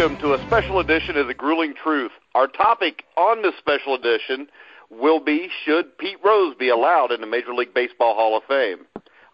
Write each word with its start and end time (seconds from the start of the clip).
Welcome 0.00 0.18
to 0.20 0.32
a 0.32 0.46
special 0.46 0.80
edition 0.80 1.18
of 1.18 1.26
The 1.26 1.34
Grueling 1.34 1.74
Truth. 1.74 2.12
Our 2.34 2.46
topic 2.46 3.04
on 3.18 3.42
this 3.42 3.52
special 3.58 3.94
edition 3.94 4.48
will 4.88 5.20
be 5.20 5.50
Should 5.66 5.98
Pete 5.98 6.16
Rose 6.24 6.54
be 6.58 6.70
allowed 6.70 7.12
in 7.12 7.20
the 7.20 7.26
Major 7.26 7.52
League 7.52 7.74
Baseball 7.74 8.14
Hall 8.14 8.34
of 8.34 8.42
Fame? 8.44 8.86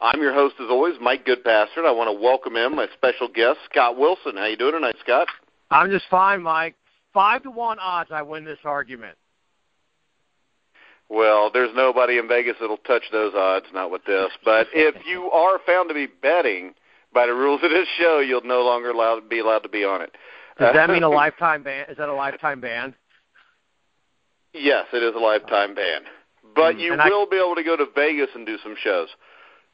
I'm 0.03 0.21
your 0.21 0.35
host, 0.35 0.57
as 0.59 0.67
always, 0.69 0.97
Mike 1.01 1.25
Goodpaster, 1.25 1.77
and 1.77 1.87
I 1.87 1.93
want 1.93 2.09
to 2.09 2.21
welcome 2.21 2.57
in 2.57 2.75
my 2.75 2.89
special 2.95 3.29
guest, 3.29 3.61
Scott 3.71 3.97
Wilson. 3.97 4.37
How 4.37 4.47
you 4.47 4.57
doing 4.57 4.73
tonight, 4.73 4.97
Scott? 5.01 5.29
I'm 5.71 5.89
just 5.89 6.07
fine, 6.11 6.43
Mike. 6.43 6.75
Five 7.15 7.45
to 7.45 7.53
one 7.53 7.79
odds 7.79 8.11
I 8.11 8.23
win 8.23 8.45
this 8.45 8.59
argument. 8.65 9.17
Well, 11.09 11.49
there's 11.53 11.71
nobody 11.77 12.19
in 12.19 12.27
Vegas 12.27 12.57
that'll 12.61 12.79
touch 12.79 13.05
those 13.13 13.35
odds, 13.37 13.67
not 13.73 13.93
with 13.93 14.05
this. 14.05 14.31
But 14.45 14.67
if 14.75 14.97
you 15.07 15.31
are 15.31 15.61
found 15.65 15.91
to 15.91 15.95
be 15.95 16.09
betting 16.09 16.75
by 17.15 17.27
the 17.27 17.35
rules 17.35 17.63
of 17.63 17.71
this 17.71 17.87
show, 18.01 18.19
you'll 18.19 18.43
no 18.43 18.63
longer 18.63 18.91
allowed 18.91 19.29
be 19.29 19.39
allowed 19.39 19.61
to 19.61 19.69
be 19.69 19.85
on 19.85 20.03
it. 20.03 20.11
Does 20.59 20.75
that 20.75 20.91
mean 20.91 21.03
a 21.03 21.09
lifetime 21.25 21.63
ban? 21.63 21.87
Is 21.89 21.97
that 21.99 22.09
a 22.09 22.15
lifetime 22.15 22.61
ban? 22.61 22.95
Yes, 24.53 24.87
it 24.93 25.03
is 25.03 25.15
a 25.15 25.19
lifetime 25.19 25.75
ban. 25.75 26.03
But 26.55 26.77
Mm, 26.77 26.81
you 26.81 26.95
I- 26.95 27.09
will 27.09 27.27
be 27.27 27.37
able 27.37 27.55
to 27.57 27.63
go 27.63 27.77
to 27.77 27.87
Vegas 27.95 28.29
and 28.35 28.47
do 28.47 28.57
some 28.63 28.75
shows. 28.83 29.09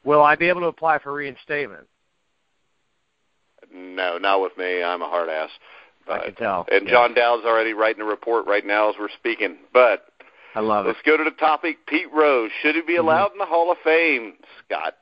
Will 0.03 0.21
I 0.21 0.35
be 0.35 0.49
able 0.49 0.61
to 0.61 0.67
apply 0.67 0.99
for 0.99 1.13
reinstatement? 1.13 1.87
No, 3.73 4.17
not 4.17 4.41
with 4.41 4.57
me. 4.57 4.83
I'm 4.83 5.01
a 5.01 5.07
hard 5.09 5.29
ass. 5.29 5.49
I 6.09 6.19
can 6.25 6.35
tell. 6.35 6.67
And 6.69 6.85
Yeah. 6.85 6.91
John 6.91 7.13
Dowd's 7.13 7.45
already 7.45 7.73
writing 7.73 8.01
a 8.01 8.05
report 8.05 8.45
right 8.45 8.65
now 8.65 8.89
as 8.89 8.95
we're 8.99 9.07
speaking. 9.09 9.57
But 9.71 10.07
I 10.53 10.59
love 10.59 10.85
it. 10.85 10.89
let's 10.89 11.01
go 11.05 11.15
to 11.15 11.23
the 11.23 11.31
topic. 11.31 11.85
Pete 11.87 12.11
Rose 12.11 12.51
should 12.61 12.75
he 12.75 12.81
be 12.81 12.93
Mm-hmm. 12.95 13.05
allowed 13.07 13.31
in 13.31 13.37
the 13.37 13.45
Hall 13.45 13.71
of 13.71 13.77
Fame? 13.83 14.33
Scott. 14.65 14.95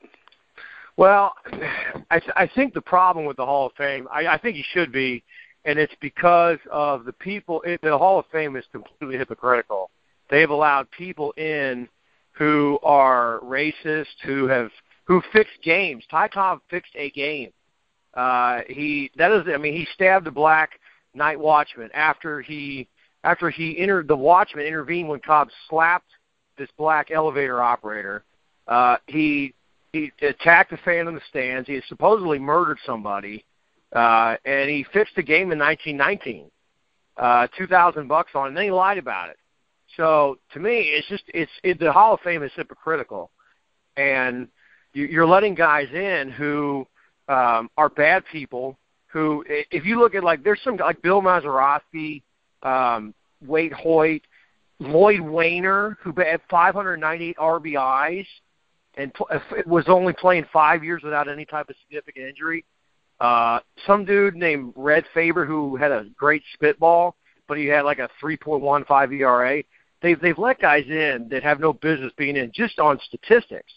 Well, 0.97 1.33
I, 2.11 2.19
th- 2.19 2.31
I 2.35 2.45
think 2.53 2.73
the 2.75 2.81
problem 2.81 3.25
with 3.25 3.37
the 3.37 3.45
Hall 3.45 3.65
of 3.65 3.73
Fame, 3.73 4.07
I, 4.11 4.27
I 4.27 4.37
think 4.37 4.55
he 4.55 4.61
should 4.63 4.91
be, 4.91 5.23
and 5.65 5.77
it's 5.77 5.93
because 6.01 6.59
of 6.71 7.05
the 7.05 7.13
people. 7.13 7.61
It, 7.61 7.81
the 7.81 7.97
Hall 7.97 8.19
of 8.19 8.25
Fame 8.31 8.55
is 8.55 8.65
completely 8.71 9.17
hypocritical. 9.17 9.89
They've 10.29 10.49
allowed 10.49 10.89
people 10.91 11.31
in 11.33 11.87
who 12.33 12.79
are 12.83 13.39
racist, 13.43 14.05
who 14.23 14.47
have 14.47 14.71
who 15.05 15.21
fixed 15.33 15.61
games. 15.63 16.03
Ty 16.09 16.29
Cobb 16.29 16.61
fixed 16.69 16.93
a 16.95 17.11
game. 17.11 17.51
Uh, 18.13 18.61
he 18.67 19.11
that 19.17 19.31
is, 19.31 19.43
I 19.53 19.57
mean, 19.57 19.73
he 19.73 19.87
stabbed 19.93 20.27
a 20.27 20.31
black 20.31 20.71
night 21.13 21.39
watchman 21.39 21.89
after 21.93 22.41
he 22.41 22.87
after 23.23 23.49
he 23.49 23.77
entered 23.77 24.07
the 24.07 24.15
watchman 24.15 24.65
intervened 24.65 25.09
when 25.09 25.19
Cobb 25.19 25.49
slapped 25.69 26.09
this 26.57 26.69
black 26.77 27.11
elevator 27.11 27.61
operator. 27.61 28.23
Uh, 28.67 28.97
he 29.07 29.53
he 29.93 30.11
attacked 30.21 30.71
a 30.71 30.77
fan 30.77 31.07
in 31.07 31.15
the 31.15 31.21
stands. 31.29 31.67
He 31.67 31.81
supposedly 31.87 32.39
murdered 32.39 32.77
somebody, 32.85 33.43
uh, 33.95 34.35
and 34.45 34.69
he 34.69 34.85
fixed 34.93 35.15
the 35.15 35.23
game 35.23 35.51
in 35.51 35.59
1919. 35.59 36.49
Uh, 37.17 37.47
two 37.57 37.67
thousand 37.67 38.07
bucks 38.07 38.31
on, 38.33 38.45
it, 38.45 38.47
and 38.49 38.57
then 38.57 38.63
he 38.63 38.71
lied 38.71 38.97
about 38.97 39.29
it. 39.29 39.37
So 39.97 40.37
to 40.53 40.59
me, 40.59 40.79
it's 40.79 41.07
just 41.07 41.23
it's 41.27 41.51
it, 41.63 41.79
the 41.79 41.91
Hall 41.91 42.13
of 42.13 42.21
Fame 42.21 42.41
is 42.41 42.51
hypocritical, 42.55 43.31
and 43.97 44.47
you, 44.93 45.05
you're 45.05 45.27
letting 45.27 45.53
guys 45.53 45.87
in 45.93 46.31
who 46.31 46.87
um, 47.27 47.69
are 47.77 47.89
bad 47.89 48.23
people. 48.31 48.77
Who, 49.07 49.43
if 49.47 49.85
you 49.85 49.99
look 49.99 50.15
at 50.15 50.23
like, 50.23 50.41
there's 50.41 50.61
some 50.63 50.77
like 50.77 51.01
Bill 51.01 51.21
Mazeroski, 51.21 52.23
um, 52.63 53.13
Waite 53.45 53.73
Hoyt, 53.73 54.21
Lloyd 54.79 55.19
Waner, 55.19 55.97
who 56.01 56.13
had 56.17 56.39
598 56.49 57.35
RBIs 57.37 58.25
and 58.95 59.13
pl- 59.13 59.27
was 59.65 59.85
only 59.87 60.13
playing 60.13 60.45
five 60.51 60.83
years 60.83 61.01
without 61.03 61.29
any 61.29 61.45
type 61.45 61.69
of 61.69 61.75
significant 61.83 62.27
injury. 62.27 62.65
Uh, 63.21 63.59
some 63.85 64.03
dude 64.03 64.35
named 64.35 64.73
Red 64.75 65.05
Faber 65.13 65.45
who 65.45 65.75
had 65.75 65.91
a 65.91 66.05
great 66.17 66.41
spitball, 66.53 67.15
but 67.47 67.55
he 67.55 67.67
had 67.67 67.81
like 67.81 67.99
a 67.99 68.09
3.15 68.21 69.13
ERA. 69.19 69.63
They've 70.01 70.19
they've 70.19 70.39
let 70.39 70.59
guys 70.59 70.85
in 70.87 71.27
that 71.29 71.43
have 71.43 71.59
no 71.59 71.71
business 71.71 72.11
being 72.17 72.35
in 72.35 72.51
just 72.51 72.79
on 72.79 72.99
statistics. 73.05 73.71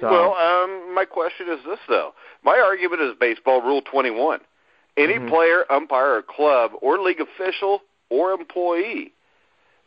So 0.00 0.10
Well, 0.10 0.34
um, 0.34 0.92
my 0.92 1.04
question 1.04 1.46
is 1.48 1.60
this 1.64 1.78
though. 1.88 2.12
My 2.42 2.58
argument 2.58 3.02
is 3.02 3.14
baseball 3.20 3.62
rule 3.62 3.82
21. 3.82 4.40
Any 4.96 5.20
Mhm. 5.20 5.28
player, 5.28 5.64
umpire, 5.70 6.16
or 6.16 6.22
club, 6.22 6.72
or 6.80 6.98
league 6.98 7.20
official 7.20 7.84
or 8.08 8.32
employee 8.32 9.12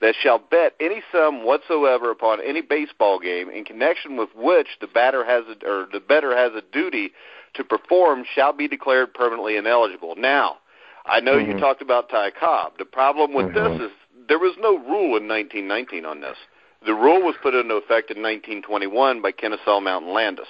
that 0.01 0.15
shall 0.21 0.39
bet 0.39 0.75
any 0.79 1.01
sum 1.11 1.43
whatsoever 1.43 2.09
upon 2.11 2.39
any 2.41 2.61
baseball 2.61 3.19
game 3.19 3.49
in 3.49 3.65
connection 3.65 4.15
with 4.17 4.29
which 4.35 4.67
the 4.79 4.87
batter 4.87 5.25
has 5.25 5.43
a, 5.47 5.67
or 5.67 5.87
the 5.91 5.99
bettor 5.99 6.35
has 6.35 6.53
a 6.53 6.61
duty 6.71 7.11
to 7.53 7.63
perform 7.63 8.23
shall 8.35 8.53
be 8.53 8.67
declared 8.67 9.13
permanently 9.13 9.57
ineligible. 9.57 10.15
Now, 10.17 10.57
I 11.05 11.19
know 11.19 11.37
you 11.37 11.53
Mhm. 11.53 11.59
talked 11.59 11.81
about 11.81 12.09
Ty 12.09 12.31
Cobb. 12.31 12.77
The 12.77 12.85
problem 12.85 13.33
with 13.33 13.47
Mhm. 13.47 13.53
this 13.53 13.89
is 13.89 13.91
there 14.27 14.39
was 14.39 14.55
no 14.57 14.77
rule 14.77 15.17
in 15.17 15.27
1919 15.27 16.05
on 16.05 16.21
this. 16.21 16.37
The 16.83 16.93
rule 16.93 17.21
was 17.21 17.35
put 17.37 17.55
into 17.55 17.75
effect 17.75 18.11
in 18.11 18.21
1921 18.21 19.21
by 19.21 19.31
Kenesaw 19.31 19.81
Mountain 19.81 20.13
Landis. 20.13 20.47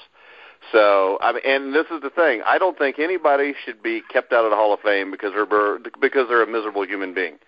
So, 0.71 1.17
I 1.21 1.31
mean, 1.31 1.41
and 1.45 1.73
this 1.73 1.87
is 1.89 2.01
the 2.01 2.09
thing. 2.09 2.43
I 2.43 2.57
don't 2.57 2.77
think 2.77 2.99
anybody 2.99 3.55
should 3.63 3.81
be 3.81 4.01
kept 4.01 4.33
out 4.33 4.43
of 4.43 4.51
the 4.51 4.57
Hall 4.57 4.73
of 4.73 4.81
Fame 4.81 5.09
because 5.09 5.33
they're 5.33 5.79
because 5.99 6.27
they're 6.27 6.43
a 6.43 6.47
miserable 6.47 6.85
human 6.85 7.13
being. 7.13 7.39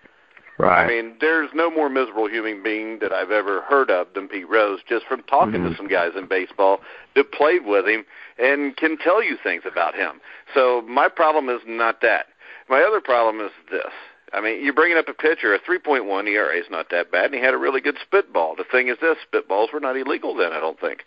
Right. 0.62 0.84
I 0.84 0.86
mean, 0.86 1.14
there's 1.20 1.50
no 1.54 1.70
more 1.70 1.88
miserable 1.88 2.28
human 2.28 2.62
being 2.62 2.98
that 3.00 3.12
I've 3.12 3.30
ever 3.30 3.62
heard 3.62 3.90
of 3.90 4.08
than 4.14 4.28
Pete 4.28 4.48
Rose. 4.48 4.80
Just 4.88 5.06
from 5.06 5.22
talking 5.24 5.62
Mhm. 5.62 5.70
to 5.70 5.76
some 5.76 5.88
guys 5.88 6.14
in 6.16 6.26
baseball 6.26 6.80
that 7.14 7.32
played 7.32 7.64
with 7.64 7.86
him 7.86 8.04
and 8.38 8.76
can 8.76 8.96
tell 8.96 9.22
you 9.22 9.36
things 9.36 9.64
about 9.66 9.94
him. 9.94 10.20
So 10.54 10.82
my 10.82 11.08
problem 11.08 11.48
is 11.48 11.60
not 11.66 12.00
that. 12.00 12.28
My 12.68 12.82
other 12.82 13.00
problem 13.00 13.40
is 13.40 13.52
this. 13.70 13.92
I 14.32 14.40
mean, 14.40 14.64
you're 14.64 14.72
bringing 14.72 14.96
up 14.96 15.08
a 15.08 15.14
pitcher. 15.14 15.52
A 15.52 15.58
3.1 15.58 16.26
ERA 16.26 16.56
is 16.56 16.70
not 16.70 16.88
that 16.88 17.10
bad, 17.10 17.26
and 17.26 17.34
he 17.34 17.40
had 17.40 17.52
a 17.52 17.58
really 17.58 17.82
good 17.82 17.98
spitball. 17.98 18.54
The 18.56 18.64
thing 18.64 18.88
is, 18.88 18.98
this 18.98 19.18
spitballs 19.30 19.72
were 19.72 19.80
not 19.80 19.96
illegal 19.96 20.34
then. 20.34 20.52
I 20.52 20.60
don't 20.60 20.80
think. 20.80 21.04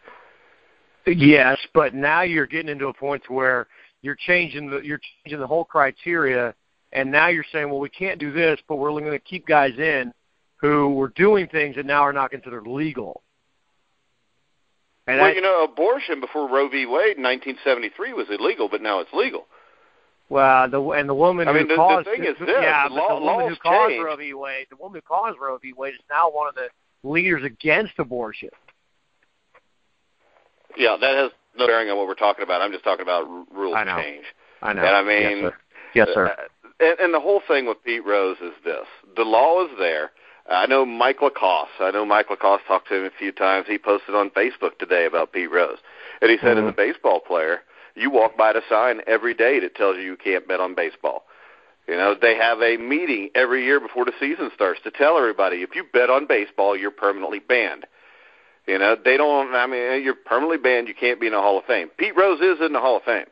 Yes, 1.08 1.60
but 1.74 1.94
now 1.94 2.22
you're 2.22 2.46
getting 2.46 2.70
into 2.70 2.88
a 2.88 2.94
point 2.94 3.30
where 3.30 3.68
you're 4.02 4.16
changing 4.16 4.70
the 4.70 4.80
you're 4.80 5.02
changing 5.24 5.40
the 5.40 5.48
whole 5.48 5.66
criteria, 5.66 6.54
and 6.96 7.12
now 7.12 7.28
you're 7.28 7.46
saying, 7.52 7.70
well, 7.70 7.80
we 7.80 7.90
can't 7.90 8.20
do 8.20 8.32
this, 8.32 8.60
but 8.68 8.78
we're 8.78 8.90
going 8.92 9.12
to 9.12 9.20
keep 9.20 9.46
guys 9.46 9.78
in 9.78 10.12
who 10.58 10.90
were 10.96 11.10
doing 11.10 11.48
things 11.48 11.76
that 11.76 11.86
now 11.86 12.02
are 12.02 12.14
not 12.14 12.32
considered 12.32 12.66
legal. 12.66 13.22
And 15.08 15.18
well, 15.20 15.28
I, 15.28 15.34
you 15.34 15.42
know, 15.42 15.64
abortion 15.64 16.20
before 16.20 16.50
Roe 16.50 16.68
v. 16.68 16.86
Wade 16.88 17.18
in 17.18 17.24
1973 17.24 18.14
was 18.14 18.28
illegal, 18.32 18.68
but 18.70 18.82
now 18.82 19.00
it's 19.02 19.14
legal. 19.14 19.46
well, 20.30 20.68
the 20.68 20.82
and 20.92 21.08
the 21.08 21.14
woman 21.14 21.48
I 21.48 21.52
mean, 21.54 21.64
who 21.64 21.68
the- 21.68 21.74
the 21.74 21.78
caused 21.78 22.06
thing 22.08 22.24
is 22.24 22.36
this, 22.40 22.50
yeah, 22.50 22.88
the 22.88 22.96
law- 22.96 23.20
the 23.20 23.26
woman 23.26 23.50
who 23.50 23.56
caused 23.58 23.92
change. 23.92 24.04
Roe 24.04 24.16
v. 24.16 24.34
Wade, 24.34 24.66
the 24.72 24.78
woman 24.78 24.96
who 25.00 25.02
caused 25.02 25.38
Roe 25.40 25.58
v. 25.60 25.74
Wade 25.74 25.94
is 25.94 26.00
now 26.10 26.30
one 26.32 26.48
of 26.48 26.56
the 26.56 26.70
leaders 27.04 27.44
against 27.44 27.94
abortion. 28.00 28.50
Yeah, 30.78 30.98
that 31.00 31.16
has 31.16 31.32
no 31.58 31.68
bearing 31.68 31.90
on 31.90 31.98
what 31.98 32.08
we're 32.08 32.16
talking 32.16 32.44
about. 32.44 32.62
I'm 32.62 32.72
just 32.72 32.84
talking 32.84 33.04
about 33.04 33.26
r- 33.28 33.46
rules 33.52 33.76
I 33.78 33.84
know. 33.84 33.98
change. 33.98 34.26
I 34.62 34.74
know. 34.74 34.82
And 34.84 34.96
I 34.96 35.02
mean, 35.04 35.22
yes, 35.44 35.52
sir. 35.52 35.56
Yes, 35.94 36.08
sir. 36.14 36.28
Uh, 36.28 36.36
and, 36.80 37.00
and 37.00 37.14
the 37.14 37.20
whole 37.20 37.42
thing 37.48 37.68
with 37.68 37.84
Pete 37.84 38.06
Rose 38.06 38.38
is 38.42 38.54
this: 38.64 38.86
the 39.16 39.24
law 39.24 39.66
is 39.66 39.72
there. 39.78 40.12
I 40.48 40.68
know 40.68 40.86
Mike 40.86 41.22
Lacoste. 41.22 41.72
I 41.80 41.90
know 41.92 42.06
Mike 42.06 42.30
Lacoste 42.30 42.66
talked 42.68 42.88
to 42.90 42.96
him 42.96 43.06
a 43.06 43.18
few 43.18 43.32
times. 43.32 43.66
He 43.68 43.80
posted 43.80 44.14
on 44.14 44.30
Facebook 44.30 44.78
today 44.78 45.06
about 45.06 45.32
Pete 45.32 45.52
Rose, 45.52 45.80
and 46.22 46.30
he 46.30 46.38
said, 46.38 46.58
Mhm. 46.58 46.68
as 46.68 46.70
a 46.70 46.76
baseball 46.76 47.20
player, 47.20 47.64
you 47.96 48.12
walk 48.12 48.38
by 48.38 48.54
the 48.54 48.62
sign 48.70 49.02
every 49.08 49.34
day 49.34 49.60
that 49.60 49.74
tells 49.76 49.98
you 49.98 50.04
you 50.04 50.18
can't 50.18 50.48
bet 50.48 50.60
on 50.60 50.76
baseball. 50.76 51.26
You 51.88 51.96
know, 51.96 52.14
they 52.20 52.36
have 52.36 52.62
a 52.62 52.78
meeting 52.78 53.30
every 53.36 53.64
year 53.64 53.80
before 53.80 54.06
the 54.06 54.14
season 54.20 54.52
starts 54.54 54.82
to 54.82 54.92
tell 54.92 55.18
everybody 55.18 55.62
if 55.62 55.76
you 55.76 55.84
bet 55.84 56.10
on 56.10 56.26
baseball, 56.26 56.76
you're 56.76 56.92
permanently 56.92 57.40
banned. 57.40 57.86
You 58.68 58.80
know, 58.80 58.96
they 58.96 59.18
don't. 59.18 59.54
I 59.54 59.68
mean, 59.68 60.04
you're 60.04 60.16
permanently 60.16 60.58
banned. 60.58 60.88
You 60.88 60.96
can't 60.96 61.20
be 61.20 61.28
in 61.28 61.34
the 61.34 61.42
Hall 61.42 61.58
of 61.60 61.66
Fame. 61.66 61.90
Pete 61.98 62.16
Rose 62.16 62.42
is 62.42 62.60
in 62.62 62.74
the 62.74 62.80
Hall 62.80 62.98
of 62.98 63.04
Fame. 63.04 63.26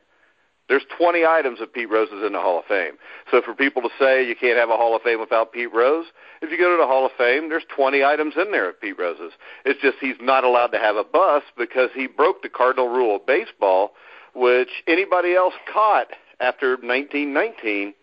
There's 0.70 0.84
20 0.98 1.26
items 1.26 1.60
of 1.60 1.74
Pete 1.74 1.90
Rose's 1.90 2.24
in 2.26 2.34
the 2.34 2.40
Hall 2.40 2.60
of 2.60 2.66
Fame. 2.66 2.94
So 3.30 3.42
for 3.42 3.54
people 3.54 3.82
to 3.82 3.90
say 4.00 4.26
you 4.26 4.36
can't 4.36 4.58
have 4.58 4.70
a 4.70 4.78
Hall 4.78 4.96
of 4.96 5.02
Fame 5.02 5.20
without 5.20 5.52
Pete 5.52 5.74
Rose, 5.74 6.06
if 6.42 6.52
you 6.52 6.58
go 6.58 6.72
to 6.72 6.78
the 6.78 6.88
Hall 6.88 7.06
of 7.06 7.12
Fame, 7.18 7.50
there's 7.50 7.66
20 7.76 8.04
items 8.04 8.36
in 8.38 8.52
there 8.52 8.70
of 8.70 8.80
Pete 8.80 8.98
Rose's. 8.98 9.34
It's 9.66 9.82
just 9.82 9.98
he's 10.00 10.16
not 10.22 10.44
allowed 10.44 10.68
to 10.68 10.80
have 10.80 10.96
a 10.96 11.04
bus 11.04 11.44
because 11.58 11.90
he 11.94 12.08
broke 12.08 12.42
the 12.42 12.50
cardinal 12.50 12.88
rule 12.88 13.18
of 13.18 13.26
baseball, 13.26 13.92
which 14.34 14.70
anybody 14.88 15.36
else 15.36 15.54
caught 15.72 16.08
after 16.40 16.72
1919. 16.72 17.94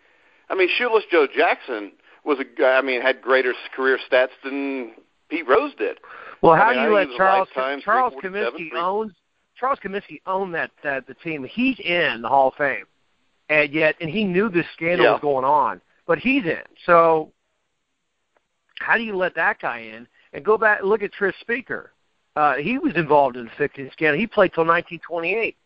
I 0.50 0.54
mean, 0.54 0.68
Shoeless 0.76 1.04
Joe 1.10 1.26
Jackson 1.34 1.92
was 2.24 2.38
a 2.40 2.44
guy. 2.44 2.76
I 2.76 2.82
mean, 2.82 3.00
had 3.00 3.22
greater 3.22 3.54
career 3.74 3.98
stats 4.10 4.28
than 4.44 4.92
Pete 5.30 5.48
Rose 5.48 5.72
did. 5.78 5.98
Well, 6.42 6.52
I 6.52 6.58
how 6.58 6.70
mean, 6.70 6.78
do 6.78 6.88
you 6.88 6.94
let 6.94 7.06
he 7.06 7.08
was 7.08 7.14
a 7.14 7.18
Charles 7.18 7.48
Charles 7.84 8.12
347, 8.20 8.70
Comiskey 8.70 8.82
owns 8.82 9.12
Charles 9.60 9.78
Comiskey 9.84 10.22
owned 10.26 10.54
that 10.54 10.70
that 10.82 11.06
the 11.06 11.14
team. 11.14 11.44
He's 11.44 11.78
in 11.78 12.22
the 12.22 12.28
Hall 12.28 12.48
of 12.48 12.54
Fame, 12.54 12.86
and 13.50 13.70
yet 13.72 13.94
and 14.00 14.08
he 14.10 14.24
knew 14.24 14.48
this 14.48 14.66
scandal 14.74 15.04
Yeah. 15.04 15.12
was 15.12 15.20
going 15.20 15.44
on, 15.44 15.80
but 16.06 16.18
he's 16.18 16.44
in. 16.44 16.62
So 16.86 17.32
how 18.80 18.96
do 18.96 19.02
you 19.02 19.14
let 19.14 19.34
that 19.34 19.60
guy 19.60 19.80
in? 19.80 20.08
And 20.32 20.44
go 20.44 20.56
back 20.56 20.80
and 20.80 20.88
look 20.88 21.02
at 21.02 21.12
Tris 21.12 21.34
Speaker. 21.40 21.92
Uh, 22.36 22.54
he 22.54 22.78
was 22.78 22.94
involved 22.96 23.36
in 23.36 23.44
the 23.46 23.50
fixing 23.58 23.90
scandal. 23.92 24.18
He 24.18 24.26
played 24.26 24.52
till 24.54 24.64
1928. 24.64 25.56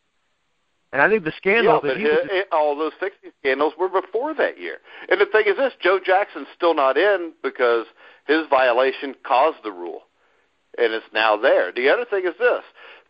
And 0.93 1.03
I 1.03 1.09
think 1.09 1.25
the 1.25 1.33
scandal 1.37 1.81
yeah, 1.83 1.89
that 1.89 1.97
he 1.99 2.05
was, 2.05 2.29
it, 2.31 2.49
all 2.53 2.77
those 2.77 2.93
60 3.01 3.29
scandals 3.41 3.75
were 3.79 3.89
before 3.89 4.33
that 4.35 4.61
year. 4.61 4.79
And 5.09 5.21
the 5.21 5.27
thing 5.27 5.45
is 5.47 5.57
this, 5.57 5.73
Joe 5.81 5.99
Jackson's 6.05 6.47
still 6.55 6.73
not 6.73 6.97
in 6.97 7.33
because 7.43 7.87
his 8.27 8.47
violation 8.49 9.15
caused 9.27 9.59
the 9.65 9.73
rule. 9.73 10.03
And 10.79 10.93
it's 10.93 11.07
now 11.13 11.37
there. 11.37 11.73
The 11.73 11.89
other 11.89 12.05
thing 12.05 12.25
is 12.27 12.35
this. 12.39 12.63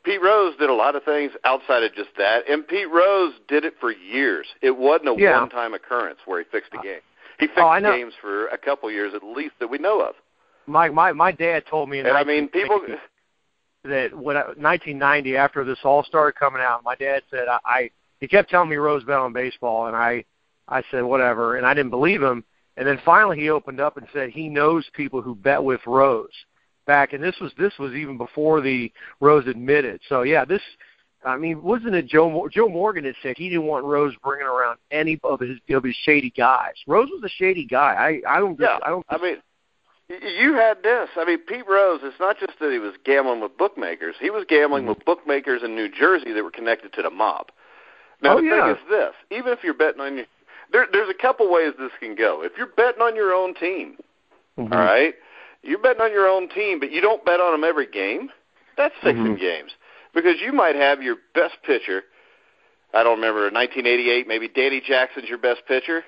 Pete 0.04 0.22
Rose 0.22 0.54
did 0.58 0.68
a 0.70 0.74
lot 0.74 0.94
of 0.94 1.02
things 1.04 1.32
outside 1.44 1.82
of 1.82 1.94
just 1.94 2.10
that, 2.18 2.48
and 2.48 2.66
Pete 2.68 2.90
Rose 2.90 3.32
did 3.48 3.64
it 3.64 3.74
for 3.80 3.90
years. 3.90 4.46
It 4.62 4.76
wasn't 4.76 5.08
a 5.08 5.14
Yeah. 5.14 5.40
one-time 5.40 5.74
occurrence 5.74 6.18
where 6.26 6.40
he 6.40 6.44
fixed 6.50 6.72
a 6.74 6.78
uh, 6.78 6.82
game. 6.82 7.00
He 7.38 7.46
fixed 7.46 7.60
Oh, 7.60 7.80
games 7.80 8.14
for 8.20 8.46
a 8.48 8.58
couple 8.58 8.90
years 8.90 9.14
at 9.14 9.22
least 9.24 9.54
that 9.58 9.68
we 9.68 9.78
know 9.78 10.00
of. 10.00 10.14
my 10.66 10.88
my 10.88 11.12
my 11.12 11.32
dad 11.32 11.66
told 11.66 11.88
me 11.88 11.98
in 11.98 12.06
And 12.06 12.16
I 12.16 12.24
mean, 12.24 12.48
people 12.48 12.80
that 13.84 14.16
when 14.16 14.36
I, 14.36 14.44
1990 14.56 15.36
after 15.36 15.64
this 15.64 15.78
all 15.84 16.04
started 16.04 16.38
coming 16.38 16.62
out, 16.62 16.84
my 16.84 16.94
dad 16.94 17.22
said 17.30 17.48
I, 17.48 17.58
I 17.64 17.90
he 18.20 18.28
kept 18.28 18.50
telling 18.50 18.70
me 18.70 18.76
Rose 18.76 19.04
bet 19.04 19.18
on 19.18 19.32
baseball, 19.32 19.86
and 19.86 19.96
I 19.96 20.24
I 20.68 20.82
said 20.90 21.02
whatever, 21.02 21.56
and 21.56 21.66
I 21.66 21.74
didn't 21.74 21.90
believe 21.90 22.22
him. 22.22 22.44
And 22.76 22.86
then 22.86 22.98
finally 23.04 23.38
he 23.38 23.50
opened 23.50 23.80
up 23.80 23.96
and 23.96 24.06
said 24.12 24.30
he 24.30 24.48
knows 24.48 24.88
people 24.94 25.20
who 25.22 25.34
bet 25.34 25.62
with 25.62 25.80
Rose 25.86 26.32
back, 26.86 27.12
and 27.12 27.22
this 27.22 27.36
was 27.40 27.52
this 27.58 27.72
was 27.78 27.92
even 27.94 28.16
before 28.16 28.60
the 28.60 28.92
Rose 29.20 29.46
admitted. 29.46 30.00
So 30.08 30.22
yeah, 30.22 30.44
this. 30.44 30.62
I 31.26 31.38
mean, 31.38 31.62
wasn't 31.62 31.94
it 31.94 32.06
Joe 32.06 32.48
Joe 32.52 32.68
Morgan 32.68 33.04
that 33.04 33.14
said 33.22 33.36
he 33.38 33.48
didn't 33.48 33.64
want 33.64 33.84
Rose 33.86 34.14
bringing 34.22 34.46
around 34.46 34.78
any 34.90 35.18
of 35.24 35.40
his 35.40 35.58
of 35.70 35.82
his 35.82 35.96
shady 36.04 36.30
guys? 36.36 36.74
Rose 36.86 37.08
was 37.10 37.22
a 37.24 37.30
shady 37.30 37.64
guy. 37.64 38.20
I 38.26 38.36
I 38.36 38.40
don't 38.40 38.60
Yeah, 38.60 38.78
I 38.84 38.90
don't 38.90 39.06
I 39.08 39.16
mean, 39.16 39.36
you 40.10 40.52
had 40.54 40.82
this. 40.82 41.08
I 41.16 41.24
mean, 41.24 41.38
Pete 41.38 41.66
Rose. 41.66 42.00
It's 42.02 42.20
not 42.20 42.38
just 42.38 42.58
that 42.60 42.70
he 42.70 42.78
was 42.78 42.92
gambling 43.06 43.40
with 43.40 43.56
bookmakers. 43.56 44.16
He 44.20 44.28
was 44.28 44.44
gambling 44.46 44.82
Mm-hmm. 44.82 44.90
with 44.90 45.04
bookmakers 45.06 45.62
in 45.62 45.74
New 45.74 45.88
Jersey 45.88 46.32
that 46.34 46.44
were 46.44 46.50
connected 46.50 46.92
to 46.92 47.02
the 47.02 47.10
mob. 47.10 47.46
Now 48.20 48.34
Oh, 48.36 48.40
the 48.42 48.46
yeah. 48.46 48.74
thing 48.74 48.76
is 48.76 48.90
this: 48.90 49.12
even 49.30 49.50
if 49.52 49.60
you're 49.64 49.72
betting 49.72 50.02
on 50.02 50.16
your, 50.18 50.26
there, 50.72 50.86
there's 50.92 51.08
a 51.08 51.14
couple 51.14 51.50
ways 51.50 51.72
this 51.78 51.90
can 52.00 52.14
go. 52.14 52.42
If 52.42 52.52
you're 52.58 52.66
betting 52.66 53.00
on 53.00 53.16
your 53.16 53.32
own 53.32 53.54
team, 53.54 53.96
Mhm. 54.58 54.72
all 54.72 54.78
right, 54.78 55.14
you're 55.64 55.78
betting 55.78 56.02
on 56.02 56.12
your 56.12 56.28
own 56.28 56.48
team, 56.48 56.80
but 56.80 56.90
you 56.90 57.00
don't 57.00 57.24
bet 57.24 57.40
on 57.40 57.52
them 57.52 57.64
every 57.64 57.86
game. 57.86 58.30
That's 58.76 58.94
fixing 59.02 59.36
Mhm. 59.36 59.40
games 59.40 59.72
because 60.12 60.40
you 60.40 60.52
might 60.52 60.76
have 60.76 61.02
your 61.02 61.16
best 61.34 61.62
pitcher. 61.62 62.04
I 62.92 63.02
don't 63.02 63.16
remember 63.16 63.50
1988. 63.50 64.26
Maybe 64.28 64.48
Danny 64.48 64.80
Jackson's 64.80 65.28
your 65.28 65.38
best 65.38 65.66
pitcher. 65.66 66.04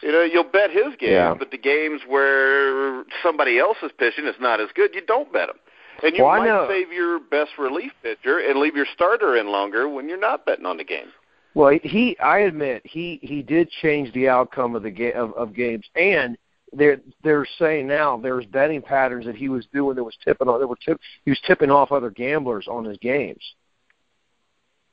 You 0.00 0.10
know, 0.12 0.22
you'll 0.22 0.44
bet 0.44 0.70
his 0.70 0.96
games, 0.96 1.12
Yeah. 1.12 1.34
but 1.34 1.50
the 1.50 1.58
games 1.58 2.02
where 2.06 3.04
somebody 3.22 3.58
else 3.58 3.78
is 3.82 3.92
pitching 3.92 4.26
is 4.26 4.38
not 4.40 4.60
as 4.60 4.70
good, 4.72 4.94
you 4.94 5.00
don't 5.00 5.32
bet 5.32 5.46
them. 5.46 5.58
And 6.02 6.16
you 6.16 6.24
Well, 6.24 6.40
might 6.42 6.68
save 6.68 6.92
your 6.92 7.20
best 7.20 7.56
relief 7.56 7.92
pitcher 8.02 8.38
and 8.38 8.58
leave 8.58 8.74
your 8.76 8.86
starter 8.86 9.36
in 9.36 9.48
longer 9.48 9.88
when 9.88 10.08
you're 10.08 10.18
not 10.18 10.44
betting 10.44 10.66
on 10.66 10.76
the 10.76 10.84
game. 10.84 11.12
Well, 11.54 11.78
he 11.84 12.18
I 12.18 12.38
admit 12.40 12.82
he 12.84 13.20
he 13.22 13.40
did 13.42 13.70
change 13.70 14.12
the 14.12 14.28
outcome 14.28 14.74
of 14.74 14.82
the 14.82 14.90
game 14.90 15.12
of, 15.14 15.32
of 15.34 15.54
games, 15.54 15.88
and 15.94 16.36
they're 16.76 17.00
they're 17.22 17.46
saying 17.58 17.86
now 17.86 18.16
there's 18.16 18.46
betting 18.46 18.82
patterns 18.82 19.26
that 19.26 19.36
he 19.36 19.48
was 19.48 19.66
doing 19.72 19.96
that 19.96 20.04
was 20.04 20.16
tipping 20.24 20.48
on 20.48 20.60
that 20.60 20.66
were 20.66 20.76
tip 20.76 21.00
he 21.24 21.30
was 21.30 21.40
tipping 21.46 21.70
off 21.70 21.92
other 21.92 22.10
gamblers 22.10 22.66
on 22.68 22.84
his 22.84 22.98
games. 22.98 23.42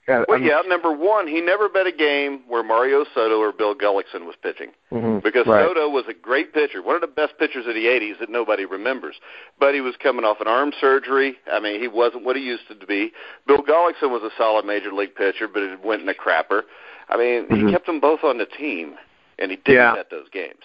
Yeah, 0.07 0.23
Well, 0.27 0.37
I 0.37 0.39
mean- 0.39 0.49
yeah, 0.49 0.61
number 0.65 0.91
one, 0.91 1.27
he 1.27 1.41
never 1.41 1.69
bet 1.69 1.85
a 1.85 1.91
game 1.91 2.41
where 2.47 2.63
Mario 2.63 3.05
Soto 3.13 3.39
or 3.39 3.51
Bill 3.51 3.75
Gullickson 3.75 4.25
was 4.25 4.35
pitching. 4.41 4.71
Mhm, 4.91 5.21
because 5.21 5.45
right. 5.45 5.63
Soto 5.67 5.87
was 5.89 6.05
a 6.07 6.13
great 6.13 6.53
pitcher, 6.53 6.81
one 6.81 6.95
of 6.95 7.01
the 7.01 7.07
best 7.07 7.37
pitchers 7.37 7.67
of 7.67 7.75
the 7.75 7.85
'80s 7.87 8.17
that 8.19 8.27
nobody 8.29 8.65
remembers. 8.65 9.15
But 9.59 9.75
he 9.75 9.81
was 9.81 9.95
coming 9.97 10.25
off 10.25 10.41
an 10.41 10.47
arm 10.47 10.73
surgery. 10.81 11.37
I 11.51 11.59
mean, 11.59 11.79
he 11.79 11.87
wasn't 11.87 12.23
what 12.25 12.35
he 12.35 12.41
used 12.41 12.67
to 12.69 12.75
be. 12.87 13.13
Bill 13.45 13.61
Gullickson 13.61 14.09
was 14.09 14.23
a 14.23 14.31
solid 14.37 14.65
major 14.65 14.91
league 14.91 15.13
pitcher, 15.13 15.47
but 15.47 15.61
it 15.61 15.79
went 15.83 16.01
in 16.01 16.09
a 16.09 16.15
crapper. 16.15 16.63
I 17.07 17.17
mean, 17.17 17.45
Mhm. 17.47 17.67
he 17.67 17.71
kept 17.71 17.85
them 17.85 17.99
both 17.99 18.23
on 18.23 18.39
the 18.39 18.47
team, 18.47 18.97
and 19.37 19.51
he 19.51 19.57
didn't 19.57 19.75
Yeah. 19.81 19.95
bet 19.95 20.09
those 20.09 20.29
games. 20.29 20.63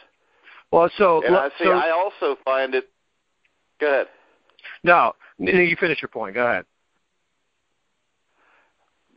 Well, 0.76 0.90
so 0.98 1.22
And 1.24 1.34
I 1.34 1.48
see. 1.58 1.64
so 1.64 1.70
I 1.72 1.90
also 1.90 2.36
find 2.44 2.74
it. 2.74 2.90
Go 3.80 3.86
ahead. 3.86 4.08
no, 4.84 5.14
you 5.38 5.74
finish 5.80 6.02
your 6.02 6.10
point. 6.10 6.34
Go 6.34 6.46
ahead. 6.46 6.66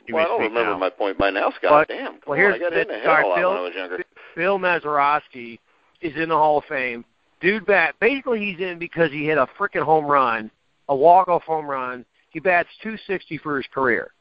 You 0.07 0.15
well, 0.15 0.23
I 0.25 0.27
don't 0.29 0.41
remember 0.41 0.71
now. 0.71 0.77
my 0.77 0.89
point 0.89 1.17
by 1.17 1.29
now, 1.31 1.51
Scott. 1.51 1.69
But- 1.69 1.87
Damn. 1.89 2.13
Come 2.13 2.21
well, 2.27 2.45
on, 2.47 2.53
I 2.53 2.57
got 2.59 2.71
the- 2.71 2.81
into 2.81 2.93
hell 2.93 3.03
sorry, 3.03 3.23
a 3.23 3.27
lot 3.27 3.37
Phil- 3.37 3.49
when 3.49 3.57
I 3.57 3.61
was 3.61 3.73
younger. 3.75 4.03
Bill 4.37 4.57
Mazeroski 4.57 5.59
is 5.99 6.15
in 6.15 6.29
the 6.29 6.35
Hall 6.37 6.59
of 6.59 6.65
Fame. 6.65 7.03
Dude 7.41 7.65
bat 7.65 7.95
basically 7.99 8.39
he's 8.39 8.59
in 8.59 8.79
because 8.79 9.11
he 9.11 9.25
hit 9.25 9.37
a 9.37 9.45
freaking 9.57 9.83
home 9.83 10.05
run, 10.05 10.49
a 10.87 10.95
walk 10.95 11.27
off 11.27 11.43
home 11.43 11.65
run. 11.67 12.05
He 12.29 12.39
bats 12.39 12.69
two 12.81 12.95
sixty 13.05 13.37
for 13.37 13.57
his 13.57 13.67
career. 13.67 14.11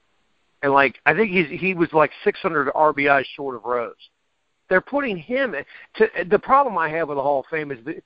And 0.63 0.73
like 0.73 0.99
I 1.07 1.15
think 1.15 1.31
he's 1.31 1.49
he 1.61 1.75
was 1.75 1.93
like 1.93 2.11
six 2.25 2.41
hundred 2.41 2.67
RBIs 2.75 3.27
short 3.37 3.55
of 3.55 3.65
Rose. 3.65 3.95
They're 4.69 4.81
putting 4.81 5.17
him 5.17 5.55
to 5.97 6.09
the 6.31 6.39
problem 6.39 6.77
I 6.77 6.89
have 6.91 7.09
with 7.09 7.17
the 7.17 7.23
Hall 7.23 7.41
of 7.41 7.47
Fame 7.47 7.73
is 7.73 7.79
the 7.85 8.03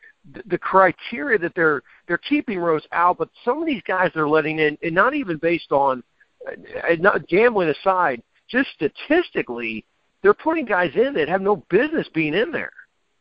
the 0.47 0.59
criteria 0.59 1.39
that 1.39 1.55
they're 1.55 1.83
they're 2.07 2.19
keeping 2.19 2.59
Rose 2.59 2.87
out, 2.93 3.19
but 3.19 3.29
some 3.45 3.61
of 3.61 3.67
these 3.67 3.83
guys 3.87 4.11
they're 4.15 4.29
letting 4.29 4.59
in, 4.61 4.79
and 4.83 4.95
not 4.95 5.15
even 5.15 5.39
based 5.39 5.73
on 5.73 6.03
uh, 6.47 6.95
not 7.01 7.27
gambling 7.29 7.69
aside, 7.69 8.23
just 8.49 8.69
statistically, 8.77 9.85
they're 10.23 10.35
putting 10.35 10.65
guys 10.65 10.93
in 10.95 11.15
that 11.15 11.29
have 11.29 11.43
no 11.43 11.57
business 11.69 12.07
being 12.15 12.35
in 12.35 12.53
there. 12.53 12.73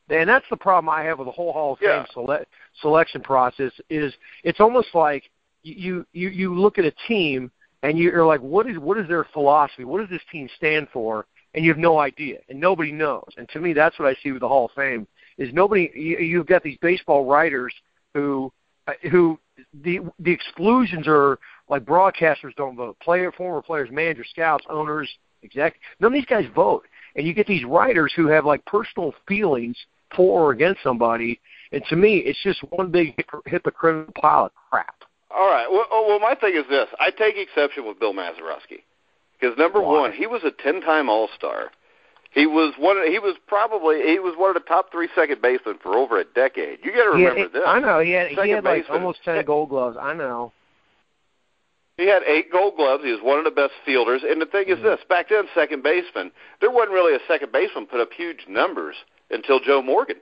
And 0.09 0.29
that's 0.29 0.45
the 0.49 0.57
problem 0.57 0.89
I 0.89 1.03
have 1.03 1.19
with 1.19 1.27
the 1.27 1.31
whole 1.31 1.53
Hall 1.53 1.73
of 1.73 1.79
Fame 1.79 1.89
Yeah. 1.89 2.05
sele- 2.13 2.45
selection 2.81 3.21
process. 3.21 3.71
Is 3.89 4.13
it's 4.43 4.59
almost 4.59 4.89
like 4.93 5.29
you 5.63 6.05
you 6.13 6.29
you 6.29 6.53
look 6.53 6.77
at 6.77 6.85
a 6.85 6.93
team 7.07 7.49
and 7.83 7.97
you're 7.97 8.25
like, 8.25 8.41
what 8.41 8.67
is 8.69 8.77
what 8.77 8.97
is 8.97 9.07
their 9.07 9.23
philosophy? 9.33 9.85
What 9.85 10.01
does 10.01 10.09
this 10.09 10.21
team 10.31 10.49
stand 10.57 10.89
for? 10.91 11.25
And 11.53 11.65
you 11.65 11.71
have 11.71 11.77
no 11.77 11.99
idea, 11.99 12.37
and 12.47 12.59
nobody 12.59 12.93
knows. 12.93 13.27
And 13.37 13.47
to 13.49 13.59
me, 13.59 13.73
that's 13.73 13.99
what 13.99 14.07
I 14.07 14.15
see 14.23 14.31
with 14.31 14.39
the 14.39 14.47
Hall 14.47 14.65
of 14.65 14.71
Fame 14.71 15.05
is 15.37 15.53
nobody. 15.53 15.91
You, 15.93 16.17
you've 16.19 16.47
got 16.47 16.63
these 16.63 16.77
baseball 16.81 17.25
writers 17.25 17.73
who 18.13 18.51
uh, 18.87 18.93
who 19.09 19.37
the 19.83 19.99
the 20.19 20.31
exclusions 20.31 21.07
are 21.07 21.39
like 21.69 21.83
broadcasters 21.83 22.55
don't 22.55 22.75
vote, 22.75 22.97
player, 22.99 23.31
former 23.31 23.61
players, 23.61 23.89
managers, 23.91 24.27
scouts, 24.29 24.65
owners, 24.69 25.09
exec. 25.43 25.75
None 25.99 26.11
of 26.11 26.13
these 26.13 26.25
guys 26.25 26.45
vote, 26.55 26.85
and 27.15 27.25
you 27.25 27.33
get 27.33 27.47
these 27.47 27.65
writers 27.65 28.13
who 28.15 28.27
have 28.27 28.45
like 28.45 28.63
personal 28.65 29.13
feelings 29.27 29.77
for 30.15 30.41
or 30.41 30.51
against 30.51 30.83
somebody. 30.83 31.39
And 31.71 31.83
to 31.89 31.95
me, 31.95 32.17
it's 32.17 32.41
just 32.43 32.59
one 32.69 32.91
big 32.91 33.15
hypocritical 33.45 34.13
pile 34.21 34.45
of 34.45 34.51
crap. 34.69 34.95
All 35.33 35.49
right. 35.49 35.67
Well, 35.71 35.85
oh, 35.89 36.05
well, 36.07 36.19
my 36.19 36.35
thing 36.35 36.55
is 36.55 36.65
this: 36.69 36.87
I 36.99 37.11
take 37.11 37.35
exception 37.37 37.85
with 37.87 37.99
Bill 37.99 38.13
Mazeroski 38.13 38.83
because 39.41 39.57
number 39.57 39.81
Why? 39.81 40.01
one, 40.01 40.13
he 40.13 40.27
was 40.27 40.43
a 40.43 40.51
ten-time 40.51 41.09
All-Star. 41.09 41.71
He 42.31 42.45
was 42.47 42.73
one. 42.77 42.97
Of, 42.97 43.05
he 43.05 43.19
was 43.19 43.35
probably 43.45 44.03
he 44.03 44.19
was 44.19 44.35
one 44.37 44.55
of 44.55 44.61
the 44.61 44.67
top 44.67 44.89
three 44.89 45.09
second 45.13 45.41
basemen 45.41 45.79
for 45.83 45.97
over 45.97 46.17
a 46.17 46.23
decade. 46.23 46.79
You 46.81 46.93
got 46.93 47.11
to 47.11 47.17
He 47.17 47.23
had- 47.23 47.33
remember 47.33 47.59
this. 47.59 47.67
I 47.67 47.79
know 47.79 47.99
he 47.99 48.11
had 48.11 48.29
he 48.29 48.49
had 48.51 48.63
like 48.63 48.83
baseman. 48.83 48.99
almost 48.99 49.23
ten 49.25 49.43
Gold 49.43 49.69
Gloves. 49.69 49.97
I 49.99 50.13
know. 50.13 50.53
He 51.97 52.07
had 52.07 52.23
eight 52.25 52.49
Gold 52.49 52.77
Gloves. 52.77 53.03
He 53.03 53.11
was 53.11 53.19
one 53.21 53.37
of 53.37 53.43
the 53.43 53.51
best 53.51 53.73
fielders. 53.85 54.23
And 54.23 54.41
the 54.41 54.45
thing 54.45 54.69
is 54.69 54.77
mm. 54.77 54.83
this: 54.83 55.01
back 55.09 55.27
then, 55.29 55.43
second 55.53 55.83
baseman, 55.83 56.31
there 56.61 56.71
wasn't 56.71 56.93
really 56.93 57.13
a 57.13 57.19
second 57.27 57.51
baseman 57.51 57.85
put 57.85 57.99
up 57.99 58.13
huge 58.13 58.45
numbers 58.47 58.95
until 59.29 59.59
Joe 59.59 59.81
Morgan. 59.81 60.17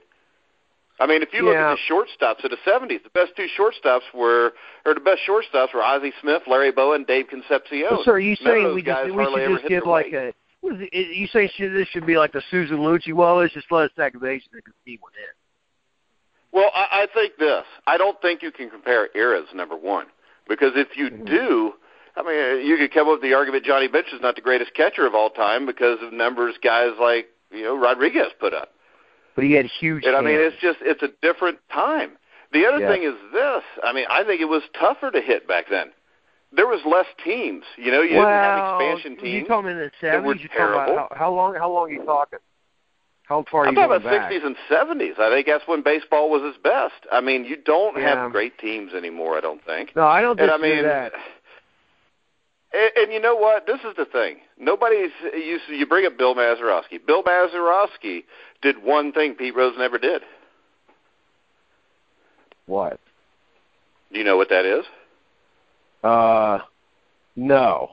I 1.00 1.06
mean, 1.06 1.22
if 1.22 1.32
you 1.32 1.42
look 1.42 1.54
Yeah. 1.54 1.72
at 1.72 1.78
the 1.78 1.94
shortstops 1.94 2.44
of 2.44 2.50
the 2.50 2.58
'70s, 2.58 3.02
the 3.02 3.10
best 3.10 3.34
two 3.34 3.46
shortstops 3.58 4.02
were, 4.12 4.52
or 4.84 4.94
the 4.94 5.00
best 5.00 5.22
shortstops 5.26 5.72
were 5.72 5.82
Ozzie 5.82 6.12
Smith, 6.20 6.42
Larry 6.46 6.70
Bowa, 6.70 6.98
Dave 7.04 7.26
Concepcion. 7.28 7.86
Well, 7.90 8.04
sir, 8.04 8.12
are 8.12 8.18
you 8.20 8.36
None 8.42 8.52
saying 8.54 8.74
we 8.74 8.82
just 8.82 9.04
we 9.14 9.24
should 9.24 9.48
just 9.56 9.66
give 9.68 9.86
like 9.86 10.06
weight. 10.06 10.14
a? 10.14 10.34
What 10.60 10.74
is 10.74 10.88
it, 10.92 11.16
you 11.16 11.26
say 11.28 11.48
should, 11.56 11.72
this 11.72 11.88
should 11.88 12.04
be 12.04 12.18
like 12.18 12.32
the 12.32 12.42
Susan 12.50 12.78
Lucci? 12.78 13.14
Well, 13.14 13.36
let's 13.36 13.54
just 13.54 13.72
let 13.72 13.90
a 13.90 13.94
second 13.96 14.20
baseman 14.20 14.50
that 14.56 14.64
can 14.66 14.74
see 14.84 14.98
one 15.00 15.12
in. 15.16 15.32
Well, 16.52 16.70
I, 16.74 17.02
I 17.02 17.06
think 17.14 17.38
this. 17.38 17.64
I 17.86 17.96
don't 17.96 18.20
think 18.20 18.42
you 18.42 18.50
can 18.52 18.68
compare 18.68 19.08
eras. 19.14 19.46
Number 19.54 19.76
one, 19.76 20.06
because 20.48 20.72
if 20.76 20.96
you 20.98 21.08
Mhm. 21.10 21.24
do, 21.26 21.74
I 22.14 22.22
mean, 22.22 22.66
you 22.66 22.76
could 22.76 22.92
come 22.92 23.06
up 23.08 23.12
with 23.14 23.22
the 23.22 23.32
argument 23.32 23.64
Johnny 23.64 23.88
Bench 23.88 24.08
is 24.12 24.20
not 24.20 24.34
the 24.34 24.42
greatest 24.42 24.74
catcher 24.74 25.06
of 25.06 25.14
all 25.14 25.30
time 25.30 25.64
because 25.64 26.02
of 26.02 26.12
numbers 26.12 26.56
guys 26.62 26.92
like 27.00 27.28
you 27.50 27.62
know 27.62 27.74
Rodriguez 27.74 28.32
put 28.38 28.52
up. 28.52 28.74
But 29.40 29.46
he 29.46 29.52
had 29.54 29.64
huge. 29.64 30.04
And 30.04 30.14
I 30.14 30.20
mean, 30.20 30.36
it's 30.38 30.56
just 30.60 30.80
it's 30.82 31.02
a 31.02 31.08
different 31.22 31.58
time. 31.72 32.10
The 32.52 32.66
other 32.66 32.80
Yeah. 32.80 32.88
thing 32.92 33.04
is 33.04 33.14
this. 33.32 33.62
I 33.82 33.90
mean, 33.94 34.04
I 34.10 34.22
think 34.22 34.42
it 34.42 34.48
was 34.50 34.62
tougher 34.78 35.10
to 35.10 35.20
hit 35.22 35.48
back 35.48 35.68
then. 35.70 35.92
There 36.52 36.66
was 36.66 36.84
less 36.84 37.06
teams. 37.24 37.64
You 37.78 37.90
know, 37.90 38.02
you 38.02 38.18
well, 38.18 38.26
didn't 38.26 38.42
have 38.42 38.58
expansion 38.58 39.12
You 39.24 39.38
teams. 39.38 39.48
talking 39.48 39.70
in 39.70 39.78
the 39.78 39.90
seventies? 39.98 40.42
You 40.42 40.48
talking 40.48 40.64
about 40.64 40.86
terrible. 40.86 41.08
how, 41.12 41.16
how 41.16 41.32
long? 41.32 41.54
How 41.54 41.70
long 41.72 41.88
are 41.88 41.92
you 41.92 42.04
talking? 42.04 42.40
How 43.24 43.44
far 43.50 43.62
are 43.62 43.68
I'm 43.68 43.74
you 43.76 43.80
talking 43.80 43.96
about? 44.04 44.30
60s 44.30 44.44
and 44.44 44.56
70s. 44.68 45.18
I 45.18 45.30
think 45.30 45.46
that's 45.46 45.66
when 45.66 45.82
baseball 45.82 46.28
was 46.28 46.42
its 46.42 46.58
best. 46.58 47.06
I 47.12 47.20
mean, 47.22 47.44
you 47.46 47.56
don't 47.56 47.96
Yeah. 47.96 48.16
have 48.24 48.32
great 48.32 48.58
teams 48.58 48.92
anymore. 48.92 49.38
I 49.38 49.40
don't 49.40 49.64
think. 49.64 49.94
No, 49.96 50.02
I 50.04 50.20
don't 50.20 50.38
And 50.38 50.50
I 50.50 50.56
mean, 50.58 50.82
that. 50.82 51.12
And, 52.72 52.90
and 52.96 53.12
you 53.12 53.20
know 53.20 53.34
what? 53.34 53.66
This 53.66 53.80
is 53.80 53.96
the 53.96 54.04
thing. 54.04 54.36
Nobody's 54.58 55.10
you. 55.34 55.58
You 55.68 55.86
bring 55.86 56.06
up 56.06 56.16
Bill 56.16 56.34
Mazeroski. 56.34 57.04
Bill 57.06 57.22
Mazeroski 57.22 58.24
did 58.62 58.82
one 58.82 59.12
thing 59.12 59.34
Pete 59.34 59.54
Rose 59.54 59.74
never 59.78 59.98
did. 59.98 60.22
What? 62.66 63.00
Do 64.12 64.18
you 64.18 64.24
know 64.24 64.36
what 64.36 64.48
that 64.50 64.64
is? 64.64 64.84
Uh, 66.02 66.60
no. 67.36 67.92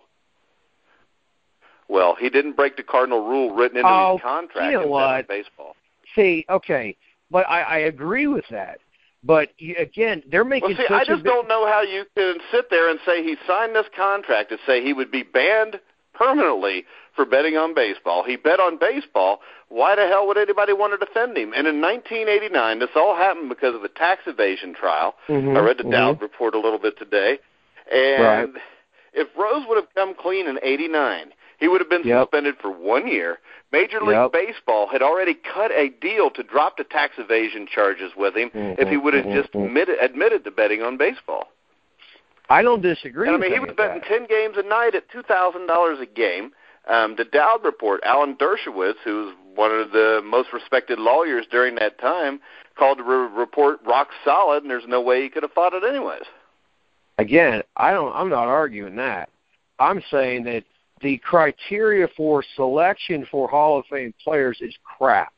Well, 1.90 2.16
he 2.20 2.30
didn't 2.30 2.56
break 2.56 2.76
the 2.76 2.84
cardinal 2.84 3.26
rule 3.28 3.56
written 3.56 3.78
into 3.78 3.90
oh, 3.90 4.18
his 4.18 4.22
contract 4.22 4.72
you 4.72 4.78
know 4.78 4.84
in 4.84 4.90
what? 4.90 5.28
baseball. 5.28 5.76
See, 6.16 6.46
okay, 6.50 6.96
but 7.32 7.48
I, 7.48 7.62
I 7.62 7.78
agree 7.80 8.28
with 8.28 8.46
that. 8.52 8.80
But 9.24 9.50
again, 9.78 10.24
they're 10.30 10.46
making. 10.46 10.76
Well, 10.78 10.88
see, 10.88 10.94
I 10.94 11.04
just 11.04 11.24
big, 11.24 11.32
don't 11.32 11.48
know 11.48 11.66
how 11.66 11.82
you 11.82 12.06
can 12.16 12.38
sit 12.52 12.70
there 12.70 12.90
and 12.90 13.00
say 13.06 13.24
he 13.24 13.36
signed 13.48 13.76
this 13.76 13.88
contract 13.96 14.50
to 14.50 14.58
say 14.66 14.84
he 14.84 14.94
would 14.94 15.12
be 15.12 15.24
banned 15.24 15.80
permanently 16.14 16.86
for 17.16 17.26
betting 17.26 17.58
on 17.58 17.74
baseball. 17.74 18.24
He 18.24 18.36
bet 18.36 18.60
on 18.60 18.78
baseball. 18.78 19.40
Why 19.70 19.96
the 19.96 20.08
hell 20.08 20.28
would 20.28 20.38
anybody 20.38 20.72
want 20.74 20.98
to 20.98 21.04
defend 21.04 21.38
him? 21.38 21.52
And 21.54 21.68
in 21.68 21.82
1989, 21.82 22.80
this 22.80 22.90
all 22.96 23.16
happened 23.16 23.50
because 23.50 23.76
of 23.76 23.84
a 23.84 23.90
tax 23.90 24.22
evasion 24.28 24.74
trial. 24.74 25.16
Mhm, 25.28 25.58
I 25.58 25.60
read 25.62 25.78
the 25.78 25.84
mhm. 25.84 25.92
Dowd 25.92 26.22
report 26.22 26.56
a 26.56 26.60
little 26.60 26.80
bit 26.80 26.98
today. 26.98 27.40
And 27.92 28.54
Right. 28.54 28.64
if 29.14 29.28
Rose 29.36 29.66
would 29.68 29.76
have 29.78 29.94
come 29.96 30.14
clean 30.14 30.48
in 30.48 30.60
89, 30.62 31.34
he 31.60 31.68
would 31.68 31.82
have 31.82 31.90
been 31.90 32.04
Yep. 32.04 32.28
suspended 32.28 32.58
for 32.60 32.70
one 32.70 33.08
year. 33.08 33.40
Major 33.72 34.02
League 34.02 34.16
Yep. 34.16 34.32
Baseball 34.32 34.88
had 34.88 35.02
already 35.02 35.34
cut 35.34 35.72
a 35.72 35.90
deal 35.90 36.30
to 36.32 36.44
drop 36.44 36.78
the 36.78 36.84
tax 36.86 37.16
evasion 37.18 37.68
charges 37.68 38.14
with 38.16 38.36
him 38.36 38.50
if 38.54 38.88
he 38.88 38.98
would 38.98 39.14
have 39.14 39.26
just 39.26 39.52
mhm. 39.52 39.66
admitted, 39.66 39.98
admitted 40.00 40.44
to 40.46 40.52
betting 40.52 40.82
on 40.82 40.98
baseball. 40.98 41.50
I 42.50 42.62
don't 42.62 42.82
disagree. 42.82 43.28
And 43.28 43.36
I 43.36 43.40
with 43.40 43.50
mean, 43.50 43.54
he 43.54 43.60
was 43.60 43.76
betting 43.76 44.02
that. 44.02 44.08
ten 44.08 44.26
games 44.26 44.56
a 44.58 44.64
night 44.64 44.96
at 44.96 45.10
two 45.10 45.22
thousand 45.22 45.68
dollars 45.68 46.00
a 46.02 46.06
game. 46.06 46.52
Um, 46.88 47.16
the 47.18 47.26
Dowd 47.26 47.66
report, 47.66 48.00
Alan 48.04 48.36
Dershowitz, 48.38 48.96
who 49.04 49.26
was 49.26 49.36
one 49.56 49.72
of 49.72 49.92
the 49.92 50.22
most 50.24 50.54
respected 50.54 51.00
lawyers 51.00 51.46
during 51.52 51.76
that 51.76 52.00
time, 52.00 52.40
called 52.78 53.00
the 53.00 53.04
re- 53.04 53.28
report 53.38 53.80
rock 53.86 54.10
solid, 54.24 54.64
and 54.64 54.72
there's 54.72 54.88
no 54.88 55.02
way 55.02 55.22
he 55.22 55.30
could 55.30 55.44
have 55.44 55.52
fought 55.52 55.74
it 55.74 55.84
anyways. 55.84 56.24
Again, 57.18 57.64
I 57.76 57.92
don't. 57.92 58.16
I'm 58.16 58.30
not 58.30 58.48
arguing 58.48 58.96
that. 58.96 59.30
I'm 59.80 60.02
saying 60.10 60.46
that 60.46 60.64
the 61.02 61.18
criteria 61.20 62.08
for 62.16 62.44
selection 62.56 63.28
for 63.30 63.48
Hall 63.48 63.80
of 63.80 63.86
Fame 63.86 64.14
players 64.24 64.58
is 64.62 64.76
crap 64.98 65.34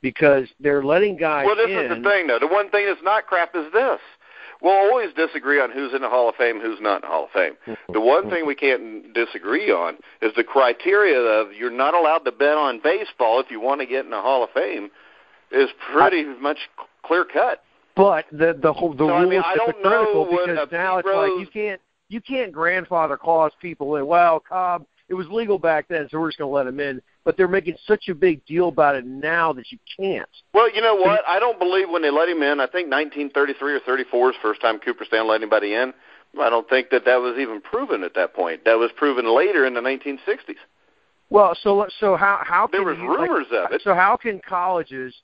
because 0.00 0.48
they're 0.60 0.84
letting 0.84 1.16
guys 1.16 1.46
Well, 1.46 1.56
this 1.56 1.70
in. 1.70 1.78
is 1.78 1.88
the 2.02 2.08
thing, 2.08 2.26
though. 2.26 2.38
The 2.38 2.46
one 2.46 2.70
thing 2.70 2.86
that's 2.86 3.02
not 3.02 3.26
crap 3.26 3.54
is 3.54 3.72
this. 3.72 4.00
We'll 4.60 4.72
always 4.72 5.12
disagree 5.14 5.60
on 5.60 5.72
who's 5.72 5.92
in 5.92 6.02
the 6.02 6.08
Hall 6.08 6.28
of 6.28 6.36
Fame, 6.36 6.60
who's 6.60 6.80
not 6.80 6.96
in 6.96 7.00
the 7.02 7.06
Hall 7.08 7.24
of 7.24 7.30
Fame. 7.30 7.54
The 7.92 8.00
one 8.00 8.30
thing 8.30 8.46
we 8.46 8.54
can't 8.54 9.12
disagree 9.12 9.72
on 9.72 9.96
is 10.20 10.32
the 10.36 10.44
criteria 10.44 11.18
of 11.18 11.52
you're 11.52 11.70
not 11.70 11.94
allowed 11.94 12.20
to 12.20 12.32
bet 12.32 12.56
on 12.56 12.80
baseball 12.82 13.40
if 13.40 13.50
you 13.50 13.60
want 13.60 13.80
to 13.80 13.86
get 13.86 14.04
in 14.04 14.10
the 14.10 14.20
Hall 14.20 14.44
of 14.44 14.50
Fame 14.50 14.88
is 15.50 15.68
pretty 15.92 16.24
much 16.40 16.58
clear 17.04 17.24
cut. 17.24 17.64
But 17.96 18.24
the 18.30 18.56
the 18.60 18.72
whole 18.72 18.92
the 18.94 19.04
So, 19.04 19.10
I 19.10 19.20
rule 19.20 19.30
mean, 19.30 19.40
is 19.40 19.44
I 19.46 19.56
don't 19.56 19.76
hypocritical 19.76 20.24
know 20.24 20.44
because 20.46 20.68
now 20.70 20.98
it's 20.98 21.06
like 21.06 21.32
you 21.40 21.46
can't 21.52 21.80
you 22.08 22.20
can't 22.20 22.52
grandfather 22.52 23.16
clause 23.16 23.52
people 23.60 23.96
in. 23.96 24.06
Well, 24.06 24.40
Cobb, 24.48 24.86
it 25.12 25.14
was 25.14 25.28
legal 25.28 25.58
back 25.58 25.88
then, 25.88 26.08
so 26.10 26.18
we're 26.18 26.28
just 26.28 26.38
going 26.38 26.48
to 26.48 26.54
let 26.54 26.66
him 26.66 26.80
in. 26.80 27.02
But 27.22 27.36
they're 27.36 27.46
making 27.46 27.76
such 27.86 28.08
a 28.08 28.14
big 28.14 28.44
deal 28.46 28.68
about 28.68 28.96
it 28.96 29.04
now 29.04 29.52
that 29.52 29.70
you 29.70 29.76
can't. 29.94 30.28
Well, 30.54 30.74
you 30.74 30.80
know 30.80 30.94
what? 30.94 31.20
I 31.28 31.38
don't 31.38 31.58
believe 31.58 31.90
when 31.90 32.00
they 32.00 32.10
let 32.10 32.30
him 32.30 32.42
in. 32.42 32.60
I 32.60 32.66
think 32.66 32.90
1933 32.90 33.74
or 33.74 33.80
34 33.80 34.30
is 34.30 34.36
the 34.36 34.40
first 34.40 34.62
time 34.62 34.78
Cooperstown 34.78 35.28
let 35.28 35.42
anybody 35.42 35.74
in. 35.74 35.92
I 36.40 36.48
don't 36.48 36.66
think 36.66 36.88
that 36.90 37.04
that 37.04 37.16
was 37.16 37.36
even 37.38 37.60
proven 37.60 38.02
at 38.04 38.14
that 38.14 38.32
point. 38.32 38.64
That 38.64 38.78
was 38.78 38.90
proven 38.96 39.36
later 39.36 39.66
in 39.66 39.74
the 39.74 39.82
1960s. 39.82 40.56
Well, 41.28 41.54
so 41.62 41.86
so 42.00 42.16
how 42.16 42.40
how 42.42 42.68
There 42.72 42.80
can 42.80 42.88
was 42.88 42.98
you, 42.98 43.08
like, 43.08 43.28
rumors 43.28 43.46
of 43.52 43.72
it. 43.72 43.82
So 43.84 43.94
how 43.94 44.16
can 44.16 44.40
colleges 44.46 45.14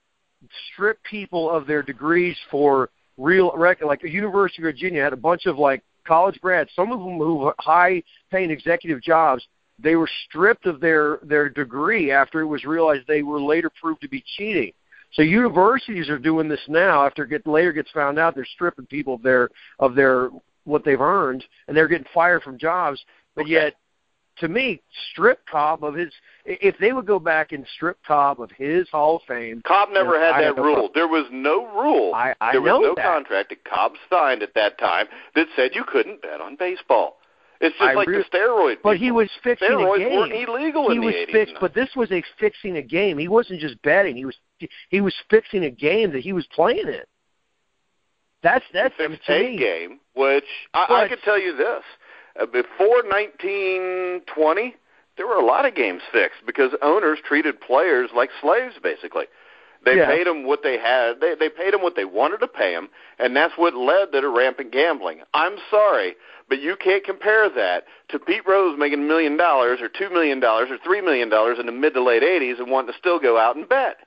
strip 0.73 1.03
people 1.03 1.51
of 1.51 1.67
their 1.67 1.83
degrees 1.83 2.37
for 2.51 2.91
real 3.17 3.55
like 3.83 4.03
the 4.03 4.11
University 4.11 4.63
of 4.63 4.65
Virginia 4.65 5.03
had 5.03 5.15
a 5.15 5.17
bunch 5.17 5.47
of 5.47 5.59
like 5.59 5.83
college 6.09 6.41
grads, 6.41 6.71
some 6.75 6.91
of 6.91 6.99
them 6.99 7.19
who 7.19 7.53
high 7.59 8.03
paying 8.31 8.51
executive 8.51 9.03
jobs, 9.03 9.47
they 9.79 9.97
were 9.97 10.09
stripped 10.27 10.67
of 10.67 10.81
their 10.81 11.19
their 11.23 11.49
degree 11.49 12.11
after 12.11 12.41
it 12.41 12.47
was 12.47 12.65
realized 12.65 13.07
they 13.07 13.23
were 13.23 13.41
later 13.41 13.71
proved 13.81 14.01
to 14.03 14.09
be 14.09 14.25
cheating. 14.37 14.73
So 15.13 15.23
universities 15.23 16.09
are 16.11 16.19
doing 16.19 16.49
this 16.49 16.61
now 16.69 17.07
after 17.07 17.25
it 17.25 17.31
get 17.31 17.47
later 17.47 17.73
gets 17.73 17.91
found 17.93 18.19
out 18.19 18.35
they're 18.35 18.45
stripping 18.45 18.87
people 18.87 19.15
of 19.15 19.23
their 19.23 19.49
of 19.79 19.95
their 19.95 20.31
what 20.65 20.85
they've 20.85 21.01
earned 21.01 21.45
and 21.67 21.77
they're 21.77 21.89
getting 21.89 22.07
fired 22.13 22.43
from 22.43 22.59
jobs. 22.59 23.03
But 23.35 23.43
Okay. 23.43 23.53
yet 23.53 23.75
to 24.41 24.49
me, 24.49 24.81
strip 25.11 25.45
Cobb 25.47 25.83
of 25.85 25.95
his. 25.95 26.13
If 26.45 26.77
they 26.79 26.93
would 26.93 27.07
go 27.07 27.19
back 27.19 27.53
and 27.53 27.67
strip 27.75 27.99
Cobb 28.07 28.41
of 28.41 28.51
his 28.53 28.89
Hall 28.91 29.17
of 29.17 29.23
Fame, 29.27 29.63
Cobb 29.67 29.91
never 29.93 30.19
had 30.19 30.35
I 30.35 30.43
that 30.43 30.57
rule. 30.57 30.91
There 30.95 31.09
was 31.09 31.27
no 31.33 31.67
rule. 31.67 32.15
I, 32.15 32.35
I 32.41 32.53
there 32.53 32.61
was 32.61 32.69
know 32.69 32.81
no 32.81 32.95
that. 32.95 33.05
contract 33.05 33.51
that 33.51 33.65
Cobb 33.65 33.93
signed 34.11 34.43
at 34.43 34.55
that 34.55 34.79
time 34.79 35.07
that 35.35 35.47
said 35.57 35.73
you 35.75 35.85
couldn't 35.85 36.23
bet 36.23 36.41
on 36.41 36.57
baseball. 36.57 37.18
It's 37.61 37.77
just 37.77 37.83
I 37.91 37.95
like 37.95 38.07
re- 38.09 38.19
the 38.19 38.25
steroid. 38.37 38.77
But 38.83 38.99
he 38.99 39.11
was 39.11 39.29
fixing 39.43 39.69
steroids 39.69 39.97
a 39.97 39.99
game. 39.99 40.17
weren't 40.17 40.33
illegal 40.33 40.91
he 40.91 40.97
in 40.97 41.05
was 41.05 41.15
the 41.15 41.27
80s. 41.27 41.33
fixed, 41.33 41.55
but 41.61 41.75
this 41.75 41.89
was 41.97 42.11
a 42.13 42.23
fixing 42.39 42.77
a 42.77 42.83
game. 42.83 43.19
He 43.19 43.27
wasn't 43.29 43.61
just 43.61 43.81
betting. 43.83 44.15
He 44.17 44.25
was 44.25 44.37
he 44.91 45.01
was 45.01 45.15
fixing 45.29 45.65
a 45.65 45.71
game 45.71 46.13
that 46.13 46.21
he 46.21 46.33
was 46.33 46.47
playing 46.55 46.87
in. 46.87 47.03
That's 48.43 48.65
that's 48.73 48.95
I 49.01 49.09
mean, 49.09 49.19
a 49.29 49.51
me. 49.51 49.57
game, 49.59 50.01
which 50.15 50.45
I, 50.73 51.05
I 51.05 51.09
can 51.09 51.19
tell 51.25 51.39
you 51.39 51.57
this: 51.57 51.83
uh, 52.41 52.47
before 52.47 53.03
1920, 53.03 54.77
there 55.17 55.27
were 55.27 55.35
a 55.37 55.45
lot 55.45 55.67
of 55.67 55.75
games 55.75 56.03
fixed 56.13 56.39
because 56.47 56.71
owners 56.83 57.19
treated 57.27 57.61
players 57.61 58.11
like 58.15 58.31
slaves. 58.41 58.75
Basically, 58.83 59.25
they 59.85 59.97
Yeah. 59.97 60.07
paid 60.07 60.27
them 60.27 60.45
what 60.45 60.63
they 60.63 60.79
had. 60.79 61.21
They 61.21 61.35
they 61.35 61.49
paid 61.49 61.73
them 61.75 61.83
what 61.83 61.97
they 61.97 62.05
wanted 62.05 62.39
to 62.39 62.49
pay 62.49 62.73
them, 62.75 62.89
and 63.19 63.35
that's 63.37 63.55
what 63.57 63.75
led 63.75 64.13
to 64.13 64.21
the 64.21 64.29
rampant 64.29 64.71
gambling. 64.73 65.21
I'm 65.35 65.57
sorry, 65.71 66.15
but 66.49 66.61
you 66.61 66.77
can't 66.77 67.05
compare 67.05 67.49
that 67.51 67.85
to 68.11 68.19
Pete 68.19 68.47
Rose 68.47 68.79
making 68.79 69.01
a 69.01 69.03
million 69.03 69.37
dollars 69.37 69.81
or 69.81 69.89
two 69.89 70.11
million 70.11 70.41
dollars 70.41 70.69
or 70.71 70.79
three 70.85 71.01
million 71.01 71.29
dollars 71.29 71.59
in 71.59 71.67
the 71.67 71.73
mid 71.73 71.95
to 71.95 72.03
late 72.03 72.23
80s 72.23 72.59
and 72.59 72.71
wanting 72.71 72.93
to 72.93 72.99
still 72.99 73.19
go 73.19 73.39
out 73.39 73.57
and 73.57 73.69
bet. 73.69 73.99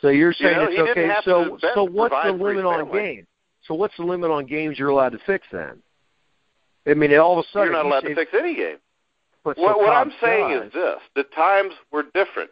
So 0.00 0.08
you're 0.08 0.32
saying 0.32 0.56
know, 0.56 0.68
it's 0.70 0.90
okay. 0.90 1.10
So 1.24 1.58
so 1.74 1.84
what's 1.84 2.14
the 2.14 2.32
provide 2.32 2.38
for 2.38 2.48
his 2.50 2.56
limit 2.56 2.64
on 2.64 2.92
games? 2.92 3.26
So 3.66 3.74
what's 3.74 3.96
the 3.96 4.04
limit 4.04 4.30
on 4.30 4.46
games 4.46 4.78
you're 4.78 4.88
allowed 4.88 5.12
to 5.12 5.18
fix 5.26 5.46
then? 5.50 5.82
I 6.86 6.94
mean, 6.94 7.14
all 7.18 7.38
of 7.38 7.44
a 7.44 7.48
sudden 7.52 7.72
You're 7.72 7.72
not 7.72 7.86
allowed 7.86 8.00
to 8.00 8.14
fix 8.14 8.30
any 8.32 8.54
game. 8.54 8.78
but 9.44 9.56
so 9.56 9.62
What, 9.62 9.78
what 9.78 9.90
I'm 9.90 10.12
saying 10.22 10.52
is 10.52 10.72
this: 10.72 10.98
the 11.14 11.24
times 11.24 11.74
were 11.92 12.04
different. 12.14 12.50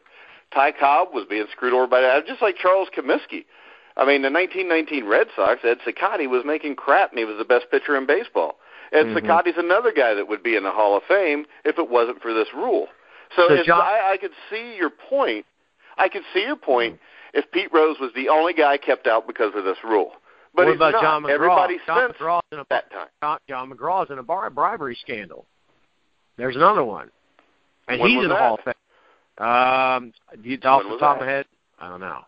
Ty 0.52 0.72
Cobb 0.72 1.08
was 1.12 1.24
being 1.28 1.46
screwed 1.52 1.72
over 1.72 1.86
by 1.86 2.00
that, 2.00 2.26
just 2.26 2.42
like 2.42 2.56
Charles 2.56 2.88
Comiskey. 2.96 3.44
I 3.96 4.04
mean, 4.04 4.20
the 4.22 4.30
1919 4.30 5.06
Red 5.06 5.28
Sox, 5.34 5.60
Ed 5.64 5.78
Cicotte 5.86 6.28
was 6.28 6.44
making 6.44 6.76
crap, 6.76 7.10
and 7.10 7.18
he 7.18 7.24
was 7.24 7.38
the 7.38 7.44
best 7.44 7.66
pitcher 7.70 7.96
in 7.96 8.06
baseball. 8.06 8.58
Ed 8.92 9.06
Mhm. 9.06 9.14
Cicotte's 9.14 9.58
another 9.58 9.92
guy 9.92 10.14
that 10.14 10.26
would 10.28 10.42
be 10.42 10.56
in 10.56 10.62
the 10.62 10.70
Hall 10.70 10.96
of 10.96 11.02
Fame 11.04 11.46
if 11.64 11.78
it 11.78 11.88
wasn't 11.88 12.20
for 12.22 12.32
this 12.32 12.52
rule. 12.54 12.88
So, 13.34 13.48
So 13.48 13.62
John- 13.64 13.80
I, 13.80 14.12
I 14.12 14.16
could 14.16 14.32
see 14.50 14.76
your 14.76 14.90
point. 14.90 15.44
I 15.98 16.08
could 16.08 16.22
see 16.32 16.42
your 16.42 16.56
point 16.56 16.94
Mm-hmm. 16.94 17.38
if 17.38 17.50
Pete 17.50 17.72
Rose 17.72 17.98
was 17.98 18.12
the 18.14 18.28
only 18.28 18.52
guy 18.52 18.76
kept 18.76 19.06
out 19.06 19.26
because 19.26 19.54
of 19.54 19.64
this 19.64 19.82
rule. 19.82 20.14
But 20.54 20.66
what 20.66 20.76
about 20.76 20.92
not. 20.92 21.02
John 21.02 21.22
McGraw? 21.24 21.30
Everybody 21.30 21.80
John 21.86 22.08
since 22.08 22.18
McGraw's 22.18 22.42
in 22.52 22.58
a 22.60 22.66
that 22.70 22.90
time. 22.90 23.08
John, 23.22 23.38
John 23.48 23.70
McGraw's 23.70 24.10
in 24.10 24.18
a 24.18 24.22
bar, 24.22 24.48
bribery 24.50 24.94
scandal. 24.96 25.44
There's 26.38 26.56
another 26.56 26.84
one, 26.84 27.10
and 27.88 28.00
When 28.00 28.10
he's 28.10 28.22
in 28.22 28.28
the 28.28 28.34
that? 28.34 28.40
Hall 28.40 28.54
of 28.54 28.60
Fame. 28.64 28.74
Um, 29.46 30.12
do 30.42 30.48
you, 30.48 30.58
off 30.64 30.82
the 30.84 30.96
top 30.98 31.16
of 31.16 31.26
my 31.26 31.30
head, 31.30 31.46
I 31.78 31.88
don't 31.88 32.00
know. 32.00 32.24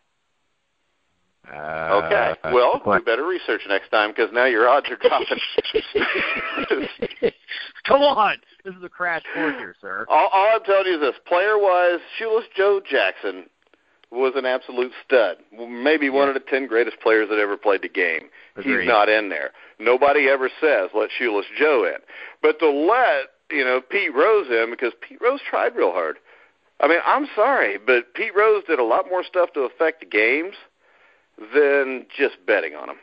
Uh, 1.52 2.02
Okay. 2.04 2.34
well, 2.52 2.80
do 2.84 3.04
better 3.04 3.26
research 3.26 3.62
next 3.68 3.88
time 3.90 4.10
because 4.10 4.30
now 4.32 4.44
your 4.44 4.68
odds 4.68 4.86
are 4.90 4.96
dropping. 4.96 5.38
Come 7.86 8.02
on, 8.02 8.36
this 8.64 8.74
is 8.74 8.82
a 8.82 8.88
crash 8.88 9.22
course 9.34 9.54
here, 9.58 9.74
sir. 9.80 10.04
all, 10.08 10.28
all 10.32 10.48
I'm 10.56 10.64
telling 10.64 10.86
you 10.86 10.94
is 10.96 11.00
this: 11.00 11.14
player-wise, 11.26 12.00
Shoeless 12.18 12.44
Joe 12.56 12.80
Jackson 12.88 13.44
was 14.10 14.32
an 14.36 14.44
absolute 14.46 14.92
stud. 15.04 15.36
Maybe 15.52 16.10
one 16.10 16.24
Yeah. 16.24 16.28
of 16.28 16.34
the 16.34 16.40
ten 16.50 16.66
greatest 16.66 17.00
players 17.00 17.28
that 17.30 17.38
ever 17.38 17.56
played 17.56 17.82
the 17.82 17.88
game. 17.88 18.28
Agreed. 18.56 18.80
He's 18.80 18.88
not 18.88 19.08
in 19.08 19.28
there. 19.30 19.52
Nobody 19.78 20.28
ever 20.28 20.50
says 20.60 20.90
let 20.94 21.10
Shoeless 21.18 21.46
Joe 21.58 21.84
in, 21.84 21.98
but 22.42 22.58
to 22.58 22.68
let 22.70 23.30
you 23.50 23.64
know 23.64 23.80
Pete 23.80 24.14
Rose 24.14 24.48
in 24.50 24.70
because 24.70 24.92
Pete 25.00 25.20
Rose 25.20 25.40
tried 25.48 25.74
real 25.76 25.92
hard. 25.92 26.18
I 26.80 26.86
mean, 26.88 27.00
I'm 27.04 27.26
sorry, 27.34 27.76
but 27.78 28.14
Pete 28.14 28.34
Rose 28.36 28.62
did 28.68 28.78
a 28.78 28.84
lot 28.84 29.06
more 29.10 29.24
stuff 29.24 29.52
to 29.54 29.60
affect 29.62 30.00
the 30.00 30.06
games 30.06 30.54
than 31.54 32.06
just 32.16 32.36
betting 32.46 32.74
on 32.74 32.88
them. 32.88 32.96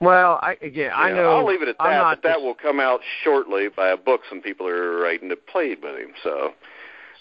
Well, 0.00 0.38
I 0.42 0.56
again, 0.62 0.92
I 0.94 1.08
Yeah, 1.08 1.14
know. 1.16 1.36
I'll 1.38 1.44
leave 1.44 1.62
it 1.62 1.68
at 1.68 1.76
that. 1.78 1.84
But 2.02 2.22
that 2.22 2.34
just- 2.34 2.44
will 2.44 2.54
come 2.54 2.78
out 2.78 3.00
shortly 3.22 3.68
by 3.68 3.88
a 3.88 3.96
book 3.96 4.22
some 4.28 4.40
people 4.40 4.66
are 4.68 4.98
writing 4.98 5.28
that 5.30 5.46
played 5.46 5.82
with 5.82 5.96
him. 5.96 6.14
So, 6.22 6.54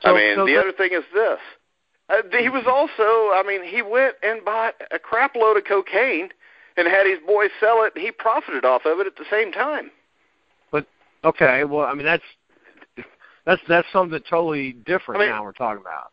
So- 0.01 0.11
I 0.11 0.13
mean, 0.17 0.35
so 0.35 0.45
the 0.45 0.53
that- 0.53 0.59
other 0.61 0.71
thing 0.73 0.91
is 0.93 1.03
this: 1.11 1.39
uh, 2.09 2.21
he 2.37 2.49
was 2.49 2.67
also, 2.67 3.31
I 3.33 3.43
mean, 3.45 3.63
he 3.63 3.81
went 3.81 4.15
and 4.21 4.45
bought 4.45 4.75
a 4.91 4.99
crap 4.99 5.35
load 5.35 5.57
of 5.57 5.63
cocaine 5.65 6.31
and 6.77 6.87
had 6.87 7.07
his 7.07 7.19
boys 7.19 7.49
sell 7.59 7.81
it. 7.83 7.93
and 7.95 8.03
He 8.03 8.11
profited 8.11 8.63
off 8.63 8.85
of 8.85 8.99
it 8.99 9.07
at 9.07 9.15
the 9.15 9.25
same 9.25 9.51
time. 9.51 9.89
But 10.69 10.85
okay, 11.23 11.63
well, 11.63 11.85
I 11.87 11.95
mean 11.95 12.05
that's 12.05 12.23
that's 13.45 13.61
that's 13.67 13.89
something 13.91 14.19
totally 14.29 14.73
different 14.73 15.21
I 15.21 15.25
mean- 15.25 15.33
now 15.35 15.43
we're 15.43 15.51
talking 15.53 15.81
about. 15.81 16.11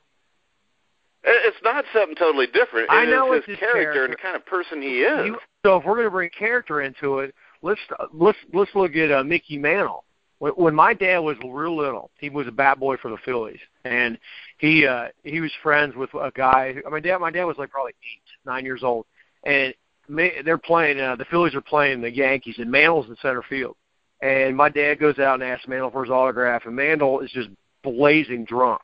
It- 1.25 1.55
It's 1.55 1.63
not 1.63 1.85
something 1.93 2.15
totally 2.17 2.47
different. 2.47 2.89
I 2.91 3.05
know 3.07 3.33
it's 3.33 3.47
his 3.47 3.59
his 3.59 3.69
character 3.73 4.05
and 4.05 4.13
the 4.13 4.17
kind 4.19 4.37
of 4.37 4.45
person 4.47 4.83
he 4.83 5.03
is. 5.03 5.27
You, 5.27 5.39
so 5.65 5.77
if 5.79 5.85
we're 5.85 5.95
going 5.95 6.07
to 6.07 6.11
bring 6.11 6.31
character 6.31 6.83
into 6.83 7.21
it, 7.21 7.35
let's 7.63 7.81
let's 8.13 8.39
let's 8.53 8.75
look 8.75 8.95
at 8.97 9.11
uh, 9.11 9.25
Mickey 9.25 9.57
Mantle. 9.59 10.05
when, 10.39 10.53
when 10.53 10.75
my 10.75 10.93
dad 10.93 11.19
was 11.21 11.37
real 11.45 11.77
little, 11.77 12.11
he 12.19 12.29
was 12.29 12.47
a 12.47 12.53
bat 12.53 12.79
boy 12.79 12.97
for 12.99 13.11
the 13.11 13.17
Phillies, 13.25 13.61
and 13.85 14.19
he 14.59 14.87
uh 14.87 15.09
he 15.23 15.41
was 15.41 15.51
friends 15.63 15.95
with 15.97 16.13
a 16.15 16.31
guy. 16.35 16.75
My 16.91 17.01
dad, 17.01 17.19
my 17.19 17.31
dad 17.31 17.45
was 17.45 17.57
like 17.59 17.71
probably 17.71 17.93
eight, 18.03 18.23
nine 18.45 18.65
years 18.65 18.83
old, 18.83 19.07
and 19.45 19.73
they're 20.09 20.59
playing. 20.59 21.01
uh 21.01 21.17
The 21.17 21.25
Phillies 21.27 21.55
are 21.55 21.61
playing 21.63 22.03
the 22.03 22.11
Yankees, 22.11 22.57
and 22.59 22.71
Mantle's 22.71 23.09
in 23.09 23.17
center 23.23 23.43
field. 23.43 23.77
And 24.21 24.57
my 24.57 24.69
dad 24.69 24.99
goes 25.01 25.19
out 25.19 25.35
and 25.35 25.43
asks 25.43 25.67
Mantle 25.69 25.91
for 25.91 26.05
his 26.05 26.11
autograph, 26.11 26.67
and 26.67 26.77
Mantle 26.77 27.21
is 27.21 27.31
just 27.31 27.49
blazing 27.83 28.45
drunk. 28.45 28.81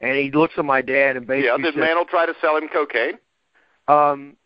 And 0.00 0.16
he 0.16 0.30
looks 0.30 0.54
at 0.58 0.64
my 0.64 0.82
dad 0.82 1.16
and 1.16 1.26
basically 1.26 1.46
yeah. 1.48 1.56
Did 1.56 1.74
says, 1.74 1.80
Mantle 1.80 2.04
try 2.04 2.26
to 2.26 2.34
sell 2.40 2.56
him 2.56 2.68
cocaine? 2.68 3.18
Um, 3.88 4.36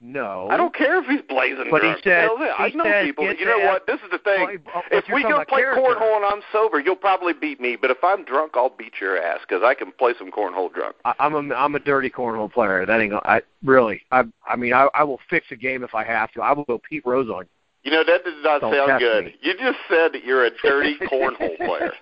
no. 0.00 0.46
I 0.48 0.56
don't 0.56 0.74
care 0.74 1.00
if 1.02 1.06
he's 1.06 1.22
blazing 1.28 1.66
But 1.70 1.82
he 1.82 1.92
said- 2.04 2.24
Hell, 2.24 2.36
yeah, 2.38 2.54
I 2.56 2.68
he 2.68 2.76
know 2.76 2.84
said, 2.84 3.04
people. 3.04 3.32
You 3.32 3.44
know 3.46 3.58
what? 3.66 3.86
This 3.86 3.96
is 4.04 4.10
the 4.12 4.18
thing. 4.18 4.60
Well, 4.64 4.82
if 4.92 5.04
we 5.12 5.22
go 5.24 5.44
play 5.44 5.62
character. 5.62 5.82
cornhole 5.82 6.16
and 6.16 6.24
I'm 6.24 6.40
sober, 6.52 6.78
you'll 6.78 6.94
probably 6.94 7.32
beat 7.32 7.60
me. 7.60 7.76
But 7.76 7.90
if 7.90 7.98
I'm 8.04 8.24
drunk, 8.24 8.52
I'll 8.54 8.70
beat 8.70 8.94
your 9.00 9.20
ass 9.20 9.40
because 9.48 9.62
I 9.64 9.74
can 9.74 9.90
play 9.92 10.12
some 10.18 10.30
cornhole 10.30 10.72
drunk. 10.72 10.94
I, 11.04 11.14
I'm 11.18 11.34
a 11.34 11.54
I'm 11.54 11.74
a 11.74 11.80
dirty 11.80 12.10
cornhole 12.10 12.52
player. 12.52 12.86
That 12.86 13.00
ain't. 13.00 13.12
I 13.12 13.42
really. 13.64 14.02
I 14.12 14.22
I 14.46 14.54
mean, 14.54 14.72
I 14.72 14.88
I 14.94 15.02
will 15.02 15.18
fix 15.28 15.46
a 15.50 15.56
game 15.56 15.82
if 15.82 15.94
I 15.96 16.04
have 16.04 16.30
to. 16.32 16.42
I 16.42 16.52
will 16.52 16.64
go 16.64 16.78
Pete 16.78 17.02
Rose 17.04 17.28
on. 17.28 17.46
You 17.82 17.90
know 17.90 18.04
that 18.04 18.24
did 18.24 18.34
not 18.44 18.60
Don't 18.60 18.74
sound 18.74 19.00
good. 19.00 19.24
me. 19.26 19.34
You 19.42 19.54
just 19.54 19.78
said 19.88 20.12
that 20.12 20.22
you're 20.24 20.44
a 20.44 20.50
dirty 20.62 20.96
cornhole 21.10 21.56
player. 21.56 21.92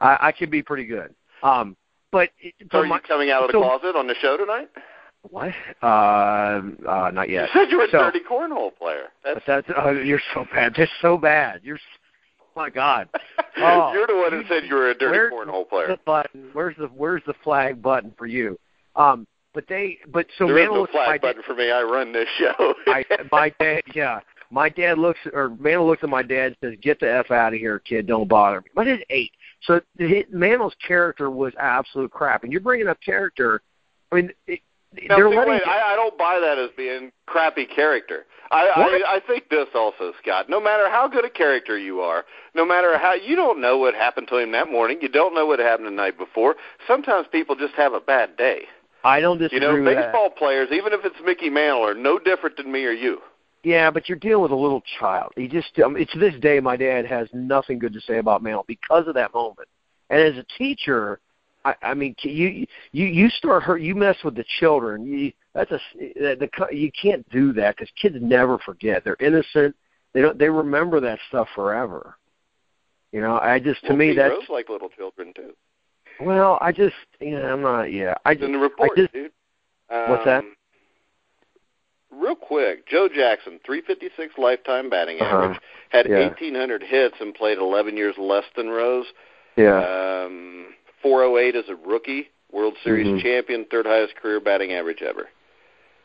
I 0.00 0.18
I 0.28 0.32
can 0.32 0.48
be 0.48 0.62
pretty 0.62 0.84
good. 0.86 1.12
Um, 1.42 1.76
but 2.14 2.30
it- 2.40 2.54
So 2.60 2.66
so 2.72 2.78
are 2.78 2.86
you 2.86 3.00
coming 3.06 3.30
out 3.30 3.42
of 3.42 3.48
the 3.48 3.52
so- 3.54 3.62
closet 3.62 3.96
on 3.96 4.06
the 4.06 4.14
show 4.16 4.36
tonight? 4.36 4.68
what? 5.30 5.52
Uh, 5.82 6.60
uh, 6.86 7.10
not 7.12 7.28
yet. 7.30 7.48
You 7.54 7.60
said 7.60 7.70
you 7.70 7.78
were 7.78 7.84
a 7.84 7.90
dirty 7.90 8.20
cornhole 8.20 8.76
player. 8.76 9.06
That's 9.24 9.40
that's 9.46 9.66
uh, 9.70 9.90
you're 9.90 10.20
so 10.34 10.44
bad. 10.52 10.74
Just 10.74 10.92
so 11.00 11.16
bad. 11.18 11.60
You're. 11.62 11.78
My 12.56 12.70
God. 12.70 13.08
Oh, 13.56 13.92
you're 13.92 14.06
the 14.08 14.16
one 14.16 14.32
who 14.32 14.40
you- 14.40 14.48
said 14.48 14.64
you 14.68 14.74
were 14.74 14.90
a 14.90 14.94
dirty 14.98 15.32
cornhole 15.32 15.68
player. 15.68 15.86
The 15.86 15.98
button. 16.04 16.50
Where's 16.54 16.76
the 16.76 16.86
Where's 16.88 17.22
the 17.24 17.34
flag 17.44 17.80
button 17.80 18.12
for 18.18 18.26
you? 18.26 18.58
Um, 18.96 19.26
but 19.54 19.64
they. 19.68 19.98
But 20.12 20.26
so 20.36 20.46
there 20.48 20.58
is 20.58 20.62
Mantle 20.62 20.74
no 20.74 20.80
looks 20.82 20.94
at 20.94 20.98
my 20.98 21.04
flag 21.06 21.20
dad- 21.22 21.26
button 21.28 21.42
for 21.46 21.54
me. 21.54 21.70
I 21.70 21.82
run 21.82 22.12
this 22.12 22.28
show. 22.36 22.74
I, 22.88 23.04
my 23.32 23.52
dad, 23.60 23.82
yeah, 23.94 24.18
my 24.50 24.68
dad 24.68 24.98
looks, 24.98 25.20
or 25.32 25.50
Mantle 25.60 25.86
looks 25.86 26.02
at 26.02 26.08
my 26.10 26.22
dad 26.22 26.46
and 26.46 26.56
says, 26.72 26.78
"Get 26.82 26.98
the 26.98 27.08
f 27.10 27.30
out 27.30 27.54
of 27.54 27.60
here, 27.60 27.78
kid. 27.78 28.08
Don't 28.08 28.28
bother 28.28 28.60
me." 28.60 28.66
My 28.74 28.82
dad's 28.84 29.02
eight, 29.08 29.30
so 29.66 29.80
his, 29.98 30.24
Mantle's 30.30 30.74
character 30.86 31.30
was 31.30 31.52
absolute 31.58 32.10
crap. 32.10 32.42
And 32.44 32.52
you're 32.52 32.60
bringing 32.60 32.88
up 32.88 32.98
character. 33.04 33.62
I 34.12 34.16
mean, 34.16 34.30
it, 34.46 34.60
Now, 35.08 35.16
they're 35.16 35.30
see, 35.30 35.36
letting. 35.36 35.52
wait, 35.54 35.62
I, 35.66 35.92
I 35.92 35.96
don't 35.96 36.16
buy 36.18 36.38
that 36.40 36.58
as 36.58 36.70
being 36.76 37.10
crappy 37.26 37.66
character. 37.66 38.26
I, 38.50 38.66
What? 38.76 38.92
I 38.92 39.16
I 39.16 39.20
think 39.26 39.48
this 39.48 39.68
also, 39.74 40.12
Scott. 40.22 40.48
No 40.48 40.60
matter 40.60 40.88
how 40.88 41.08
good 41.08 41.24
a 41.24 41.30
character 41.30 41.78
you 41.78 42.00
are, 42.00 42.24
no 42.54 42.64
matter 42.64 42.98
how 42.98 43.14
you 43.14 43.34
don't 43.36 43.60
know 43.60 43.78
what 43.78 43.94
happened 43.94 44.28
to 44.28 44.38
him 44.38 44.52
that 44.52 44.70
morning, 44.70 44.98
you 45.00 45.08
don't 45.08 45.34
know 45.34 45.46
what 45.46 45.58
happened 45.58 45.88
the 45.88 45.92
night 45.92 46.18
before. 46.18 46.54
Sometimes 46.86 47.26
people 47.32 47.56
just 47.56 47.74
have 47.74 47.94
a 47.94 48.00
bad 48.00 48.36
day. 48.36 48.62
I 49.02 49.20
don't 49.20 49.38
disagree 49.38 49.66
You 49.66 49.82
know, 49.82 49.84
baseball 49.84 50.30
players, 50.30 50.68
even 50.72 50.92
if 50.92 51.04
it's 51.04 51.16
Mickey 51.24 51.50
Mantle, 51.50 51.84
are 51.86 51.94
no 51.94 52.18
different 52.18 52.56
than 52.56 52.70
me 52.70 52.84
or 52.84 52.92
you. 52.92 53.20
Yeah, 53.64 53.90
but 53.90 54.08
you're 54.08 54.18
dealing 54.18 54.42
with 54.42 54.52
a 54.52 54.56
little 54.56 54.82
child. 55.00 55.32
He 55.36 55.48
just, 55.48 55.68
I 55.82 55.88
mean, 55.88 56.06
to 56.12 56.18
this 56.18 56.34
day, 56.40 56.60
my 56.60 56.76
dad 56.76 57.06
has 57.06 57.28
nothing 57.32 57.78
good 57.78 57.94
to 57.94 58.00
say 58.02 58.18
about 58.18 58.42
Mantle 58.42 58.64
because 58.68 59.08
of 59.08 59.14
that 59.14 59.32
moment. 59.32 59.68
And 60.10 60.20
as 60.20 60.36
a 60.36 60.44
teacher, 60.58 61.18
I, 61.64 61.74
I 61.82 61.94
mean, 61.94 62.14
you 62.22 62.66
you 62.92 63.06
you 63.06 63.28
start 63.30 63.62
hurt. 63.62 63.80
You 63.80 63.94
mess 63.94 64.16
with 64.22 64.34
the 64.36 64.44
children. 64.60 65.06
You 65.06 65.32
that's 65.54 65.70
a 65.70 65.80
the, 65.98 66.36
the 66.38 66.76
you 66.76 66.90
can't 67.00 67.26
do 67.30 67.52
that 67.54 67.76
because 67.76 67.90
kids 68.00 68.16
never 68.20 68.58
forget. 68.58 69.02
They're 69.02 69.16
innocent. 69.18 69.74
They 70.12 70.20
don't. 70.20 70.38
They 70.38 70.50
remember 70.50 71.00
that 71.00 71.18
stuff 71.28 71.48
forever. 71.54 72.16
You 73.12 73.22
know, 73.22 73.38
I 73.38 73.60
just 73.60 73.80
to 73.82 73.88
well, 73.88 73.96
me 73.96 74.14
that's 74.14 74.32
Rose 74.32 74.48
like 74.50 74.68
little 74.68 74.90
children 74.90 75.32
too. 75.34 75.54
well. 76.20 76.58
I 76.60 76.70
just 76.70 76.96
you 77.20 77.30
know 77.30 77.46
I'm 77.46 77.62
not. 77.62 77.84
Yeah, 77.84 78.14
I 78.26 78.32
It's 78.32 78.40
just 78.40 78.46
in 78.48 78.52
the 78.52 78.58
report, 78.58 78.90
I 78.92 79.00
just 79.00 79.12
dude. 79.14 79.32
Um, 79.88 80.10
What's 80.10 80.24
that? 80.26 80.44
Real 82.18 82.34
quick, 82.36 82.86
Joe 82.86 83.08
Jackson, 83.08 83.60
356 83.64 84.34
lifetime 84.38 84.88
batting 84.88 85.20
Uh-huh. 85.20 85.36
average, 85.44 85.60
had 85.90 86.06
Yeah. 86.08 86.18
1,800 86.18 86.82
hits 86.82 87.16
and 87.20 87.34
played 87.34 87.58
11 87.58 87.96
years 87.96 88.16
less 88.18 88.44
than 88.56 88.70
Rose. 88.70 89.06
yeah. 89.56 89.78
Um, 90.24 90.74
408 91.00 91.54
as 91.54 91.68
a 91.68 91.76
rookie, 91.76 92.30
World 92.50 92.76
Series 92.82 93.06
Mhm. 93.06 93.20
champion, 93.22 93.64
third 93.66 93.86
highest 93.86 94.16
career 94.16 94.40
batting 94.40 94.72
average 94.72 95.02
ever. 95.02 95.28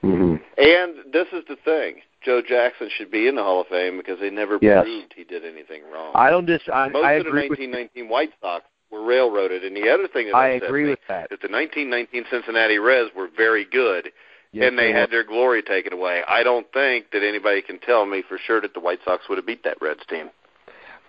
hmm 0.01 0.35
And 0.57 0.95
this 1.11 1.27
is 1.33 1.43
the 1.45 1.55
thing: 1.57 2.01
Joe 2.21 2.41
Jackson 2.41 2.89
should 2.89 3.09
be 3.11 3.27
in 3.27 3.35
the 3.35 3.43
Hall 3.43 3.61
of 3.61 3.67
Fame 3.69 3.97
because 3.97 4.19
they 4.19 4.29
never 4.29 4.59
Yes. 4.61 4.83
proved 4.83 5.13
he 5.15 5.23
did 5.23 5.43
anything 5.45 5.81
wrong. 5.91 6.11
I 6.15 6.29
don't 6.29 6.45
dis. 6.45 6.61
I, 6.71 6.89
Most 6.89 7.05
I 7.05 7.13
of 7.13 7.23
the 7.23 7.29
agree 7.29 7.49
with. 7.49 7.59
1919 7.59 8.07
White 8.09 8.33
Sox 8.41 8.65
were 8.91 9.01
railroaded, 9.01 9.63
and 9.63 9.75
the 9.75 9.89
other 9.89 10.07
thing 10.07 10.27
is 10.27 10.33
that 10.33 10.37
I 10.37 10.49
upset 10.49 10.69
agree 10.69 10.85
with 10.89 10.99
that. 11.07 11.31
is 11.31 11.39
the 11.39 11.47
1919 11.49 12.25
Cincinnati 12.29 12.77
Reds 12.79 13.13
were 13.15 13.27
very 13.27 13.65
good, 13.65 14.11
Yes, 14.51 14.67
and 14.67 14.79
they 14.79 14.91
had 14.91 15.11
their 15.11 15.23
glory 15.23 15.61
taken 15.61 15.93
away. 15.93 16.23
I 16.27 16.41
don't 16.41 16.65
think 16.73 17.11
that 17.11 17.23
anybody 17.23 17.61
can 17.61 17.79
tell 17.79 18.05
me 18.05 18.23
for 18.27 18.39
sure 18.39 18.59
that 18.61 18.73
the 18.73 18.79
White 18.79 18.99
Sox 19.05 19.29
would 19.29 19.37
have 19.37 19.45
beat 19.45 19.63
that 19.63 19.79
Reds 19.79 20.01
team. 20.09 20.31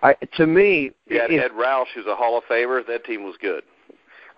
I, 0.03 0.15
to 0.37 0.45
me, 0.45 0.91
yeah, 1.09 1.23
Ed 1.23 1.51
Roush, 1.51 1.85
who's 1.95 2.05
a 2.05 2.15
Hall 2.15 2.37
of 2.37 2.43
Famer. 2.45 2.85
That 2.85 3.03
team 3.05 3.23
was 3.23 3.35
good. 3.41 3.63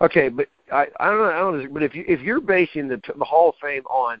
Okay, 0.00 0.28
but 0.28 0.48
I 0.72 0.86
I 1.00 1.06
don't 1.06 1.18
know, 1.18 1.24
I 1.24 1.38
don't 1.38 1.74
but 1.74 1.82
if 1.82 1.94
you 1.94 2.04
if 2.08 2.20
you're 2.20 2.40
basing 2.40 2.88
the 2.88 3.00
the 3.18 3.24
Hall 3.24 3.50
of 3.50 3.54
Fame 3.60 3.84
on, 3.84 4.20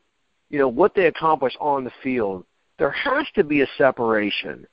you 0.50 0.58
know, 0.58 0.68
what 0.68 0.94
they 0.94 1.06
accomplished 1.06 1.56
on 1.60 1.84
the 1.84 1.92
field, 2.02 2.44
there 2.78 2.90
has 2.90 3.26
to 3.34 3.44
be 3.44 3.62
a 3.62 3.66
separation. 3.78 4.66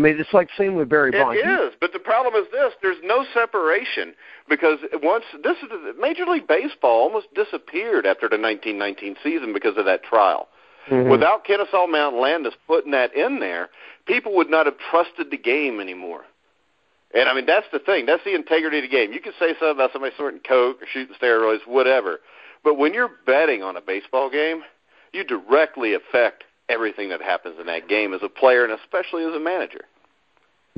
I 0.00 0.02
mean, 0.02 0.18
it's 0.18 0.32
like 0.32 0.48
same 0.56 0.76
with 0.76 0.88
Barry 0.88 1.10
Bonds. 1.10 1.38
He- 1.38 1.46
is, 1.46 1.74
but 1.78 1.92
the 1.92 1.98
problem 1.98 2.34
is 2.34 2.50
this: 2.50 2.72
there's 2.80 2.96
no 3.02 3.26
separation 3.34 4.14
because 4.48 4.78
once 5.02 5.24
this 5.42 5.58
is 5.58 5.68
Major 6.00 6.24
League 6.24 6.48
Baseball 6.48 7.02
almost 7.02 7.26
disappeared 7.34 8.06
after 8.06 8.26
the 8.26 8.38
1919 8.38 9.16
season 9.22 9.52
because 9.52 9.76
of 9.76 9.84
that 9.84 10.02
trial. 10.02 10.48
Mhm. 10.88 11.10
Without 11.10 11.44
Kenesaw 11.44 11.86
Mountain 11.86 12.18
Landis 12.18 12.54
putting 12.66 12.92
that 12.92 13.14
in 13.14 13.40
there, 13.40 13.68
people 14.06 14.32
would 14.36 14.48
not 14.48 14.64
have 14.64 14.78
trusted 14.78 15.30
the 15.30 15.36
game 15.36 15.80
anymore. 15.80 16.24
And 17.12 17.28
I 17.28 17.34
mean, 17.34 17.44
that's 17.44 17.68
the 17.70 17.78
thing. 17.78 18.06
That's 18.06 18.24
the 18.24 18.34
integrity 18.34 18.78
of 18.78 18.82
the 18.82 18.88
game. 18.88 19.12
You 19.12 19.20
can 19.20 19.34
say 19.38 19.48
something 19.48 19.70
about 19.70 19.92
somebody 19.92 20.14
snorting 20.16 20.40
coke 20.40 20.80
or 20.82 20.86
shooting 20.86 21.14
steroids, 21.20 21.66
whatever. 21.66 22.20
But 22.64 22.78
when 22.78 22.94
you're 22.94 23.10
betting 23.26 23.62
on 23.62 23.76
a 23.76 23.82
baseball 23.82 24.30
game, 24.30 24.64
you 25.12 25.24
directly 25.24 25.92
affect 25.92 26.44
everything 26.70 27.08
that 27.10 27.20
happens 27.20 27.56
in 27.58 27.66
that 27.66 27.88
game 27.88 28.14
as 28.14 28.22
a 28.22 28.28
player 28.28 28.64
and 28.64 28.72
especially 28.72 29.24
as 29.24 29.34
a 29.34 29.40
manager. 29.40 29.84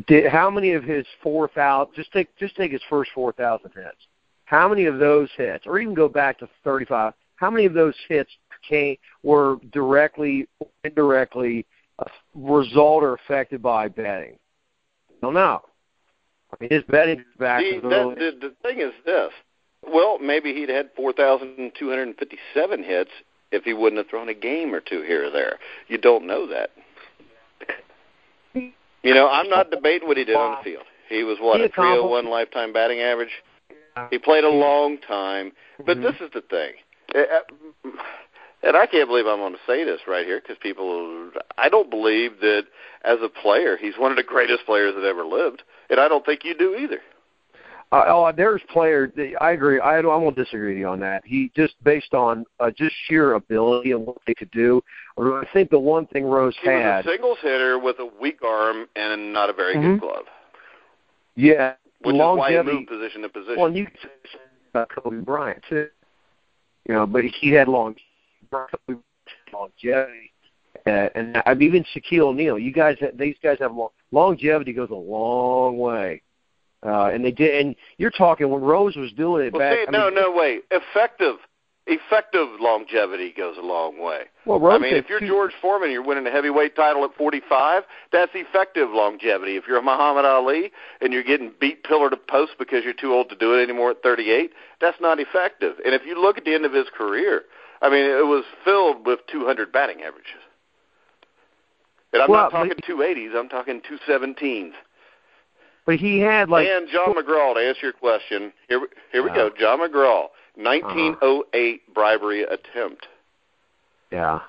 Did, 0.07 0.31
how 0.31 0.51
many 0.51 0.73
of 0.73 0.85
his 0.85 1.07
four 1.23 1.49
thousand? 1.49 1.95
Just 1.95 2.13
take 2.13 2.35
just 2.39 2.57
take 2.57 2.73
his 2.73 2.83
first 2.89 3.11
four 3.15 3.33
thousand 3.33 3.73
hits. 3.75 3.97
How 4.45 4.69
many 4.69 4.87
of 4.87 4.99
those 4.99 5.29
hits, 5.37 5.67
or 5.67 5.79
even 5.79 5.95
go 5.95 6.09
back 6.09 6.39
to 6.39 6.49
thirty 6.65 6.85
five? 6.85 7.15
How 7.37 7.51
many 7.51 7.67
of 7.67 7.75
those 7.75 7.95
hits 8.09 8.31
came 8.69 8.97
were 9.23 9.57
directly, 9.73 10.47
or 10.61 10.69
indirectly, 10.85 11.67
a 11.99 12.07
result 12.35 13.03
or 13.03 13.15
affected 13.15 13.63
by 13.63 13.89
betting? 13.89 14.39
I 15.11 15.15
don't 15.21 15.35
know. 15.35 15.63
I 16.53 16.57
mean, 16.61 16.71
his 16.71 16.83
betting 16.89 17.25
back 17.39 17.63
is 17.63 17.83
that, 17.83 18.15
the, 18.19 18.49
the 18.49 18.55
thing 18.63 18.81
is 18.81 18.93
this. 19.05 19.31
Well, 19.83 20.19
maybe 20.19 20.55
he'd 20.55 20.69
had 20.69 20.91
4,257 20.97 22.85
hits 22.85 23.11
if 23.51 23.65
he 23.65 23.73
wouldn't 23.73 23.99
have 23.99 24.09
thrown 24.09 24.29
a 24.29 24.35
game 24.35 24.75
or 24.75 24.81
two 24.81 25.03
here 25.03 25.27
or 25.27 25.31
there. 25.31 25.59
You 25.89 25.99
don't 25.99 26.27
know 26.27 26.47
that. 26.47 26.71
You 29.03 29.15
know, 29.15 29.29
I'm 29.29 29.49
not 29.49 29.71
debating 29.71 30.09
what 30.09 30.17
he 30.17 30.25
did 30.25 30.37
on 30.37 30.59
the 30.59 30.65
field. 30.65 30.85
He 31.09 31.25
was 31.25 31.39
what 31.41 31.61
He 31.61 31.67
a 31.67 31.69
301 31.69 32.27
lifetime 32.27 32.73
batting 32.73 33.01
average. 33.01 33.31
He 34.11 34.19
played 34.19 34.45
a 34.45 34.49
long 34.49 34.99
time, 34.99 35.53
but 35.85 35.99
Mhm. 35.99 36.03
this 36.03 36.21
is 36.21 36.31
the 36.31 36.41
thing, 36.43 36.75
Uh, 37.15 37.19
uh, 37.19 37.41
and 38.63 38.77
I 38.77 38.87
can't 38.87 39.09
believe 39.09 39.27
I'm 39.27 39.41
going 39.41 39.53
to 39.53 39.61
say 39.67 39.85
this 39.85 40.07
right 40.07 40.25
here 40.25 40.41
because 40.41 40.57
people. 40.59 41.31
I 41.59 41.69
don't 41.69 41.91
believe 41.91 42.41
that 42.41 42.67
as 43.05 43.21
a 43.21 43.29
player 43.29 43.77
he's 43.77 43.99
one 43.99 44.11
of 44.11 44.17
the 44.17 44.23
greatest 44.23 44.65
players 44.65 44.95
that 44.95 45.05
ever 45.05 45.25
lived, 45.25 45.63
and 45.91 46.01
I 46.01 46.09
don't 46.09 46.25
think 46.25 46.45
you 46.45 46.55
do 46.55 46.75
either. 46.77 47.03
Uh, 47.93 48.05
oh, 48.07 48.33
there's 48.33 48.63
players. 48.71 49.13
I 49.43 49.51
agree. 49.51 49.79
I 49.79 50.01
don't, 50.01 50.11
I 50.11 50.17
won't 50.17 50.35
disagree 50.35 50.71
with 50.71 50.79
you 50.79 50.89
on 50.89 50.99
that. 51.01 51.23
He 51.27 51.51
just 51.55 51.75
based 51.85 52.15
on 52.15 52.47
uh, 52.59 52.71
just 52.71 52.95
sheer 53.07 53.35
ability 53.35 53.93
and 53.93 54.07
what 54.07 54.17
they 54.27 54.33
could 54.33 54.51
do. 54.51 54.83
I 55.19 55.45
think 55.53 55.71
the 55.71 55.79
one 55.79 56.07
thing 56.07 56.25
Rose 56.25 56.55
He 56.63 56.69
had, 56.69 57.05
was 57.05 57.07
a 57.07 57.09
singles 57.17 57.39
hitter 57.43 57.79
with 57.79 57.99
a 57.99 58.07
weak 58.21 58.43
arm 58.45 58.87
and 58.97 59.33
not 59.33 59.51
a 59.51 59.53
very 59.53 59.75
Mhm. 59.75 59.83
good 59.95 60.01
glove, 60.01 60.27
yeah, 61.37 61.75
which 62.01 62.15
is 62.15 62.19
why 62.19 62.51
he 62.51 62.57
longevity. 62.57 62.77
moved 62.79 62.89
position 62.89 63.23
to 63.23 63.29
position. 63.29 63.57
Well, 63.61 63.73
you 63.77 63.87
could 63.87 63.99
say 64.01 64.09
the 64.23 64.29
same 64.29 64.41
about 64.71 64.89
Kobe 64.89 65.17
Bryant 65.19 65.63
too. 65.69 65.89
You 66.89 66.95
know, 66.95 67.07
but 67.07 67.25
he 67.25 67.51
had 67.51 67.69
long 67.69 67.95
longevity, 69.53 70.33
uh, 70.87 71.09
and 71.15 71.43
I've 71.47 71.63
even 71.63 71.85
Shaquille 71.85 72.23
O'Neal. 72.29 72.59
You 72.59 72.73
guys, 72.73 72.97
these 73.15 73.37
guys 73.43 73.59
have 73.61 73.75
long 73.75 73.91
longevity 74.11 74.73
goes 74.73 74.91
a 74.91 74.95
long 74.95 75.79
way. 75.79 76.23
Uh, 76.85 77.11
and 77.13 77.25
they 77.25 77.31
did, 77.31 77.65
and 77.65 77.77
you're 77.99 78.11
talking 78.11 78.49
when 78.51 78.61
Rose 78.61 78.97
was 78.97 79.13
doing 79.13 79.47
it 79.47 79.53
well, 79.53 79.61
back. 79.61 79.79
see, 79.79 79.85
I 79.87 79.91
no, 79.93 80.07
mean, 80.07 80.15
no, 80.17 80.33
wait. 80.33 80.65
Effective 80.73 81.37
effective 81.87 82.47
longevity 82.61 83.33
goes 83.37 83.57
a 83.59 83.61
long 83.63 84.01
way. 84.01 84.23
Well, 84.47 84.61
Rose 84.61 84.75
I 84.77 84.79
mean, 84.79 84.95
if 84.95 85.09
you're 85.09 85.21
George 85.21 85.53
Foreman, 85.61 85.91
you're 85.91 86.03
winning 86.05 86.27
a 86.27 86.31
heavyweight 86.31 86.77
title 86.77 87.05
at 87.05 87.15
45. 87.15 87.83
That's 88.13 88.31
effective 88.35 88.89
longevity. 88.93 89.57
If 89.57 89.65
you're 89.67 89.83
Muhammad 89.83 90.25
Ali 90.25 90.71
and 91.01 91.13
you're 91.13 91.25
getting 91.25 91.53
beat 91.61 91.83
pillar 91.83 92.09
to 92.11 92.17
post 92.17 92.53
because 92.59 92.85
you're 92.85 92.93
too 92.93 93.13
old 93.13 93.29
to 93.31 93.37
do 93.37 93.59
it 93.59 93.63
anymore 93.63 93.91
at 93.91 94.03
38, 94.03 94.53
that's 94.81 95.01
not 95.01 95.19
effective. 95.19 95.75
And 95.85 95.95
if 95.95 96.03
you 96.07 96.21
look 96.21 96.39
at 96.39 96.45
the 96.45 96.55
end 96.55 96.65
of 96.65 96.73
his 96.73 96.87
career, 96.97 97.43
I 97.81 97.89
mean, 97.91 98.05
it 98.05 98.27
was 98.27 98.45
filled 98.65 99.05
with 99.05 99.21
200 99.31 99.73
batting 99.73 100.03
averages. 100.03 100.41
And 102.13 102.23
I'm 102.23 102.31
Well, 102.31 102.43
not 102.45 102.53
talking 102.53 102.75
but- 102.77 102.85
280s. 102.85 103.35
I'm 103.35 103.49
talking 103.49 103.81
217s. 103.81 104.75
but 105.85 105.97
he 105.97 106.21
had 106.21 106.49
like 106.49 106.69
and 106.69 106.89
John 106.89 107.15
McGraw, 107.15 107.55
to 107.55 107.61
answer 107.61 107.81
your 107.87 107.93
question, 107.93 108.53
here, 108.69 108.79
we- 108.79 108.87
here 109.11 109.23
we 109.25 109.31
go. 109.31 109.51
John 109.51 109.81
McGraw, 109.81 110.29
1908 110.57 111.95
bribery 111.95 112.43
attempt. 112.45 113.07
yeah. 114.11 114.41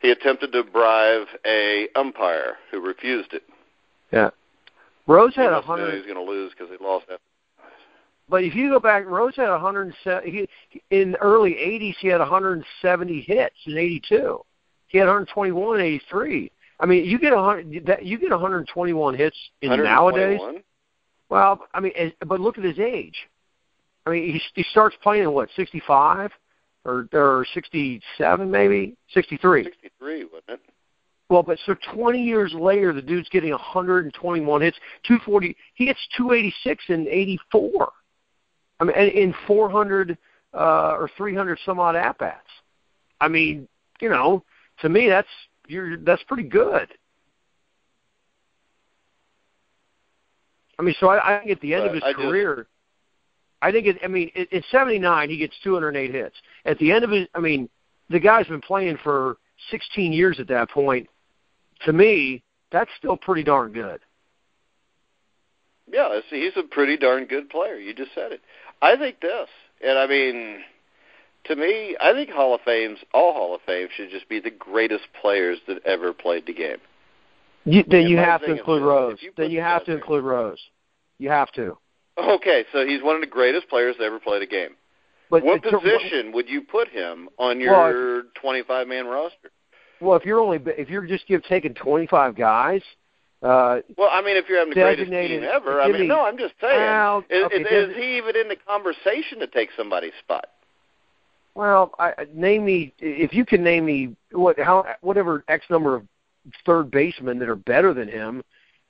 He 0.00 0.10
attempted 0.10 0.52
to 0.52 0.64
bribe 0.64 1.26
a 1.44 1.88
umpire 1.94 2.56
who 2.70 2.80
refused 2.80 3.34
it. 3.34 3.42
Yeah. 4.10 4.30
Rose 5.06 5.34
had 5.34 5.48
a 5.48 5.50
must 5.50 5.66
have 5.66 5.76
known 5.76 5.78
he 5.78 5.84
hundred, 5.84 6.06
was 6.06 6.14
going 6.14 6.26
to 6.26 6.32
lose 6.32 6.52
because 6.56 6.70
he 6.70 6.82
lost 6.82 7.06
that. 7.08 7.20
but 8.30 8.42
if 8.42 8.54
you 8.54 8.70
go 8.70 8.80
back, 8.80 9.04
Rose 9.04 9.36
had 9.36 9.50
a 9.50 9.58
hundred 9.58 9.82
and 9.88 9.94
seven. 10.02 10.30
He, 10.30 10.48
in 10.90 11.12
the 11.12 11.18
early 11.18 11.52
'80s, 11.52 11.96
he 12.00 12.08
had 12.08 12.20
170 12.20 13.20
hits 13.20 13.56
in 13.66 13.76
'82. 13.76 14.40
He 14.86 14.96
had 14.98 15.04
121 15.04 15.80
in 15.80 15.84
'83. 15.84 16.50
I 16.80 16.86
mean, 16.86 17.04
you 17.04 17.18
get 17.18 17.34
a 17.34 17.42
hundred. 17.42 17.84
That 17.86 18.04
you 18.06 18.18
get 18.18 18.30
121 18.30 19.14
hits 19.14 19.36
in 19.60 19.68
nowadays. 19.70 20.38
121? 20.38 20.62
Well, 21.28 21.60
I 21.74 21.80
mean, 21.80 21.92
but 22.26 22.40
look 22.40 22.56
at 22.56 22.64
his 22.64 22.78
age. 22.78 23.28
I 24.06 24.10
mean, 24.10 24.32
he 24.32 24.40
he 24.54 24.64
starts 24.70 24.96
playing 25.02 25.24
at 25.24 25.32
what 25.32 25.48
65 25.56 26.30
or 26.84 27.08
or 27.12 27.46
67 27.52 28.50
maybe 28.50 28.96
63. 29.12 29.64
63, 29.64 30.24
wasn't 30.24 30.42
it? 30.48 30.60
Well, 31.28 31.44
but 31.44 31.58
so 31.64 31.76
20 31.94 32.20
years 32.20 32.52
later, 32.54 32.92
the 32.92 33.00
dude's 33.00 33.28
getting 33.28 33.52
121 33.52 34.60
hits, 34.62 34.76
240. 35.06 35.56
He 35.74 35.86
hits 35.86 36.00
286 36.16 36.84
in 36.88 37.06
84. 37.08 37.92
I 38.80 38.84
mean, 38.84 38.96
in 38.96 39.32
400 39.46 40.18
uh, 40.52 40.58
or 40.58 41.08
300 41.16 41.58
some 41.64 41.78
odd 41.78 41.94
at 41.94 42.18
bats. 42.18 42.40
I 43.20 43.28
mean, 43.28 43.68
you 44.00 44.08
know, 44.08 44.42
to 44.80 44.88
me, 44.88 45.08
that's 45.08 45.28
you're 45.68 45.96
that's 45.98 46.22
pretty 46.24 46.48
good. 46.48 46.88
I 50.78 50.82
mean, 50.82 50.94
so 50.98 51.08
I, 51.08 51.36
I 51.36 51.38
think 51.40 51.52
at 51.52 51.60
the 51.60 51.74
end 51.74 51.84
of 51.84 51.94
his 51.94 52.02
I 52.04 52.12
career, 52.14 52.66
I 53.62 53.70
think 53.72 53.86
it. 53.86 53.98
I 54.02 54.08
mean, 54.08 54.30
in, 54.34 54.46
in 54.50 54.62
'79 54.70 55.30
he 55.30 55.36
gets 55.36 55.54
208 55.62 56.10
hits. 56.10 56.36
At 56.64 56.78
the 56.78 56.92
end 56.92 57.04
of 57.04 57.10
his, 57.10 57.26
I 57.34 57.40
mean, 57.40 57.68
the 58.08 58.20
guy's 58.20 58.46
been 58.46 58.60
playing 58.60 58.98
for 59.02 59.36
16 59.70 60.12
years 60.12 60.40
at 60.40 60.48
that 60.48 60.70
point. 60.70 61.08
To 61.84 61.92
me, 61.92 62.42
that's 62.72 62.90
still 62.98 63.16
pretty 63.16 63.42
darn 63.42 63.72
good. 63.72 64.00
Yeah, 65.92 66.20
he's 66.28 66.52
a 66.56 66.62
pretty 66.62 66.96
darn 66.96 67.24
good 67.26 67.50
player. 67.50 67.76
You 67.76 67.94
just 67.94 68.14
said 68.14 68.32
it. 68.32 68.40
I 68.80 68.96
think 68.96 69.20
this, 69.20 69.48
and 69.84 69.98
I 69.98 70.06
mean, 70.06 70.60
to 71.44 71.56
me, 71.56 71.96
I 72.00 72.12
think 72.12 72.30
Hall 72.30 72.54
of 72.54 72.60
Fame's 72.62 72.98
all 73.12 73.32
Hall 73.32 73.54
of 73.54 73.60
Fame 73.62 73.88
should 73.94 74.10
just 74.10 74.28
be 74.28 74.40
the 74.40 74.50
greatest 74.50 75.04
players 75.20 75.58
that 75.66 75.84
ever 75.84 76.12
played 76.12 76.46
the 76.46 76.54
game. 76.54 76.78
You, 77.64 77.84
then 77.86 78.06
you 78.06 78.16
have 78.16 78.40
to 78.42 78.52
include 78.52 78.82
Rose. 78.82 79.18
Then 79.36 79.50
you 79.50 79.60
have 79.60 79.84
to 79.84 79.92
include 79.92 80.24
Rose. 80.24 80.60
You 81.18 81.28
have 81.28 81.52
to. 81.52 81.76
Okay, 82.18 82.64
so 82.72 82.86
he's 82.86 83.02
one 83.02 83.14
of 83.14 83.20
the 83.20 83.26
greatest 83.26 83.68
players 83.68 83.96
to 83.96 84.02
ever 84.02 84.18
play 84.18 84.38
the 84.38 84.46
game. 84.46 84.70
But 85.30 85.44
what 85.44 85.62
position 85.62 86.32
would 86.32 86.48
you 86.48 86.62
put 86.62 86.88
him 86.88 87.28
on 87.38 87.60
your 87.60 88.24
25 88.40 88.88
man 88.88 89.06
roster? 89.06 89.50
Well, 90.00 90.16
if 90.16 90.24
you're 90.24 90.40
only 90.40 90.58
if 90.66 90.88
you're 90.88 91.06
just 91.06 91.26
give 91.28 91.44
taking 91.44 91.74
25 91.74 92.34
guys, 92.34 92.82
uh, 93.42 93.80
Well, 93.96 94.10
I 94.10 94.22
mean, 94.22 94.36
if 94.36 94.48
you're 94.48 94.58
having 94.58 94.74
the 94.74 94.80
greatest 94.80 95.10
team 95.10 95.42
ever, 95.44 95.80
I 95.80 95.88
mean, 95.88 96.02
me- 96.02 96.06
no, 96.08 96.24
I'm 96.24 96.36
just 96.36 96.54
saying. 96.60 96.78
Well, 96.78 97.24
is, 97.30 97.44
okay, 97.46 97.56
is, 97.56 97.90
is 97.90 97.96
he 97.96 98.16
even 98.18 98.36
in 98.36 98.48
the 98.48 98.56
conversation 98.56 99.38
to 99.38 99.46
take 99.46 99.70
somebody's 99.76 100.12
spot? 100.22 100.46
well, 101.54 101.92
I 101.98 102.12
I- 102.18 102.26
name 102.34 102.64
me 102.64 102.92
if 102.98 103.32
you 103.32 103.44
can 103.44 103.62
name 103.62 103.84
me 103.86 104.16
what 104.32 104.58
how 104.58 104.84
whatever 105.00 105.44
X 105.48 105.64
number 105.70 105.94
of 105.94 106.06
third 106.66 106.90
basemen 106.90 107.38
that 107.38 107.48
are 107.48 107.56
better 107.56 107.94
than 107.94 108.08
him. 108.08 108.42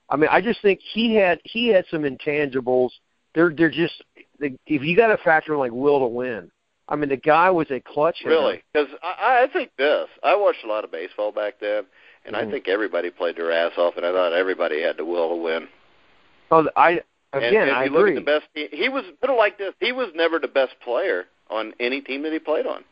I 0.09 0.17
mean, 0.17 0.29
I 0.31 0.41
just 0.41 0.61
think 0.61 0.79
he 0.81 1.15
had 1.15 1.39
he 1.43 1.69
had 1.69 1.85
some 1.89 2.01
intangibles. 2.03 2.89
They're 3.33 3.53
they're 3.55 3.69
just 3.69 4.01
if 4.39 4.81
you 4.83 4.95
got 4.95 5.07
to 5.07 5.17
factor 5.17 5.53
in 5.53 5.59
like 5.59 5.71
will 5.71 5.99
to 5.99 6.07
win. 6.07 6.51
I 6.89 6.95
mean, 6.97 7.09
the 7.09 7.17
guy 7.17 7.49
was 7.49 7.67
a 7.71 7.79
clutch 7.79 8.17
hitter. 8.19 8.31
Really? 8.31 8.63
Because 8.73 8.89
I, 9.01 9.43
I 9.43 9.53
think 9.53 9.71
this. 9.77 10.07
I 10.23 10.35
watched 10.35 10.63
a 10.65 10.67
lot 10.67 10.83
of 10.83 10.91
baseball 10.91 11.31
back 11.31 11.55
then, 11.61 11.85
and 12.25 12.35
Mhm. 12.35 12.47
I 12.47 12.51
think 12.51 12.67
everybody 12.67 13.09
played 13.09 13.37
their 13.37 13.51
ass 13.51 13.71
off, 13.77 13.95
and 13.95 14.05
I 14.05 14.11
thought 14.11 14.33
everybody 14.33 14.81
had 14.81 14.97
the 14.97 15.05
will 15.05 15.29
to 15.29 15.35
win. 15.35 15.67
Oh, 16.51 16.67
I 16.75 17.01
And 17.33 17.45
again, 17.45 17.69
if 17.69 17.75
I 17.75 17.85
you 17.85 17.91
look 17.91 18.09
at 18.09 18.15
the 18.15 18.21
best, 18.21 18.45
he, 18.53 18.67
he 18.71 18.89
was 18.89 19.05
put 19.21 19.29
it 19.29 19.33
like 19.33 19.57
this: 19.57 19.73
he 19.79 19.93
was 19.93 20.09
never 20.15 20.37
the 20.37 20.49
best 20.49 20.73
player 20.83 21.27
on 21.49 21.73
any 21.79 22.01
team 22.01 22.23
that 22.23 22.33
he 22.33 22.39
played 22.39 22.65
on. 22.65 22.83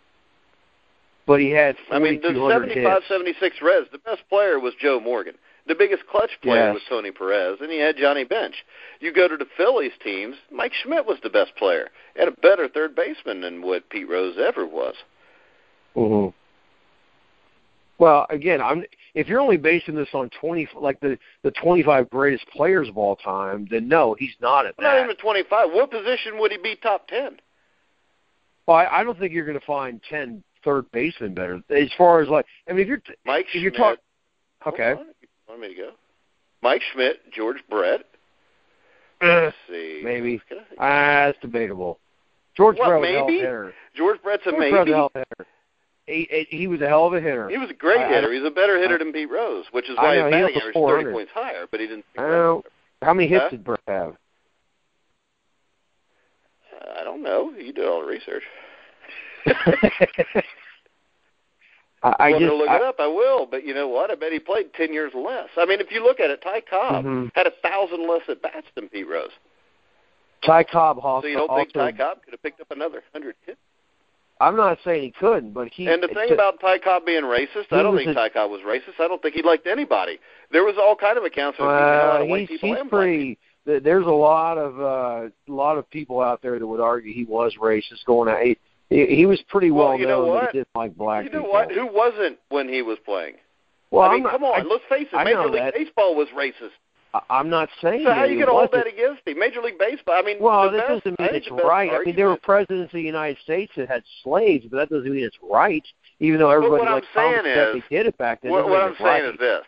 but 1.25 1.41
he 1.41 1.49
had 1.52 1.75
I 1.91 1.99
mean, 1.99 2.21
the 2.21 2.34
4,200 2.34 2.69
75, 2.69 2.93
hits. 2.99 3.08
76 3.10 3.56
Reds, 3.62 3.88
the 3.91 3.97
best 3.99 4.21
player 4.30 4.60
was 4.60 4.73
Joe 4.82 4.99
Morgan. 5.02 5.36
The 5.69 5.75
biggest 5.75 6.08
clutch 6.08 6.32
player 6.41 6.65
Yes. 6.65 6.73
was 6.73 6.84
Tony 6.89 7.12
Perez, 7.12 7.60
and 7.62 7.71
he 7.71 7.77
had 7.77 7.95
Johnny 7.95 8.23
Bench. 8.23 8.65
You 8.99 9.13
go 9.13 9.27
to 9.27 9.38
the 9.38 9.45
Phillies 9.55 9.91
teams, 10.03 10.36
Mike 10.51 10.73
Schmidt 10.73 11.05
was 11.05 11.19
the 11.21 11.29
best 11.29 11.55
player, 11.58 11.89
and 12.15 12.27
a 12.27 12.32
better 12.32 12.67
third 12.67 12.95
baseman 12.95 13.39
than 13.41 13.62
what 13.62 13.88
Pete 13.91 14.10
Rose 14.10 14.36
ever 14.39 14.65
was. 14.65 14.95
hmm 15.93 16.29
Well, 17.99 18.25
again, 18.32 18.62
I'm 18.62 18.84
if 19.13 19.27
you're 19.27 19.39
only 19.39 19.58
basing 19.58 19.93
this 19.93 20.10
on 20.13 20.32
20 20.41 20.69
like 20.75 20.99
the 21.01 21.19
the 21.43 21.51
25 21.51 22.10
greatest 22.10 22.47
players 22.47 22.89
of 22.89 22.97
all 22.97 23.15
time, 23.15 23.67
then 23.69 23.88
no, 23.88 24.15
he's 24.17 24.36
not 24.41 24.65
at 24.65 24.73
Not 24.79 24.95
that. 24.95 25.03
even 25.03 25.15
25. 25.17 25.71
What 25.71 25.91
position 25.91 26.39
would 26.39 26.51
he 26.51 26.58
be 26.58 26.75
top 26.77 27.08
10? 27.10 27.39
Well, 28.65 28.77
I, 28.77 28.86
I 28.88 29.03
don't 29.03 29.19
think 29.19 29.34
you're 29.34 29.45
going 29.45 29.60
to 29.60 29.65
find 29.67 30.01
10 30.10 30.43
third 30.63 30.89
basemen 30.91 31.36
better. 31.36 31.62
As 31.69 31.91
far 31.95 32.21
as 32.21 32.27
like, 32.29 32.47
I 32.67 32.71
mean, 32.73 32.82
if 32.82 32.88
you're 32.88 33.01
Mike 33.23 33.45
if 33.53 33.62
you're 33.62 33.71
Schmidt. 33.71 33.99
talking, 34.63 34.73
okay, 34.73 35.01
want 35.49 35.62
me 35.62 35.67
to 35.69 35.75
go? 35.75 35.89
Mike 36.62 36.81
Schmidt, 36.93 37.31
George 37.33 37.57
Brett. 37.69 38.01
Eh, 39.21 39.25
Let's 39.27 39.55
see. 39.69 40.01
maybe. 40.03 40.41
I- 40.51 40.55
ah, 40.77 41.25
that's 41.27 41.39
debatable. 41.39 41.99
George 42.55 42.77
What, 42.77 42.88
Brett 42.89 42.99
was 43.01 43.09
a 43.09 43.13
hell 43.13 43.23
of 43.23 43.29
a 43.29 43.38
hitter. 43.38 43.73
George 43.95 44.21
Brett's 44.21 44.43
a 44.45 44.51
George 44.51 44.59
Brett's 44.59 44.73
a 44.75 44.79
maybe. 44.85 44.91
hell 44.91 45.12
of 45.13 45.15
a 45.15 45.19
hitter. 45.19 45.49
He, 46.07 46.47
he 46.49 46.67
was 46.67 46.81
a 46.81 46.88
hell 46.88 47.05
of 47.05 47.13
a 47.13 47.21
hitter. 47.21 47.49
He 47.49 47.57
was 47.57 47.69
a 47.69 47.73
great 47.73 47.99
I- 47.99 48.05
I- 48.05 48.13
hitter. 48.15 48.33
He's 48.33 48.43
a 48.43 48.49
better 48.51 48.79
hitter 48.79 48.97
than 48.97 49.12
Pete 49.13 49.29
Rose, 49.29 49.65
which 49.71 49.89
is 49.89 49.97
why 49.97 50.15
know, 50.17 50.25
his 50.25 50.35
he 50.35 50.41
batting 50.41 50.55
average 50.57 50.75
is 50.75 50.81
30 50.89 51.12
points 51.12 51.31
higher, 51.33 51.67
but 51.69 51.79
he 51.79 51.88
didn't. 51.88 52.05
I 52.17 52.21
know. 52.21 52.63
How 53.01 53.13
many 53.13 53.27
hits 53.29 53.43
Huh? 53.43 53.49
did 53.49 53.63
Brett 53.63 53.79
have? 53.88 54.15
I 56.97 57.03
don't 57.03 57.21
know. 57.23 57.51
You 57.57 57.71
did 57.73 57.85
all 57.88 58.01
the 58.01 58.07
research. 58.07 58.43
I, 62.01 62.15
I 62.19 62.31
just 62.31 62.43
to 62.43 62.55
look 62.55 62.69
I, 62.69 62.77
it 62.77 62.81
up? 62.81 62.95
I 62.99 63.07
will. 63.07 63.45
But 63.45 63.65
you 63.65 63.73
know 63.73 63.88
what? 63.88 64.09
I 64.12 64.15
bet 64.15 64.31
he 64.31 64.39
played 64.39 64.73
10 64.73 64.93
years 64.93 65.12
less. 65.13 65.49
I 65.57 65.65
mean, 65.65 65.79
if 65.81 65.91
you 65.91 66.03
look 66.03 66.19
at 66.19 66.29
it, 66.29 66.41
Ty 66.41 66.62
Cobb 66.62 67.05
Mhm. 67.05 67.31
had 67.35 67.45
a 67.47 67.51
thousand 67.62 68.07
less 68.07 68.21
at 68.29 68.41
bats 68.41 68.67
than 68.75 68.88
Pete 68.89 69.07
Rose. 69.07 69.31
Ty 70.45 70.63
Cobb 70.63 70.99
also. 70.99 71.25
So 71.25 71.27
you 71.27 71.35
don't 71.35 71.49
also, 71.49 71.62
think 71.62 71.73
Ty 71.73 71.91
Cobb 71.93 72.23
could 72.23 72.31
have 72.31 72.41
picked 72.41 72.62
up 72.62 72.71
another 72.71 73.03
hundred 73.12 73.35
hits? 73.45 73.59
I'm 74.41 74.55
not 74.55 74.77
saying 74.85 75.03
he 75.03 75.12
couldn't, 75.12 75.51
but 75.53 75.67
he. 75.67 75.88
And 75.88 76.01
the 76.01 76.07
thing 76.07 76.29
to- 76.29 76.33
about 76.33 76.62
Ty 76.62 76.79
Cobb 76.79 77.05
being 77.05 77.23
racist, 77.23 77.71
I 77.71 77.83
don't 77.83 77.97
think 77.97 78.09
a- 78.12 78.13
Ty 78.13 78.29
Cobb 78.29 78.49
was 78.51 78.62
racist. 78.62 78.97
I 78.99 79.07
don't 79.09 79.21
think 79.21 79.35
he 79.35 79.41
liked 79.41 79.67
anybody. 79.67 80.17
There 80.51 80.63
was 80.63 80.75
all 80.77 80.95
kind 80.95 81.17
of 81.17 81.25
accounts 81.25 81.59
of 81.59 81.65
a 81.65 81.67
lot 81.67 81.79
Well, 82.13 82.21
of 82.21 82.27
white 82.29 82.39
he's, 82.49 82.59
people 82.62 82.75
he's 82.75 82.89
pretty. 82.89 83.38
th- 83.65 83.83
There's 83.83 84.05
a 84.05 84.09
lot 84.09 84.57
of 84.57 84.79
uh, 84.79 85.27
a 85.27 85.51
lot 85.53 85.77
of 85.77 85.89
people 85.89 86.21
out 86.21 86.41
there 86.41 86.57
that 86.57 86.65
would 86.65 86.79
argue 86.79 87.13
he 87.13 87.25
was 87.25 87.53
racist. 87.59 88.05
Going 88.05 88.29
out, 88.29 88.55
he, 88.89 89.06
he, 89.08 89.25
was 89.25 89.41
pretty 89.47 89.71
Well, 89.71 89.89
well, 89.89 89.99
you 89.99 90.08
know 90.08 90.25
known 90.25 90.36
that 90.36 90.41
what? 90.41 90.52
he 90.52 90.58
didn't 90.60 90.67
like 90.75 90.95
black 90.95 91.23
You 91.25 91.30
know 91.32 91.39
people. 91.39 91.52
what? 91.52 91.71
Who 91.71 91.88
wasn't 91.88 92.39
when 92.49 92.67
he 92.69 92.82
was 92.82 92.97
playing? 93.06 93.36
Well, 93.91 94.10
I 94.10 94.13
mean, 94.15 94.23
not, 94.23 94.32
come 94.34 94.43
on, 94.43 94.62
I, 94.62 94.63
let's 94.63 94.84
face 94.89 95.08
it. 95.12 95.15
I 95.15 95.23
Major 95.23 95.45
League 95.45 95.54
that. 95.63 95.73
Baseball 95.73 96.15
was 96.15 96.28
racist. 96.38 96.71
I'm 97.30 97.49
not 97.49 97.69
saying 97.82 98.04
So 98.06 98.13
how 98.13 98.21
that 98.21 98.30
you 98.30 98.36
going 98.36 98.47
to 98.47 98.54
hold 98.54 98.69
that 98.73 98.86
against 98.86 99.28
him? 99.28 99.39
Major 99.39 99.62
League 99.63 99.80
Baseball. 99.80 100.13
I 100.15 100.21
mean, 100.21 100.38
Well, 100.39 100.71
that 100.71 100.88
doesn't 100.88 101.19
mean 101.19 101.30
it's 101.34 101.49
right. 101.49 101.89
I 101.91 102.04
mean, 102.04 102.15
there 102.15 102.28
were 102.28 102.38
presidents 102.38 102.93
of 102.93 102.97
the 102.97 103.02
United 103.02 103.39
States 103.43 103.71
that 103.78 103.89
had 103.89 104.04
slaves, 104.23 104.67
but 104.69 104.78
that 104.78 104.89
doesn't 104.89 105.12
mean 105.12 105.23
it's 105.23 105.38
right. 105.41 105.84
Even 106.19 106.39
though 106.39 106.52
everybody 106.52 106.84
like 106.84 107.04
Thomas 107.04 107.06
saying 107.15 107.41
said 107.45 107.75
is- 107.78 107.84
they 107.89 107.95
did 107.97 108.06
it 108.06 108.17
back 108.19 108.41
then. 108.41 108.52
What, 108.52 108.69
what 108.69 108.82
I'm 108.84 108.95
saying 108.99 109.23
right. 109.23 109.34
is 109.34 109.39
this: 109.39 109.62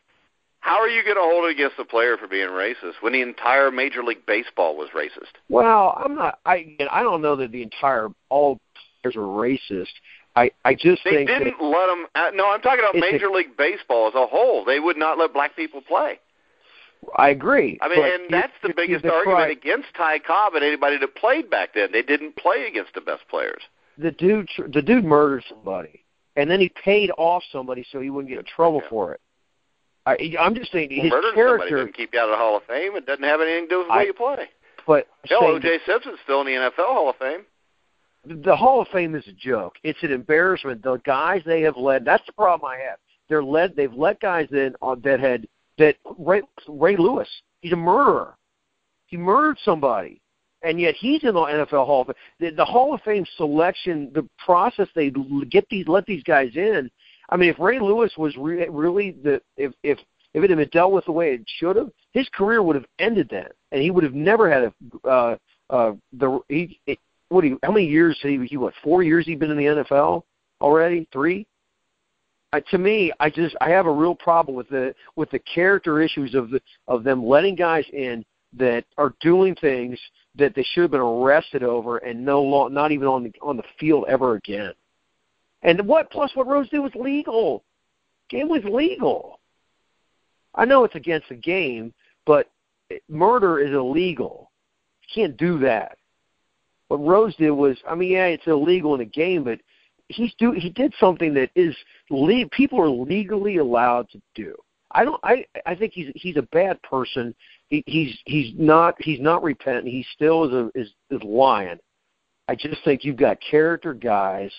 How 0.59 0.75
are 0.79 0.87
you 0.89 1.01
going 1.03 1.15
to 1.15 1.21
hold 1.21 1.45
it 1.45 1.51
against 1.51 1.79
a 1.79 1.85
player 1.85 2.15
for 2.17 2.27
being 2.27 2.49
racist 2.49 2.93
when 3.01 3.13
the 3.13 3.21
entire 3.21 3.71
Major 3.71 4.03
League 4.03 4.23
Baseball 4.27 4.77
was 4.77 4.89
racist? 4.95 5.31
Well, 5.49 5.97
I'm 5.97 6.13
not. 6.13 6.37
I 6.45 6.57
again, 6.57 6.89
I 6.91 7.01
don't 7.01 7.23
know 7.23 7.35
that 7.37 7.51
the 7.51 7.63
entire 7.63 8.09
all 8.29 8.59
players 9.01 9.15
are 9.15 9.19
racist. 9.19 9.87
I 10.35 10.51
I 10.63 10.73
just 10.73 11.03
They 11.03 11.11
think 11.11 11.27
didn't 11.29 11.57
that 11.59 11.63
let 11.65 11.87
them. 11.87 12.05
Uh, 12.15 12.31
no, 12.33 12.49
I'm 12.51 12.61
talking 12.61 12.79
about 12.79 12.95
It's 12.95 13.05
a- 13.07 13.11
Major 13.11 13.29
League 13.29 13.57
Baseball 13.57 14.07
as 14.07 14.15
a 14.15 14.25
whole. 14.25 14.63
They 14.63 14.79
would 14.79 14.97
not 14.97 15.17
let 15.17 15.33
black 15.33 15.55
people 15.55 15.81
play. 15.81 16.19
I 17.17 17.29
agree. 17.29 17.79
I 17.81 17.89
mean, 17.89 17.99
and 18.03 18.23
that's 18.33 18.53
the 18.61 18.73
biggest 18.75 19.03
that's 19.03 19.13
argument 19.15 19.39
right. 19.39 19.57
against 19.57 19.87
Ty 19.97 20.19
Cobb 20.19 20.53
and 20.53 20.63
anybody 20.63 20.97
that 20.99 21.15
played 21.15 21.49
back 21.49 21.73
then. 21.73 21.89
They 21.91 22.03
didn't 22.03 22.35
play 22.35 22.67
against 22.67 22.93
the 22.93 23.01
best 23.01 23.23
players. 23.29 23.61
the 23.97 24.11
dude 24.11 24.47
the 24.71 24.81
dude 24.81 25.03
murdered 25.03 25.43
somebody, 25.49 26.03
and 26.35 26.49
then 26.49 26.59
he 26.59 26.69
paid 26.69 27.11
off 27.17 27.43
somebody 27.51 27.85
so 27.91 27.99
he 27.99 28.09
wouldn't 28.09 28.29
get 28.29 28.39
in 28.39 28.45
trouble 28.45 28.81
Yeah. 28.83 28.89
for 28.89 29.13
it. 29.13 29.21
I, 30.05 30.35
I'm 30.39 30.55
just 30.55 30.71
saying 30.71 30.89
Well, 30.91 31.01
his 31.03 31.11
murdering 31.11 31.33
somebody 31.35 31.47
character, 31.69 31.77
doesn't 31.77 31.95
keep 31.95 32.13
you 32.13 32.19
out 32.19 32.25
of 32.25 32.31
the 32.31 32.37
Hall 32.37 32.57
of 32.57 32.63
Fame. 32.63 32.95
It 32.95 33.05
doesn't 33.05 33.23
have 33.23 33.41
anything 33.41 33.65
to 33.65 33.69
do 33.69 33.77
with 33.79 33.87
the 33.87 33.93
way 33.93 34.05
you 34.05 34.13
play. 34.13 34.47
but 34.87 35.07
Hell, 35.27 35.43
O.J. 35.43 35.79
Simpson's 35.85 36.17
still 36.23 36.41
in 36.41 36.47
the 36.47 36.53
NFL 36.53 36.85
Hall 36.87 37.09
of 37.09 37.15
Fame. 37.17 37.41
The 38.25 38.55
Hall 38.55 38.81
of 38.81 38.87
Fame 38.89 39.15
is 39.15 39.27
a 39.27 39.33
joke. 39.33 39.75
It's 39.83 40.01
an 40.03 40.11
embarrassment. 40.11 40.83
The 40.83 40.97
guys 40.97 41.41
they 41.45 41.61
have 41.61 41.77
led. 41.77 42.05
That's 42.05 42.25
the 42.25 42.33
problem 42.33 42.69
I 42.69 42.77
have. 42.77 42.97
They're 43.29 43.43
led. 43.43 43.75
They've 43.75 43.93
let 43.93 44.19
guys 44.19 44.47
in 44.51 44.75
on 44.81 45.01
that 45.01 45.19
had 45.19 45.47
that 45.77 45.95
Ray, 46.17 46.41
Ray 46.67 46.97
Lewis. 46.97 47.29
He's 47.61 47.73
a 47.73 47.77
murderer. 47.77 48.35
He 49.07 49.17
murdered 49.17 49.57
somebody, 49.63 50.21
and 50.63 50.79
yet 50.79 50.95
he's 50.95 51.23
in 51.23 51.33
the 51.33 51.39
NFL 51.39 51.85
Hall 51.85 52.01
of 52.01 52.07
Fame. 52.07 52.15
The, 52.39 52.49
the 52.51 52.65
Hall 52.65 52.93
of 52.93 53.01
Fame 53.01 53.25
selection, 53.37 54.11
the 54.13 54.27
process 54.43 54.87
they 54.95 55.11
get 55.49 55.67
these 55.69 55.87
let 55.87 56.05
these 56.05 56.23
guys 56.23 56.51
in. 56.55 56.89
I 57.29 57.37
mean, 57.37 57.49
if 57.49 57.59
Ray 57.59 57.79
Lewis 57.79 58.11
was 58.17 58.35
re- 58.37 58.67
really 58.69 59.11
the 59.11 59.41
if 59.57 59.73
if 59.83 59.97
if 60.33 60.43
it 60.43 60.49
had 60.49 60.57
been 60.57 60.69
dealt 60.69 60.93
with 60.93 61.05
the 61.05 61.11
way 61.11 61.33
it 61.33 61.41
should 61.57 61.75
have, 61.75 61.89
his 62.13 62.27
career 62.29 62.61
would 62.61 62.75
have 62.75 62.85
ended 62.99 63.27
then, 63.29 63.47
and 63.71 63.81
he 63.81 63.91
would 63.91 64.03
have 64.03 64.13
never 64.13 64.51
had 64.51 64.63
a 64.63 65.07
uh, 65.07 65.35
uh, 65.69 65.93
the 66.13 66.39
he. 66.49 66.79
What? 67.31 67.45
How 67.63 67.71
many 67.71 67.85
years? 67.85 68.19
He, 68.21 68.45
he 68.45 68.57
what? 68.57 68.73
Four 68.83 69.03
years? 69.03 69.25
He 69.25 69.35
been 69.35 69.51
in 69.51 69.57
the 69.57 69.83
NFL 69.83 70.23
already? 70.59 71.07
Three? 71.13 71.47
Uh, 72.51 72.59
to 72.71 72.77
me, 72.77 73.13
I 73.21 73.29
just 73.29 73.55
I 73.61 73.69
have 73.69 73.85
a 73.85 73.91
real 73.91 74.13
problem 74.13 74.57
with 74.57 74.67
the 74.67 74.93
with 75.15 75.31
the 75.31 75.39
character 75.39 76.01
issues 76.01 76.35
of 76.35 76.49
the 76.49 76.61
of 76.89 77.05
them 77.05 77.25
letting 77.25 77.55
guys 77.55 77.85
in 77.93 78.25
that 78.57 78.83
are 78.97 79.13
doing 79.21 79.55
things 79.55 79.97
that 80.35 80.53
they 80.55 80.63
should 80.73 80.81
have 80.81 80.91
been 80.91 80.99
arrested 80.99 81.63
over 81.63 81.99
and 81.99 82.25
no 82.25 82.41
law, 82.41 82.67
not 82.67 82.91
even 82.91 83.07
on 83.07 83.23
the 83.23 83.31
on 83.41 83.55
the 83.55 83.63
field 83.79 84.03
ever 84.09 84.35
again. 84.35 84.73
And 85.63 85.87
what 85.87 86.11
plus 86.11 86.31
what 86.33 86.47
Rose 86.47 86.67
did 86.67 86.79
was 86.79 86.91
legal. 86.95 87.63
Game 88.29 88.49
was 88.49 88.63
legal. 88.65 89.39
I 90.53 90.65
know 90.65 90.83
it's 90.83 90.95
against 90.95 91.29
the 91.29 91.35
game, 91.35 91.93
but 92.25 92.49
murder 93.07 93.59
is 93.59 93.71
illegal. 93.71 94.51
You 95.03 95.23
can't 95.23 95.37
do 95.37 95.59
that. 95.59 95.97
What 96.91 97.05
Rose 97.05 97.33
did 97.37 97.51
was, 97.51 97.77
I 97.87 97.95
mean, 97.95 98.11
yeah, 98.11 98.25
it's 98.25 98.47
illegal 98.47 98.93
in 98.95 98.99
a 98.99 99.05
game, 99.05 99.45
but 99.45 99.61
he's 100.09 100.33
do 100.37 100.51
he 100.51 100.69
did 100.69 100.93
something 100.99 101.33
that 101.35 101.49
is 101.55 101.73
le- 102.09 102.49
people 102.49 102.81
are 102.81 102.89
legally 102.89 103.57
allowed 103.57 104.09
to 104.09 104.21
do. 104.35 104.53
I 104.91 105.05
don't. 105.05 105.19
I 105.23 105.45
I 105.65 105.73
think 105.73 105.93
he's 105.93 106.11
he's 106.15 106.35
a 106.35 106.41
bad 106.41 106.81
person. 106.83 107.33
He, 107.69 107.81
he's 107.87 108.19
he's 108.25 108.53
not 108.57 108.95
he's 108.99 109.21
not 109.21 109.41
repentant. 109.41 109.87
He 109.87 110.05
still 110.13 110.43
is 110.43 110.51
a 110.51 110.71
is 110.77 110.89
is 111.11 111.23
lying. 111.23 111.79
I 112.49 112.55
just 112.55 112.83
think 112.83 113.05
you've 113.05 113.15
got 113.15 113.37
character 113.39 113.93
guys. 113.93 114.51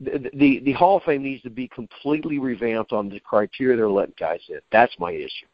The, 0.00 0.30
the 0.34 0.58
the 0.64 0.72
Hall 0.72 0.96
of 0.96 1.04
Fame 1.04 1.22
needs 1.22 1.44
to 1.44 1.50
be 1.50 1.68
completely 1.68 2.40
revamped 2.40 2.92
on 2.92 3.08
the 3.08 3.20
criteria 3.20 3.76
they're 3.76 3.88
letting 3.88 4.14
guys 4.18 4.40
in. 4.48 4.58
That's 4.72 4.98
my 4.98 5.12
issue. 5.12 5.46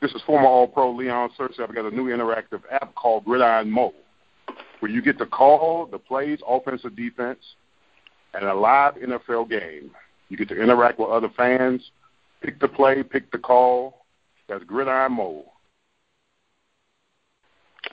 This 0.00 0.12
is 0.12 0.22
former 0.22 0.46
All 0.46 0.68
Pro 0.68 0.92
Leon 0.92 1.30
Searcy. 1.38 1.60
I've 1.60 1.74
got 1.74 1.84
a 1.84 1.94
new 1.94 2.06
interactive 2.06 2.62
app 2.70 2.94
called 2.94 3.24
Gridiron 3.24 3.70
Mode, 3.70 3.92
where 4.80 4.90
you 4.90 5.02
get 5.02 5.18
to 5.18 5.26
call 5.26 5.86
the 5.86 5.98
plays, 5.98 6.38
offense 6.46 6.84
or 6.84 6.90
defense, 6.90 7.40
and 8.34 8.44
a 8.44 8.54
live 8.54 8.94
NFL 8.94 9.50
game. 9.50 9.90
You 10.28 10.36
get 10.36 10.48
to 10.50 10.60
interact 10.60 10.98
with 10.98 11.08
other 11.08 11.30
fans, 11.36 11.90
pick 12.42 12.60
the 12.60 12.68
play, 12.68 13.02
pick 13.02 13.30
the 13.32 13.38
call. 13.38 14.04
That's 14.48 14.62
Gridiron 14.64 15.12
Mode. 15.12 15.44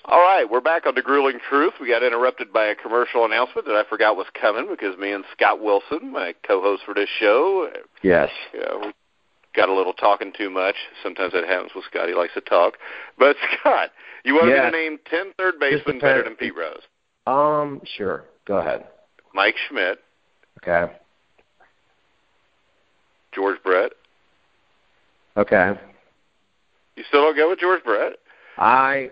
All 0.06 0.20
right, 0.20 0.46
we're 0.50 0.62
back 0.62 0.86
on 0.86 0.94
the 0.94 1.02
grueling 1.02 1.40
truth. 1.50 1.74
We 1.82 1.88
got 1.88 2.04
interrupted 2.04 2.54
by 2.54 2.66
a 2.66 2.76
commercial 2.76 3.26
announcement 3.26 3.66
that 3.66 3.76
I 3.76 3.84
forgot 3.90 4.16
was 4.16 4.28
coming 4.40 4.68
because 4.70 4.98
me 5.00 5.12
and 5.12 5.24
Scott 5.36 5.62
Wilson, 5.62 6.12
my 6.12 6.36
co-host 6.46 6.84
for 6.86 6.94
this 6.94 7.10
show, 7.20 7.70
Yes. 8.04 8.30
you 8.54 8.60
know, 8.60 8.80
we 8.84 8.94
got 9.56 9.70
a 9.70 9.74
little 9.74 9.94
talking 9.94 10.32
too 10.38 10.50
much. 10.50 10.76
Sometimes 11.04 11.34
that 11.34 11.46
happens 11.48 11.72
with 11.76 11.86
Scott. 11.86 12.08
He 12.08 12.14
likes 12.16 12.34
to 12.34 12.42
talk. 12.42 12.74
But 13.18 13.36
Scott, 13.60 13.90
you 14.24 14.34
want 14.36 14.50
Yeah. 14.50 14.66
me 14.66 14.72
to 14.72 14.78
name 14.78 14.98
ten 15.10 15.32
third 15.38 15.56
basemen 15.60 16.00
better 16.00 16.24
than 16.24 16.36
Pete 16.36 16.56
Rose? 16.56 16.82
Um. 17.28 17.82
Sure. 17.98 18.26
Go 18.46 18.58
ahead. 18.58 18.86
Mike 19.34 19.56
Schmidt, 19.68 20.00
Okay. 20.62 20.94
George 23.34 23.58
Brett. 23.64 23.92
Okay. 25.38 25.74
You 26.96 27.04
still 27.10 27.22
don't 27.24 27.36
go 27.36 27.50
with 27.50 27.60
George 27.60 27.84
Brett? 27.84 28.14
I, 28.58 29.10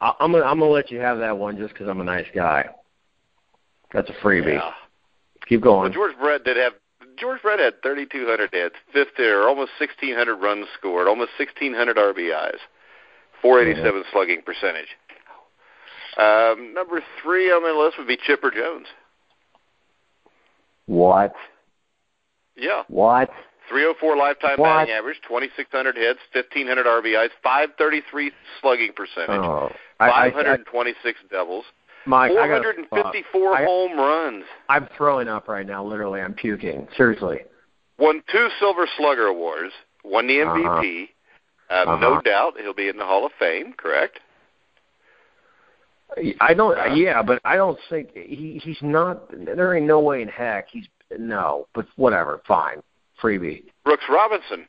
I 0.00 0.12
I'm 0.20 0.30
gonna 0.32 0.44
I'm 0.44 0.60
gonna 0.60 0.70
let 0.70 0.90
you 0.90 1.00
have 1.00 1.18
that 1.18 1.36
one 1.36 1.56
just 1.56 1.72
because 1.72 1.88
I'm 1.88 2.00
a 2.00 2.04
nice 2.04 2.26
guy. 2.34 2.68
That's 3.92 4.08
a 4.08 4.12
freebie. 4.24 4.54
Yeah. 4.54 4.70
Keep 5.48 5.64
Well, 5.64 5.80
going. 5.80 5.92
George 5.92 6.16
Brett 6.20 6.44
did 6.44 6.56
have 6.56 6.74
George 7.20 7.42
Brett 7.42 7.58
had 7.60 7.82
3,200 7.82 8.50
hits, 8.52 8.74
fifth 8.92 9.18
or 9.20 9.46
almost 9.48 9.72
1,600 9.78 10.34
runs 10.36 10.66
scored, 10.78 11.06
almost 11.06 11.30
1,600 11.38 11.96
RBIs, 11.96 12.58
487 13.42 14.04
slugging 14.10 14.42
percentage. 14.42 14.88
Um, 16.16 16.72
number 16.74 17.02
three 17.22 17.50
on 17.52 17.62
my 17.62 17.70
list 17.70 17.98
would 17.98 18.08
be 18.08 18.16
Chipper 18.16 18.50
Jones. 18.50 18.86
What? 20.86 21.34
Yeah, 22.56 22.82
What? 22.88 23.30
304 23.68 24.16
lifetime 24.16 24.58
What? 24.58 24.66
batting 24.66 24.94
average, 24.94 25.20
2,600 25.28 25.96
hits, 25.96 26.18
1,500 26.34 26.86
RBIs, 26.86 27.30
533 27.42 28.32
slugging 28.60 28.92
percentage, 28.96 29.40
Oh, 29.40 29.70
I, 30.00 30.08
I, 30.08 30.24
I, 30.26 30.30
526 30.32 31.20
doubles, 31.30 31.64
Mike, 32.06 32.30
454 32.32 33.54
I- 33.56 33.64
home 33.64 33.98
runs, 33.98 34.44
I'm 34.68 34.88
throwing 34.96 35.28
up 35.28 35.48
right 35.48 35.66
now. 35.66 35.84
Literally, 35.84 36.20
I'm 36.20 36.34
puking. 36.34 36.88
Seriously. 36.96 37.40
won 37.98 38.22
two 38.32 38.48
Silver 38.58 38.88
Slugger 38.96 39.26
awards, 39.26 39.72
won 40.04 40.26
the 40.26 40.38
MVP. 40.38 41.10
Um, 41.68 41.88
Uh-huh. 41.88 41.96
No 41.98 42.20
doubt 42.22 42.58
he'll 42.58 42.74
be 42.74 42.88
in 42.88 42.96
the 42.96 43.04
Hall 43.04 43.24
of 43.24 43.32
Fame, 43.38 43.74
correct? 43.74 44.18
I 46.40 46.54
don't. 46.54 46.96
Yeah, 46.96 47.22
but 47.22 47.40
I 47.44 47.56
don't 47.56 47.78
think 47.88 48.10
he 48.16 48.60
he's 48.64 48.82
not. 48.82 49.30
There 49.30 49.74
ain't 49.76 49.86
no 49.86 50.00
way 50.00 50.22
in 50.22 50.28
heck 50.28 50.68
he's 50.68 50.86
no. 51.16 51.68
But 51.74 51.86
whatever. 51.96 52.40
Fine. 52.48 52.82
Freebie. 53.22 53.64
Brooks 53.84 54.04
Robinson, 54.08 54.66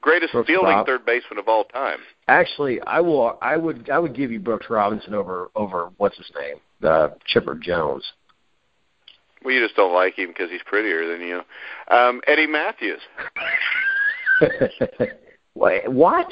greatest 0.00 0.32
Brooks 0.32 0.48
fielding 0.48 0.84
third 0.84 1.04
baseman 1.04 1.38
of 1.38 1.48
all 1.48 1.64
time. 1.64 1.98
Actually, 2.28 2.80
I 2.82 3.00
will. 3.00 3.38
I 3.40 3.56
would. 3.56 3.90
I 3.90 3.98
would 3.98 4.14
give 4.14 4.30
you 4.30 4.40
Brooks 4.40 4.66
Robinson 4.70 5.14
over 5.14 5.50
over 5.54 5.90
what's 5.98 6.16
his 6.16 6.30
name, 6.38 6.56
uh, 6.88 7.10
Chipper 7.26 7.54
Jones. 7.54 8.04
Well, 9.44 9.54
you 9.54 9.62
just 9.62 9.76
don't 9.76 9.94
like 9.94 10.18
him 10.18 10.28
because 10.28 10.50
he's 10.50 10.62
prettier 10.66 11.06
than 11.10 11.26
you. 11.26 11.40
Um, 11.88 12.20
Eddie 12.26 12.46
Mathews. 12.46 13.00
Wait, 15.54 15.90
what? 15.90 16.26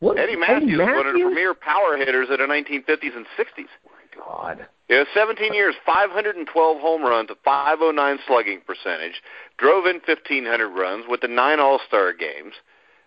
What? 0.00 0.18
Eddie 0.18 0.36
Mathews, 0.36 0.78
was 0.78 0.86
one 0.86 1.06
of 1.06 1.14
the 1.14 1.20
premier 1.20 1.54
power 1.54 1.96
hitters 1.96 2.28
of 2.30 2.38
the 2.38 2.44
1950s 2.44 3.16
and 3.16 3.26
60s. 3.38 3.68
God. 4.16 4.66
You 4.88 4.96
know, 4.96 5.04
17 5.14 5.54
years, 5.54 5.74
512 5.86 6.80
home 6.80 7.02
runs, 7.02 7.30
a 7.30 7.36
509 7.44 8.18
slugging 8.26 8.60
percentage, 8.66 9.22
drove 9.58 9.86
in 9.86 10.00
1,500 10.06 10.68
runs 10.68 11.04
with 11.08 11.20
the 11.20 11.28
nine 11.28 11.60
All-Star 11.60 12.12
games, 12.12 12.54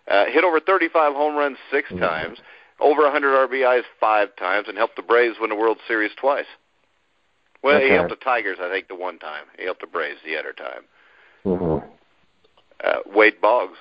uh, 0.08 0.26
hit 0.26 0.44
over 0.44 0.60
35 0.60 1.14
home 1.14 1.36
runs 1.36 1.58
6 1.70 1.90
Mhm. 1.90 2.00
times, 2.00 2.38
over 2.80 3.02
100 3.02 3.34
RBIs 3.34 3.84
five 4.00 4.34
times, 4.36 4.68
and 4.68 4.76
helped 4.76 4.96
the 4.96 5.02
Braves 5.02 5.38
win 5.38 5.50
the 5.50 5.56
World 5.56 5.78
Series 5.86 6.14
twice. 6.14 6.46
Well, 7.62 7.80
he 7.80 7.90
helped 7.90 8.10
the 8.10 8.16
Tigers, 8.16 8.58
I 8.60 8.68
think, 8.68 8.88
the 8.88 8.96
one 8.96 9.18
time. 9.20 9.44
He 9.56 9.64
helped 9.64 9.82
the 9.82 9.86
Braves 9.86 10.20
the 10.24 10.36
other 10.36 10.52
time. 10.52 10.84
Mm-hmm. 11.44 11.86
Uh, 12.82 12.98
Wade 13.06 13.40
Boggs, 13.40 13.78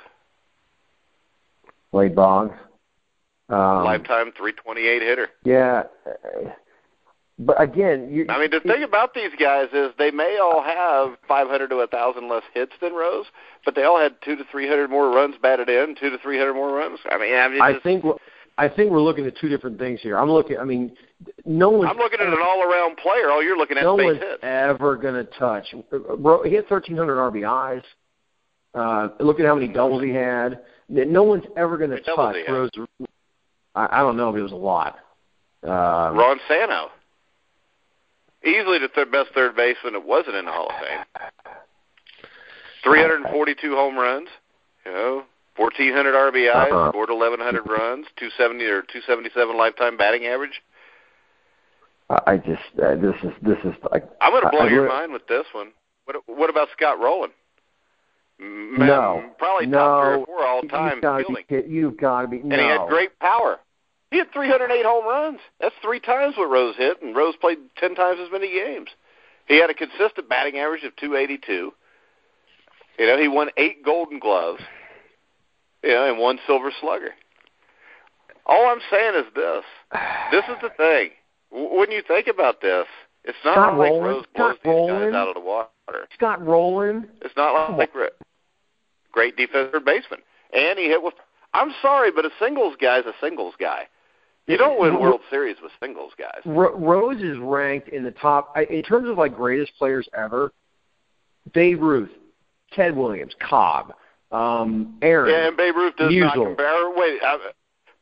Wade 1.92 2.16
Boggs. 2.16 2.56
Um, 3.50 3.84
lifetime 3.84 4.32
328 4.32 5.02
hitter. 5.02 5.30
Yeah. 5.44 5.84
Uh, 7.41 7.45
But 7.45 7.62
again, 7.62 8.10
you. 8.12 8.25
I 8.30 8.39
mean, 8.39 8.51
the 8.51 8.60
thing 8.60 8.84
about 8.84 9.13
these 9.13 9.32
guys 9.39 9.67
is 9.73 9.91
they 9.97 10.12
may 10.12 10.38
all 10.41 10.62
have 10.63 11.17
500 11.27 11.69
to 11.69 11.75
1,000 11.77 12.30
less 12.30 12.43
hits 12.54 12.73
than 12.82 12.93
Rose, 12.93 13.25
but 13.65 13.75
they 13.75 13.84
all 13.84 13.99
had 13.99 14.15
two 14.23 14.36
to 14.36 14.43
300 14.51 14.89
more 14.89 15.10
runs 15.10 15.36
batted 15.41 15.69
in, 15.69 15.95
two 15.99 16.10
to 16.10 16.17
300 16.17 16.54
more 16.54 16.73
runs. 16.73 16.99
I 17.10 17.17
mean, 17.17 17.36
I 17.36 17.47
mean 17.47 17.62
I 17.62 17.80
think. 17.80 18.06
I 18.58 18.67
think 18.67 18.91
we're 18.91 19.01
looking 19.01 19.25
at 19.25 19.36
two 19.38 19.49
different 19.49 19.80
things 19.80 20.01
here. 20.01 20.17
I'm 20.17 20.30
looking. 20.30 20.58
I 20.58 20.65
mean, 20.65 20.91
no 21.45 21.69
one's. 21.69 21.89
I'm 21.89 21.97
looking 21.97 22.19
at 22.19 22.27
an 22.27 22.38
all-around 22.39 22.97
player. 22.97 23.32
All 23.32 23.41
you're 23.41 23.58
looking 23.58 23.77
at 23.77 23.84
no 23.84 23.95
one's 23.95 24.19
hits. 24.19 24.43
ever 24.43 24.97
going 24.97 25.15
to 25.15 25.23
touch. 25.39 25.67
He 25.71 25.77
had 25.77 26.69
1,300 26.69 27.15
RBIs. 27.34 27.84
Uh, 28.73 29.10
look 29.19 29.39
at 29.39 29.45
how 29.45 29.56
many 29.56 29.67
doubles 29.67 30.04
he 30.04 30.12
had. 30.12 30.60
No 30.89 31.23
one's 31.23 31.45
ever 31.58 31.77
going 31.77 31.89
to 31.91 32.01
How 32.06 32.32
many 32.32 32.43
doubles 32.43 32.69
touch? 32.69 32.80
Rose. 32.80 33.08
I, 33.73 33.88
I 33.91 33.99
don't 34.01 34.17
know 34.17 34.30
if 34.30 34.36
it 34.36 34.43
was 34.43 34.51
a 34.51 34.56
lot. 34.56 34.97
Um, 35.63 36.17
Ron 36.17 36.39
Santo, 36.47 36.89
easily 38.45 38.80
the 38.80 38.88
th- 38.88 39.12
best 39.12 39.30
third 39.34 39.56
baseman 39.56 39.93
that 39.93 40.06
wasn't 40.06 40.36
in 40.36 40.45
the 40.45 40.51
Hall 40.51 40.69
of 40.69 40.75
Fame. 40.82 41.06
342 42.84 43.75
home 43.75 43.95
runs, 43.97 44.27
you 44.86 44.91
know, 44.91 45.23
1,400 45.58 46.13
RBIs, 46.15 46.71
Uh-huh. 46.71 46.89
scored 46.89 47.10
1,100 47.10 47.67
runs, 47.69 48.08
270 48.17 48.65
or 48.65 48.82
277 48.82 49.56
lifetime 49.58 49.97
batting 49.97 50.25
average. 50.25 50.62
I 52.10 52.36
just 52.38 52.62
uh, 52.84 52.95
this 52.95 53.15
is 53.23 53.32
this 53.41 53.58
is 53.63 53.73
like 53.89 54.04
I'm 54.19 54.32
going 54.32 54.43
to 54.43 54.49
blow 54.49 54.67
I, 54.67 54.69
your 54.69 54.91
I, 54.91 54.99
mind 54.99 55.13
with 55.13 55.27
this 55.27 55.45
one. 55.54 55.71
What 56.04 56.17
what 56.25 56.49
about 56.49 56.67
Scott 56.75 56.99
Rolen? 56.99 57.30
M- 58.41 58.75
No, 58.80 59.23
probably 59.38 59.67
no, 59.67 59.77
top 59.77 60.04
three 60.04 60.15
or 60.21 60.25
four 60.25 60.45
all 60.45 60.62
time 60.63 60.95
You've 60.95 61.01
got 61.04 61.17
to 61.19 61.34
be 61.63 61.69
You've 61.73 61.97
got 61.97 62.21
to 62.23 62.27
be 62.27 62.39
no. 62.39 62.54
and 62.54 62.62
he 62.62 62.67
had 62.67 62.88
great 62.89 63.17
power. 63.19 63.60
He 64.12 64.17
had 64.17 64.32
308 64.34 64.86
home 64.86 65.06
runs. 65.06 65.39
That's 65.60 65.74
three 65.82 66.00
times 66.00 66.36
what 66.38 66.50
Rose 66.50 66.76
hit, 66.78 67.02
and 67.02 67.15
Rose 67.15 67.36
played 67.39 67.58
ten 67.78 67.95
times 67.95 68.19
as 68.24 68.30
many 68.32 68.52
games. 68.52 68.89
He 69.47 69.60
had 69.60 69.69
a 69.69 69.74
consistent 69.74 70.30
batting 70.30 70.58
average 70.58 70.84
of 70.84 70.95
282. 70.97 71.74
You 73.00 73.08
know, 73.08 73.17
he 73.17 73.28
won 73.28 73.50
eight 73.58 73.84
Golden 73.84 74.19
Gloves. 74.19 74.62
You 75.84 75.91
know, 75.93 76.10
and 76.10 76.19
one 76.19 76.39
Silver 76.45 76.71
Slugger. 76.80 77.12
All 78.45 78.67
I'm 78.67 78.82
saying 78.91 79.15
is 79.15 79.26
this: 79.34 79.63
this 80.32 80.43
is 80.45 80.58
the 80.62 80.69
thing. 80.78 81.10
When 81.50 81.89
you 81.91 82.04
think 82.08 82.28
about 82.28 82.62
this, 82.62 82.86
it's 83.24 83.38
not 83.43 83.56
Scott 83.56 83.78
like 83.78 83.91
Rolen- 83.91 84.04
Rose 84.04 84.26
blows 84.36 84.56
Scott 84.56 84.58
these 84.63 84.69
Rolen? 84.71 85.12
guys 85.12 85.13
out 85.15 85.28
of 85.30 85.34
the 85.36 85.39
water. 85.39 86.08
Scott 86.13 86.45
Rolen. 86.45 87.10
It's 87.21 87.36
not 87.36 87.78
like 87.78 87.95
Ra- 87.95 88.08
great 89.12 89.36
defensive 89.38 89.84
baseman, 89.86 90.19
and 90.54 90.78
he 90.78 90.86
hit 90.86 91.02
with. 91.02 91.13
I'm 91.54 91.74
sorry, 91.82 92.12
but 92.12 92.26
a 92.26 92.30
singles 92.39 92.76
guy's 92.80 93.06
a 93.06 93.13
singles 93.21 93.56
guy. 93.60 93.88
You 94.52 94.58
don't 94.58 94.80
win 94.80 95.00
World 95.00 95.22
Series 95.30 95.58
with 95.62 95.72
singles 95.82 96.12
guys. 96.18 96.42
Rose 96.46 97.22
is 97.22 97.38
ranked 97.40 97.90
in 97.90 98.04
the 98.04 98.12
top 98.12 98.56
in 98.70 98.84
terms 98.84 99.10
of 99.10 99.18
like 99.18 99.36
greatest 99.36 99.72
players 99.78 100.08
ever. 100.18 100.52
Babe 101.54 101.82
Ruth, 101.82 102.12
Ted 102.74 102.96
Williams, 102.96 103.34
Cobb, 103.40 103.94
um, 104.32 104.98
Aaron. 105.02 105.32
Yeah, 105.32 105.48
and 105.48 105.58
Babe 105.58 105.76
Ruth 105.76 105.96
does 105.98 106.14
not 106.14 106.34
compare. 106.34 106.92
Wait, 106.96 107.20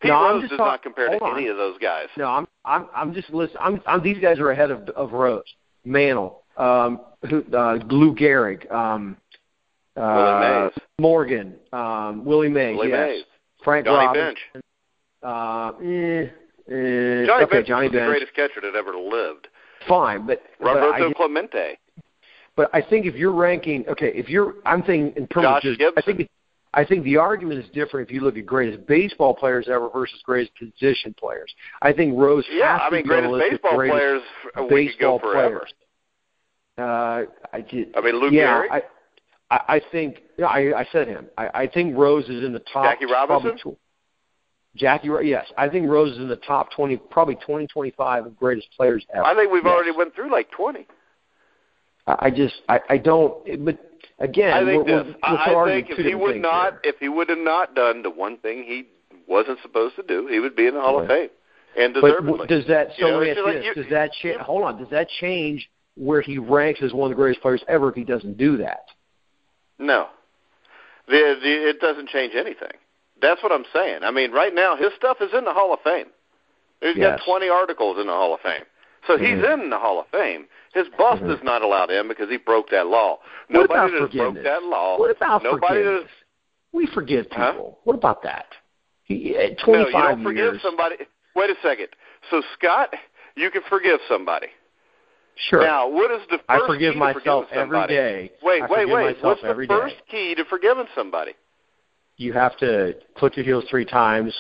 Pete 0.02 0.10
No, 0.10 0.22
Rose 0.24 0.42
does 0.42 0.50
talk- 0.52 0.60
not 0.60 0.84
compare 0.84 1.10
to 1.10 1.24
on. 1.24 1.38
any 1.38 1.48
of 1.48 1.58
those 1.58 1.78
guys. 1.78 2.08
No, 2.18 2.26
I'm 2.26 2.48
I'm 2.66 2.88
I'm 2.96 3.14
just 3.14 3.30
listen. 3.32 3.58
I'm, 3.60 3.82
I'm 3.86 4.02
these 4.04 4.18
guys 4.20 4.40
are 4.40 4.52
ahead 4.52 4.72
of 4.72 4.88
of 4.90 5.12
Rose, 5.14 5.44
Mantle, 5.86 6.44
um, 6.58 7.02
who, 7.30 7.44
uh, 7.54 7.80
Lou 7.90 8.16
Gehrig, 8.16 8.70
um, 8.72 9.18
uh. 9.98 10.70
Morgan, 11.00 11.56
um, 11.74 12.26
Willie 12.26 12.50
Mays, 12.50 12.78
Willie 12.78 12.90
yes, 12.90 13.08
Mays. 13.10 13.24
Frank 13.64 13.86
Johnny 13.86 14.06
Robinson, 14.08 14.36
Bench. 14.54 14.64
uh, 15.24 15.72
eh, 15.84 16.30
eh, 16.70 17.26
Johnny 17.26 17.44
okay, 17.44 17.52
Bench 17.58 17.68
Johnny 17.68 17.88
was 17.88 17.94
the 17.94 18.06
greatest 18.06 18.34
catcher 18.36 18.62
that 18.62 18.76
ever 18.76 18.96
lived. 18.96 19.48
fine, 19.88 20.26
but 20.28 20.42
but 20.60 20.76
Roberto 20.76 21.14
Clemente. 21.14 21.78
but 22.56 22.70
I 22.74 22.82
think 22.82 23.06
if 23.06 23.16
you're 23.16 23.32
ranking, 23.34 23.86
okay, 23.88 24.12
if 24.16 24.30
you're, 24.30 24.56
I'm 24.66 24.84
thinking 24.84 25.14
in 25.22 25.28
terms 25.28 25.44
Josh 25.46 25.64
of 25.66 25.78
just, 25.78 25.80
Gibson. 25.80 26.04
I 26.14 26.18
think, 26.18 26.30
I 26.74 26.86
think 26.86 27.04
the 27.04 27.18
argument 27.18 27.60
is 27.64 27.70
different 27.72 28.08
if 28.10 28.14
you 28.14 28.22
look 28.22 28.38
at 28.38 28.46
greatest 28.46 28.86
baseball 28.86 29.34
players 29.34 29.68
ever 29.68 29.90
versus 29.90 30.22
greatest 30.24 30.52
position 30.56 31.16
players. 31.20 31.52
I 31.82 31.92
think 31.94 32.16
Rose 32.18 32.46
Yeah, 32.52 32.78
has 32.78 32.82
I 32.92 32.96
mean, 32.96 33.04
be 33.08 33.14
on 33.16 33.24
the 33.24 33.30
greatest 33.38 33.62
baseball 33.64 33.78
greatest 33.78 33.98
players. 33.98 34.22
uh, 34.58 34.64
We 34.64 34.88
could 34.90 35.00
go 35.00 35.18
baseball 35.18 35.20
forever. 35.20 35.50
players. 35.60 35.74
Uh, 36.78 37.26
I 37.52 37.62
did. 37.62 37.96
I 37.98 38.02
mean, 38.02 38.16
Lou 38.22 38.30
yeah, 38.32 38.62
Gehrig, 38.64 38.72
I, 38.72 38.82
I, 39.52 39.76
I 39.76 39.82
think. 39.92 40.22
Yeah, 40.38 40.46
I, 40.46 40.80
I 40.82 40.88
said 40.92 41.08
him. 41.08 41.26
I, 41.38 41.50
I 41.64 41.68
think 41.68 41.98
Rose 41.98 42.26
is 42.30 42.44
in 42.44 42.54
the 42.54 42.60
top. 42.72 42.86
Jackie 42.86 43.06
Robinson? 43.06 43.58
probably 43.58 43.78
Jackie, 44.76 45.10
yes, 45.24 45.46
I 45.58 45.68
think 45.68 45.90
Rose 45.90 46.12
is 46.14 46.18
in 46.20 46.28
the 46.28 46.36
top 46.36 46.72
twenty, 46.72 46.98
probably 46.98 47.36
twenty, 47.36 47.68
twenty-five 47.68 48.26
of 48.26 48.38
greatest 48.38 48.68
players 48.78 49.06
ever. 49.14 49.26
I 49.26 49.34
think 49.36 49.52
we've 49.52 49.64
Yes. 49.66 49.74
already 49.74 49.92
went 49.92 50.14
through 50.16 50.32
like 50.32 50.50
20. 50.52 50.86
I 52.08 52.32
just, 52.32 52.56
I, 52.68 52.80
I 52.90 52.98
don't. 52.98 53.66
But 53.66 53.78
again, 54.20 54.54
I 54.54 54.66
think 54.66 54.88
we're, 54.88 55.04
this. 55.04 55.16
we're, 55.24 55.54
we're 55.56 55.64
I 55.66 55.68
think 55.82 55.90
if 55.92 55.98
he 56.06 56.16
would 56.16 56.38
not, 56.42 56.74
here. 56.74 56.80
if 56.86 56.96
he 57.00 57.10
would 57.10 57.30
have 57.30 57.38
not 57.38 57.76
done 57.76 58.02
the 58.04 58.10
one 58.10 58.38
thing 58.38 58.64
he 58.64 58.88
wasn't 59.28 59.60
supposed 59.62 59.96
to 59.98 60.04
do, 60.04 60.28
he 60.28 60.40
would 60.40 60.56
be 60.56 60.66
in 60.68 60.74
the 60.74 60.82
Hall 60.82 61.00
of 61.02 61.08
Fame, 61.08 61.30
and 61.78 61.94
deservedly. 61.94 62.32
w- 62.32 62.48
does 62.48 62.66
that 62.68 62.98
You 62.98 63.06
so 63.06 63.10
know, 63.12 63.18
let 63.20 63.24
me 63.26 63.30
it's 63.30 63.38
ask 63.38 63.46
you 63.46 63.46
like 63.54 63.56
this, 63.58 63.66
you- 63.76 63.84
does 63.84 63.92
that 63.92 64.12
cha- 64.22 64.44
hold 64.44 64.64
on? 64.64 64.78
Does 64.80 64.90
that 64.90 65.08
change 65.20 65.70
where 65.96 66.22
he 66.22 66.38
ranks 66.40 66.80
as 66.82 66.94
one 66.94 67.12
of 67.12 67.16
the 67.16 67.22
greatest 67.22 67.42
players 67.42 67.64
ever 67.68 67.90
if 67.90 67.96
he 67.96 68.04
doesn't 68.04 68.38
do 68.38 68.58
that? 68.58 68.86
No, 69.78 70.08
the, 71.08 71.38
the, 71.42 71.70
it 71.70 71.80
doesn't 71.80 72.10
change 72.10 72.34
anything. 72.36 72.72
That's 73.22 73.42
what 73.44 73.52
I'm 73.52 73.66
saying. 73.74 74.00
I 74.04 74.12
mean, 74.12 74.32
right 74.32 74.54
now 74.54 74.76
his 74.76 74.94
stuff 74.96 75.18
is 75.22 75.34
in 75.34 75.44
the 75.46 75.54
Hall 75.54 75.74
of 75.74 75.80
Fame. 75.82 76.08
He's 76.82 76.96
Yes. 76.96 77.20
got 77.20 77.26
20 77.26 77.50
articles 77.50 77.98
in 78.00 78.08
the 78.08 78.14
Hall 78.14 78.34
of 78.34 78.40
Fame, 78.42 78.64
so 79.06 79.18
he's 79.18 79.40
Mhm. 79.40 79.54
in 79.64 79.70
the 79.70 79.78
Hall 79.78 80.00
of 80.00 80.08
Fame. 80.08 80.48
His 80.74 80.88
boss 80.90 81.20
Mhm. 81.20 81.28
does 81.28 81.44
not 81.44 81.62
allow 81.62 81.88
him 81.88 82.08
because 82.08 82.30
he 82.30 82.38
broke 82.38 82.70
that 82.70 82.88
law. 82.88 83.20
What 83.48 83.50
Nobody 83.50 83.74
about 83.98 84.12
that 84.12 84.18
broke 84.18 84.44
that 84.44 84.64
law. 84.64 84.98
What 84.98 85.12
about 85.12 85.44
nobody 85.44 85.84
forgiveness? 85.84 86.04
that 86.04 86.26
We 86.72 86.86
forgive 86.86 87.28
Huh? 87.32 87.52
people. 87.54 87.80
What 87.84 87.96
about 87.96 88.22
that? 88.22 88.56
He, 89.04 89.36
at 89.36 89.66
no, 89.68 89.88
you 89.88 89.92
don't 89.92 90.22
forgive 90.24 90.54
years. 90.54 90.62
somebody. 90.62 90.98
Wait 91.34 91.50
a 91.50 91.56
second. 91.62 91.90
So 92.30 92.42
Scott, 92.54 92.94
you 93.36 93.50
can 93.50 93.64
forgive 93.64 94.00
somebody. 94.08 94.50
Sure. 95.36 95.62
Now, 95.62 95.88
what 95.88 96.12
is 96.12 96.22
the 96.28 96.38
first 96.38 96.46
I 96.50 96.68
forgive 96.68 96.94
key 96.94 97.00
myself 97.00 97.46
to 97.46 97.50
forgiving 97.50 97.58
every 97.60 97.76
somebody? 97.78 97.96
day. 97.96 98.32
Wait, 98.44 98.62
I 98.62 98.68
wait, 98.68 98.86
wait. 98.86 99.18
What's 99.24 99.42
the 99.42 99.48
every 99.48 99.66
day. 99.68 99.74
first 99.74 99.96
key 100.08 100.36
to 100.36 100.46
forgiving 100.46 100.88
somebody? 100.94 101.34
You 102.20 102.34
have 102.34 102.58
to 102.58 102.96
click 103.16 103.38
your 103.38 103.46
heels 103.46 103.64
three 103.70 103.86
times 103.86 104.36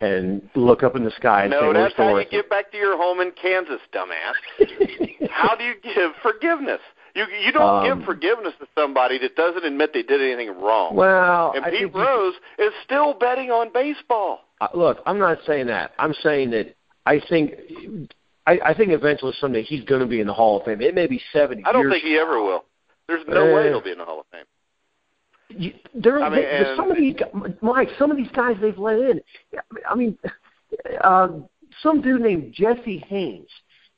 and 0.00 0.42
look 0.56 0.82
up 0.82 0.96
in 0.96 1.04
the 1.04 1.12
sky 1.12 1.44
and 1.44 1.52
say, 1.52 1.60
No, 1.60 1.72
that's 1.72 1.94
how 1.94 2.18
you 2.18 2.24
get 2.28 2.50
back 2.50 2.72
to 2.72 2.76
your 2.76 2.96
home 2.96 3.20
in 3.20 3.30
Kansas, 3.40 3.78
dumbass. 3.94 5.28
how 5.30 5.54
do 5.54 5.62
you 5.62 5.74
give 5.82 6.10
forgiveness? 6.22 6.80
You 7.14 7.26
you 7.44 7.52
don't 7.52 7.86
Um, 7.86 7.98
give 7.98 8.04
forgiveness 8.06 8.54
to 8.58 8.66
somebody 8.76 9.18
that 9.18 9.36
doesn't 9.36 9.64
admit 9.64 9.92
they 9.94 10.02
did 10.02 10.20
anything 10.20 10.60
wrong. 10.60 10.96
Well, 10.96 11.52
and 11.54 11.64
I 11.64 11.70
Pete 11.70 11.80
you- 11.82 11.88
Rose 11.88 12.34
is 12.58 12.72
still 12.84 13.14
betting 13.14 13.50
on 13.52 13.72
baseball. 13.72 14.40
Uh, 14.60 14.66
look, 14.74 14.98
I'm 15.06 15.18
not 15.18 15.38
saying 15.46 15.66
that. 15.68 15.92
I'm 16.00 16.14
saying 16.22 16.50
that 16.50 16.74
I 17.06 17.20
think 17.28 17.52
I, 18.46 18.58
I 18.64 18.74
think 18.74 18.90
eventually 18.90 19.34
someday 19.40 19.62
he's 19.62 19.84
going 19.84 20.00
to 20.00 20.06
be 20.06 20.20
in 20.20 20.26
the 20.26 20.34
Hall 20.34 20.58
of 20.58 20.64
Fame. 20.64 20.80
It 20.80 20.96
may 20.96 21.06
be 21.06 21.20
70 21.32 21.62
I 21.64 21.70
don't 21.72 21.88
think 21.90 22.02
he 22.02 22.18
ever 22.18 22.42
will. 22.42 22.64
There's 23.06 23.24
no 23.28 23.54
way 23.54 23.66
Eh. 23.66 23.68
he'll 23.68 23.82
be 23.82 23.92
in 23.92 23.98
the 23.98 24.04
Hall 24.04 24.18
of 24.20 24.26
Fame. 24.32 24.44
You, 25.50 25.72
there, 25.94 26.22
I 26.22 26.28
mean, 26.30 26.44
some 26.76 26.90
of 26.90 26.96
these, 26.96 27.16
Mike, 27.60 27.88
some 27.98 28.10
of 28.10 28.16
these 28.16 28.30
guys 28.34 28.56
they've 28.60 28.78
let 28.78 28.98
in. 28.98 29.20
I 29.88 29.94
mean, 29.94 30.16
uh, 31.02 31.28
some 31.82 32.00
dude 32.00 32.20
named 32.22 32.54
Jesse 32.54 33.04
Haines. 33.08 33.48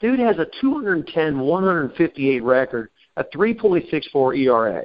Dude 0.00 0.18
has 0.18 0.38
a 0.38 0.46
210, 0.60 1.38
158 1.38 2.42
record, 2.42 2.90
a 3.16 3.24
3.64 3.24 4.38
ERA. 4.38 4.82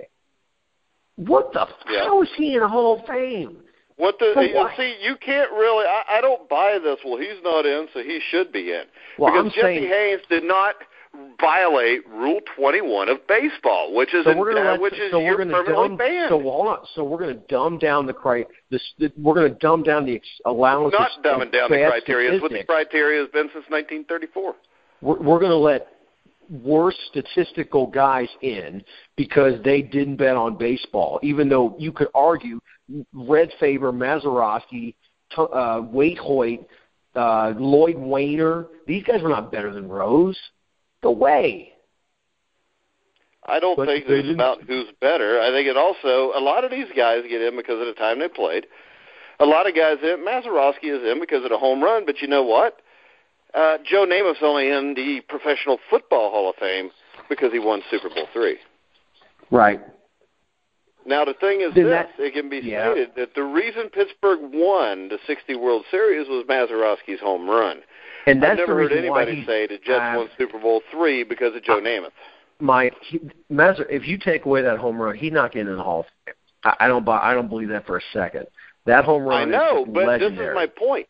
What 1.16 1.52
the? 1.54 1.68
Yeah. 1.90 2.06
How 2.06 2.22
is 2.22 2.30
he 2.38 2.54
in 2.54 2.60
the 2.60 2.68
Hall 2.68 3.00
of 3.00 3.06
Fame? 3.08 3.58
What 3.96 4.20
the? 4.20 4.26
You? 4.28 4.70
See, 4.78 4.96
you 5.02 5.16
can't 5.16 5.52
really. 5.52 5.86
I, 5.86 6.18
I 6.18 6.22
don't 6.22 6.48
buy 6.48 6.78
this. 6.84 6.98
Well, 7.04 7.18
he's 7.18 7.42
not 7.44 7.66
in, 7.66 7.88
so 7.94 8.04
he 8.04 8.20
should 8.30 8.52
be 8.52 8.72
in. 8.72 8.84
Well, 9.18 9.32
because 9.32 9.46
I'm 9.46 9.50
Jesse 9.52 9.62
saying- 9.62 9.90
Haines 9.90 10.22
did 10.30 10.44
not 10.44 10.76
violate 11.40 12.08
Rule 12.08 12.40
21 12.56 13.10
of 13.10 13.28
baseball, 13.28 13.94
which 13.94 14.14
is 14.14 14.26
So 14.26 14.36
we're 14.36 14.54
gonna 14.54 14.72
let, 14.72 14.82
which 14.82 14.94
is 14.94 15.12
so 15.12 15.20
you're 15.20 15.38
permanently 15.38 15.74
dumb, 15.74 15.98
banned. 15.98 16.30
So 16.30 16.42
hold 16.42 16.68
on. 16.68 16.80
So 16.96 17.04
we're 17.04 17.20
gonna 17.20 17.42
dumb 17.50 17.78
down 17.78 18.06
the 18.06 18.14
criteria. 18.14 18.48
We're 19.18 19.36
gonna 19.36 19.50
dumb 19.50 19.84
down 19.84 20.06
the 20.06 20.22
allowance. 20.46 20.94
not 20.98 21.12
dumbing 21.24 21.52
down 21.52 21.70
the 21.70 21.86
criteria. 21.90 22.34
It's 22.34 22.42
what 22.42 22.52
the 22.52 22.64
criteria 22.64 23.22
has 23.22 23.30
been 23.32 23.50
since 23.54 23.66
1934. 23.70 24.56
we're, 25.02 25.18
we're 25.22 25.40
going 25.40 25.52
to 25.52 25.58
let 25.58 25.88
worse 26.50 26.98
statistical 27.10 27.88
guys 27.88 28.30
in 28.42 28.84
because 29.16 29.62
they 29.64 29.82
didn't 29.82 30.18
bet 30.18 30.36
on 30.36 30.58
baseball. 30.58 31.20
Even 31.24 31.50
though 31.50 31.76
you 31.78 31.92
could 31.92 32.08
argue 32.16 32.60
Red 33.14 33.52
Faber, 33.60 33.92
Mazeroski, 33.92 34.96
uh, 35.38 35.82
Waite 35.92 36.18
Hoyt, 36.18 36.66
uh, 37.16 37.54
Lloyd 37.58 37.98
Waner, 37.98 38.68
these 38.86 39.04
guys 39.04 39.22
were 39.22 39.30
not 39.30 39.52
better 39.52 39.74
than 39.74 39.90
Rose. 39.90 40.38
The 41.04 41.12
way. 41.12 41.74
I 43.46 43.60
don't 43.60 43.78
But 43.78 43.88
think 43.88 44.08
they 44.08 44.16
it's 44.16 44.30
about 44.34 44.62
who's 44.64 44.88
better. 45.00 45.40
I 45.40 45.50
think 45.52 45.68
it 45.68 45.78
also 45.78 46.32
a 46.38 46.42
lot 46.42 46.66
of 46.66 46.72
these 46.72 46.88
guys 46.96 47.24
get 47.30 47.42
in 47.42 47.56
because 47.56 47.80
of 47.80 47.88
the 47.88 47.94
time 47.94 48.20
they 48.20 48.28
played. 48.28 48.68
A 49.40 49.46
lot 49.46 49.68
of 49.70 49.76
guys 49.76 49.98
in 50.02 50.26
Mazeroski 50.26 50.86
is 50.92 51.04
in 51.10 51.20
because 51.20 51.44
of 51.44 51.52
the 51.52 51.58
home 51.58 51.82
run, 51.82 52.06
but 52.06 52.22
you 52.22 52.28
know 52.28 52.44
what? 52.44 52.82
Uh, 53.54 53.78
Joe 53.90 54.06
Namath's 54.06 54.40
only 54.42 54.68
in 54.70 54.96
the 54.96 55.22
Professional 55.30 55.78
Football 55.90 56.32
Hall 56.32 56.50
of 56.50 56.56
Fame 56.58 56.90
because 57.30 57.54
he 57.54 57.60
won 57.60 57.82
Super 57.90 58.10
Bowl 58.10 58.28
three. 58.34 58.58
Right. 59.50 59.80
Now 61.06 61.24
the 61.24 61.34
thing 61.36 61.62
is 61.62 61.74
Then 61.74 61.86
this: 61.86 62.08
that- 62.18 62.24
it 62.24 62.34
can 62.34 62.50
be 62.50 62.58
yeah. 62.58 62.92
stated 62.92 63.12
that 63.16 63.34
the 63.36 63.44
reason 63.44 63.90
Pittsburgh 63.90 64.40
won 64.54 65.08
the 65.08 65.20
60 65.26 65.56
World 65.56 65.86
Series 65.90 66.28
was 66.28 66.44
Mazeroski's 66.50 67.22
home 67.22 67.50
run. 67.50 67.82
And 68.28 68.44
that's 68.44 68.54
I've 68.54 68.68
never 68.68 68.76
heard 68.82 68.92
anybody 68.92 69.36
he, 69.38 69.46
say 69.46 69.68
the 69.68 69.78
Jets 69.78 70.00
uh, 70.02 70.14
won 70.18 70.30
Super 70.38 70.60
Bowl 70.60 70.82
three 70.92 71.24
because 71.24 71.56
of 71.56 71.64
Joe 71.64 71.80
Namath. 71.82 72.12
my 72.60 72.92
he, 73.10 73.20
Mazer, 73.50 73.86
if 73.90 74.08
you 74.08 74.18
take 74.18 74.46
away 74.46 74.62
that 74.62 74.78
home 74.78 75.02
run, 75.02 75.16
he's 75.16 75.32
not 75.32 75.52
getting 75.54 75.70
in 75.70 75.78
the 75.78 75.84
Hall 75.84 76.02
of 76.02 76.06
Fame. 76.26 76.36
I, 76.64 76.86
I 76.86 76.88
don't 76.88 77.06
buy. 77.06 77.20
I 77.20 77.34
don't 77.34 77.48
believe 77.50 77.70
that 77.70 77.86
for 77.88 77.98
a 77.98 78.02
second. 78.14 78.46
That 78.86 79.04
home 79.06 79.24
run 79.24 79.42
I 79.42 79.46
know, 79.46 79.84
is 79.84 79.90
but 79.94 80.06
legendary. 80.08 80.46
this 80.46 80.52
is 80.52 80.56
my 80.56 80.68
point. 80.68 81.08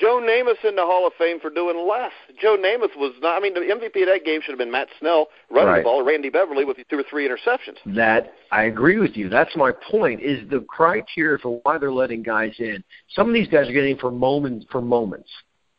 Joe 0.00 0.18
Namath's 0.18 0.64
in 0.66 0.76
the 0.76 0.82
Hall 0.82 1.06
of 1.06 1.12
Fame 1.18 1.38
for 1.40 1.50
doing 1.50 1.86
less. 1.86 2.12
Joe 2.40 2.56
Namath 2.58 2.96
was 2.96 3.12
not. 3.20 3.36
I 3.36 3.40
mean, 3.40 3.52
the 3.52 3.60
MVP 3.60 4.00
of 4.02 4.08
that 4.08 4.24
game 4.24 4.40
should 4.42 4.52
have 4.52 4.58
been 4.58 4.70
Matt 4.70 4.88
Snell 4.98 5.26
running 5.50 5.68
Right. 5.68 5.78
the 5.80 5.84
ball, 5.84 6.00
or 6.00 6.04
Randy 6.04 6.30
Beverly 6.30 6.64
with 6.64 6.78
two 6.88 6.98
or 6.98 7.04
three 7.10 7.28
interceptions. 7.28 7.76
That 7.94 8.32
I 8.50 8.62
agree 8.64 8.96
with 8.98 9.14
you. 9.14 9.28
That's 9.28 9.54
my 9.56 9.72
point. 9.90 10.22
Is 10.22 10.48
the 10.48 10.60
criteria 10.60 11.36
for 11.38 11.60
why 11.64 11.76
they're 11.78 11.92
letting 11.92 12.22
guys 12.22 12.54
in? 12.58 12.82
Some 13.10 13.28
of 13.28 13.34
these 13.34 13.48
guys 13.48 13.68
are 13.68 13.72
getting 13.72 13.98
for 13.98 14.10
moments 14.10 14.64
for 14.72 14.80
moments, 14.80 15.28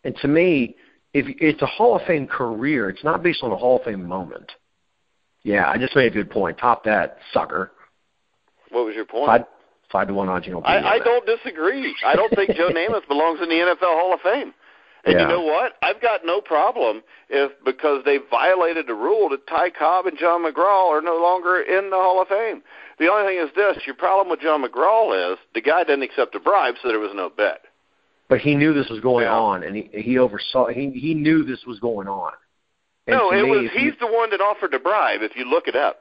and 0.04 0.16
to 0.18 0.28
me, 0.28 0.76
if 1.14 1.26
it's 1.40 1.62
a 1.62 1.66
Hall 1.66 1.96
of 1.96 2.02
Fame 2.08 2.28
career, 2.28 2.90
it's 2.90 3.04
not 3.04 3.22
based 3.24 3.44
on 3.44 3.52
a 3.52 3.58
Hall 3.58 3.78
of 3.78 3.84
Fame 3.84 4.06
moment. 4.06 4.52
Yeah, 5.44 5.70
I 5.70 5.78
just 5.78 5.96
made 5.96 6.08
a 6.08 6.16
good 6.16 6.30
point. 6.30 6.58
Top 6.58 6.84
that, 6.86 7.18
sucker. 7.34 7.72
What 8.70 8.86
was 8.86 8.96
your 8.96 9.06
point? 9.06 9.26
Five, 9.26 9.46
five 9.92 10.08
to 10.08 10.14
one 10.14 10.30
odds. 10.30 10.48
You. 10.48 10.60
I, 10.60 10.94
I 10.94 11.00
don't 11.00 11.26
disagree. 11.26 11.96
I 12.06 12.16
don't 12.16 12.34
think 12.36 12.52
Joe 12.56 12.70
Namath 12.76 13.08
belongs 13.08 13.40
in 13.42 13.50
the 13.50 13.56
NFL 13.56 14.00
Hall 14.00 14.14
of 14.14 14.22
Fame. 14.22 14.54
And 15.04 15.16
Yeah. 15.16 15.22
you 15.24 15.28
know 15.28 15.42
what? 15.42 15.74
I've 15.82 16.00
got 16.00 16.22
no 16.24 16.42
problem 16.42 17.02
if 17.30 17.52
because 17.66 18.04
they 18.06 18.20
violated 18.30 18.86
the 18.88 18.94
rule 18.94 19.30
that 19.30 19.48
Ty 19.48 19.72
Cobb 19.72 20.06
and 20.06 20.18
John 20.18 20.46
McGraw 20.46 20.90
are 20.90 21.02
no 21.02 21.18
longer 21.18 21.60
in 21.60 21.90
the 21.90 21.96
Hall 21.96 22.22
of 22.22 22.28
Fame. 22.28 22.62
The 23.00 23.08
only 23.12 23.34
thing 23.34 23.44
is 23.44 23.50
this: 23.56 23.84
your 23.86 23.96
problem 23.96 24.30
with 24.30 24.42
John 24.42 24.64
McGraw 24.64 25.34
is 25.34 25.40
the 25.56 25.62
guy 25.62 25.84
didn't 25.84 26.04
accept 26.04 26.36
a 26.36 26.40
bribe, 26.40 26.76
so 26.82 26.90
there 26.90 27.00
was 27.00 27.16
no 27.16 27.30
bet. 27.30 27.62
But 28.32 28.40
he 28.40 28.56
knew 28.56 28.74
this 28.74 28.88
was 28.90 29.02
going 29.02 29.26
Yeah. 29.26 29.38
on, 29.38 29.62
and 29.64 29.76
he 29.76 29.90
he 29.94 30.18
oversaw. 30.18 30.68
He 30.68 30.90
he 30.92 31.14
knew 31.14 31.44
this 31.44 31.66
was 31.66 31.80
going 31.80 32.08
on. 32.08 32.32
And 33.06 33.18
no, 33.18 33.30
it 33.34 33.44
me, 33.44 33.50
was 33.50 33.72
he's 33.74 33.82
you- 33.84 33.96
the 34.00 34.08
one 34.08 34.30
that 34.30 34.40
offered 34.40 34.72
the 34.72 34.80
bribe. 34.80 35.22
If 35.22 35.36
you 35.36 35.44
look 35.44 35.68
it 35.68 35.76
up, 35.76 35.98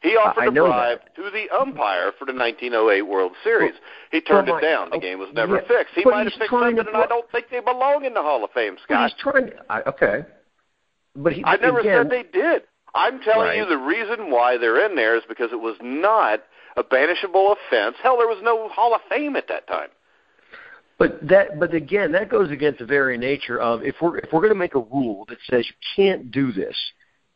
he 0.00 0.16
offered 0.16 0.44
I 0.44 0.50
bribe 0.50 1.00
to 1.16 1.28
the 1.30 1.50
umpire 1.50 2.12
for 2.16 2.24
the 2.24 2.32
1908 2.32 3.02
World 3.02 3.32
Series. 3.42 3.74
he 4.12 4.20
turned 4.20 4.46
Well, 4.46 4.58
it 4.58 4.60
down. 4.60 4.90
The 4.90 4.96
oh, 4.98 5.00
game 5.00 5.18
was 5.18 5.30
oh, 5.30 5.34
never 5.34 5.56
yeah, 5.56 5.66
fixed. 5.66 5.94
He 5.96 6.04
might 6.04 6.22
have 6.30 6.34
fixed 6.34 6.50
something, 6.50 6.76
to 6.76 6.86
and 6.86 6.96
I 6.96 7.06
don't 7.06 7.28
think 7.32 7.46
they 7.50 7.58
belong 7.58 8.04
in 8.04 8.14
the 8.14 8.22
Hall 8.22 8.44
of 8.44 8.52
Fame, 8.52 8.76
Scott. 8.84 9.10
he's 9.10 9.18
trying. 9.20 9.46
To, 9.48 9.52
I, 9.68 9.82
okay, 9.82 10.24
but 11.16 11.32
he 11.32 11.42
I 11.44 11.56
never 11.56 11.80
again, 11.80 12.04
said 12.04 12.10
they 12.10 12.22
did. 12.22 12.62
I'm 12.94 13.20
telling 13.22 13.48
Right. 13.48 13.56
you 13.56 13.64
the 13.66 13.76
reason 13.78 14.30
why 14.30 14.56
they're 14.56 14.86
in 14.86 14.94
there 14.94 15.16
is 15.16 15.24
because 15.28 15.50
it 15.50 15.60
was 15.60 15.74
not 15.82 16.44
a 16.76 16.84
banishable 16.84 17.56
offense. 17.56 17.96
Hell, 18.04 18.18
there 18.18 18.28
was 18.28 18.40
no 18.40 18.68
Hall 18.68 18.94
of 18.94 19.00
Fame 19.10 19.34
at 19.34 19.48
that 19.48 19.66
time. 19.66 19.88
But 21.02 21.28
that, 21.28 21.58
but 21.58 21.74
again, 21.74 22.12
that 22.12 22.28
goes 22.28 22.50
against 22.52 22.78
the 22.78 22.84
very 22.86 23.18
nature 23.18 23.60
of 23.60 23.82
if 23.82 23.96
we're 24.00 24.18
if 24.18 24.32
we're 24.32 24.40
going 24.40 24.52
to 24.52 24.58
make 24.58 24.76
a 24.76 24.80
rule 24.80 25.24
that 25.28 25.38
says 25.50 25.66
you 25.68 25.74
can't 25.96 26.30
do 26.30 26.52
this, 26.52 26.76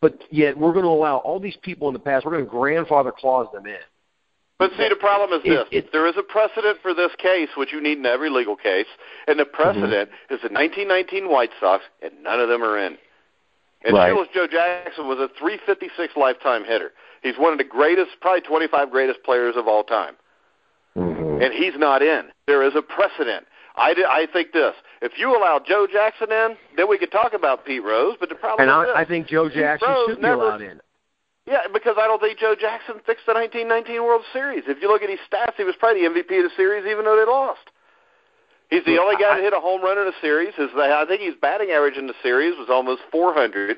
but 0.01 0.23
yet 0.31 0.57
we're 0.57 0.73
going 0.73 0.85
to 0.85 0.91
allow 0.91 1.17
all 1.17 1.41
these 1.41 1.57
people 1.63 1.89
in 1.89 1.93
the 1.93 1.99
past, 1.99 2.25
we're 2.25 2.31
going 2.33 2.45
to 2.45 2.51
grandfather 2.51 3.11
clause 3.11 3.49
them 3.53 3.67
in. 3.67 3.75
But 4.61 4.71
see, 4.79 4.89
the 4.89 4.95
problem 4.95 5.33
is 5.39 5.45
this: 5.45 5.67
it- 5.73 5.93
there 5.93 6.07
is 6.07 6.15
a 6.17 6.23
precedent 6.23 6.79
for 6.81 6.95
this 6.95 7.11
case, 7.19 7.49
which 7.57 7.73
you 7.73 7.81
need 7.81 7.99
in 7.99 8.07
every 8.07 8.31
legal 8.31 8.55
case, 8.55 8.87
and 9.27 9.39
the 9.39 9.45
precedent 9.45 10.11
is 10.31 10.41
the 10.43 10.49
1919 10.49 11.29
White 11.29 11.51
Sox, 11.59 11.83
and 12.03 12.13
none 12.23 12.39
of 12.39 12.49
them 12.49 12.63
are 12.63 12.79
in. 12.79 12.97
And 13.85 13.95
Right. 13.95 14.15
Joe 14.33 14.47
Jackson 14.47 15.09
was 15.09 15.19
a 15.19 15.29
356 15.39 16.17
lifetime 16.17 16.65
hitter. 16.65 16.93
He's 17.23 17.37
one 17.37 17.51
of 17.53 17.59
the 17.59 17.65
greatest, 17.65 18.13
probably 18.21 18.41
25 18.43 18.91
greatest 18.91 19.23
players 19.25 19.57
of 19.57 19.67
all 19.69 19.83
time. 19.83 20.17
Mm-hmm. 20.97 21.43
and 21.43 21.53
he's 21.53 21.75
not 21.77 22.01
in. 22.01 22.33
There 22.47 22.63
is 22.63 22.75
a 22.75 22.81
precedent. 22.81 23.47
I, 23.77 23.95
di- 23.95 24.05
I 24.05 24.27
think 24.33 24.53
this: 24.53 24.75
if 25.03 25.13
you 25.19 25.37
allow 25.37 25.61
Joe 25.65 25.87
Jackson 25.91 26.33
in, 26.33 26.57
then 26.77 26.89
we 26.89 26.99
could 26.99 27.13
talk 27.13 27.33
about 27.35 27.65
Pete 27.65 27.83
Rose. 27.85 28.17
But 28.19 28.29
the 28.31 28.35
problem 28.35 28.69
And 28.69 28.83
is 28.87 28.89
this. 28.91 28.97
I, 28.97 29.03
I 29.03 29.05
think 29.05 29.27
Joe 29.29 29.49
Jackson 29.49 29.89
Rose 29.89 30.07
should 30.09 30.17
be 30.17 30.23
never- 30.23 30.43
allowed 30.43 30.63
in. 30.63 30.81
yeah, 31.47 31.69
because 31.73 31.97
I 31.99 32.07
don't 32.07 32.21
think 32.21 32.39
Joe 32.39 32.55
Jackson 32.59 32.97
fixed 33.07 33.27
the 33.27 33.35
1919 33.35 34.03
World 34.03 34.23
Series. 34.33 34.65
If 34.67 34.81
you 34.81 34.89
look 34.89 35.03
at 35.03 35.11
his 35.11 35.21
stats, 35.31 35.55
he 35.57 35.65
was 35.65 35.75
probably 35.79 36.03
the 36.03 36.09
MVP 36.09 36.39
of 36.45 36.51
the 36.51 36.57
series, 36.57 36.87
even 36.87 37.05
though 37.05 37.17
they 37.17 37.31
lost. 37.31 37.69
He's 38.71 38.85
the 38.85 38.99
only 38.99 39.15
guy 39.17 39.35
I- 39.35 39.37
to 39.37 39.43
hit 39.43 39.53
a 39.53 39.61
home 39.61 39.83
run 39.83 39.99
in 39.99 40.09
a 40.09 40.17
series. 40.21 40.55
His, 40.57 40.71
I 40.75 41.05
think 41.07 41.21
his 41.21 41.35
batting 41.41 41.71
average 41.71 41.97
in 41.97 42.07
the 42.09 42.15
series 42.23 42.57
was 42.59 42.69
almost 42.71 43.03
400. 43.13 43.77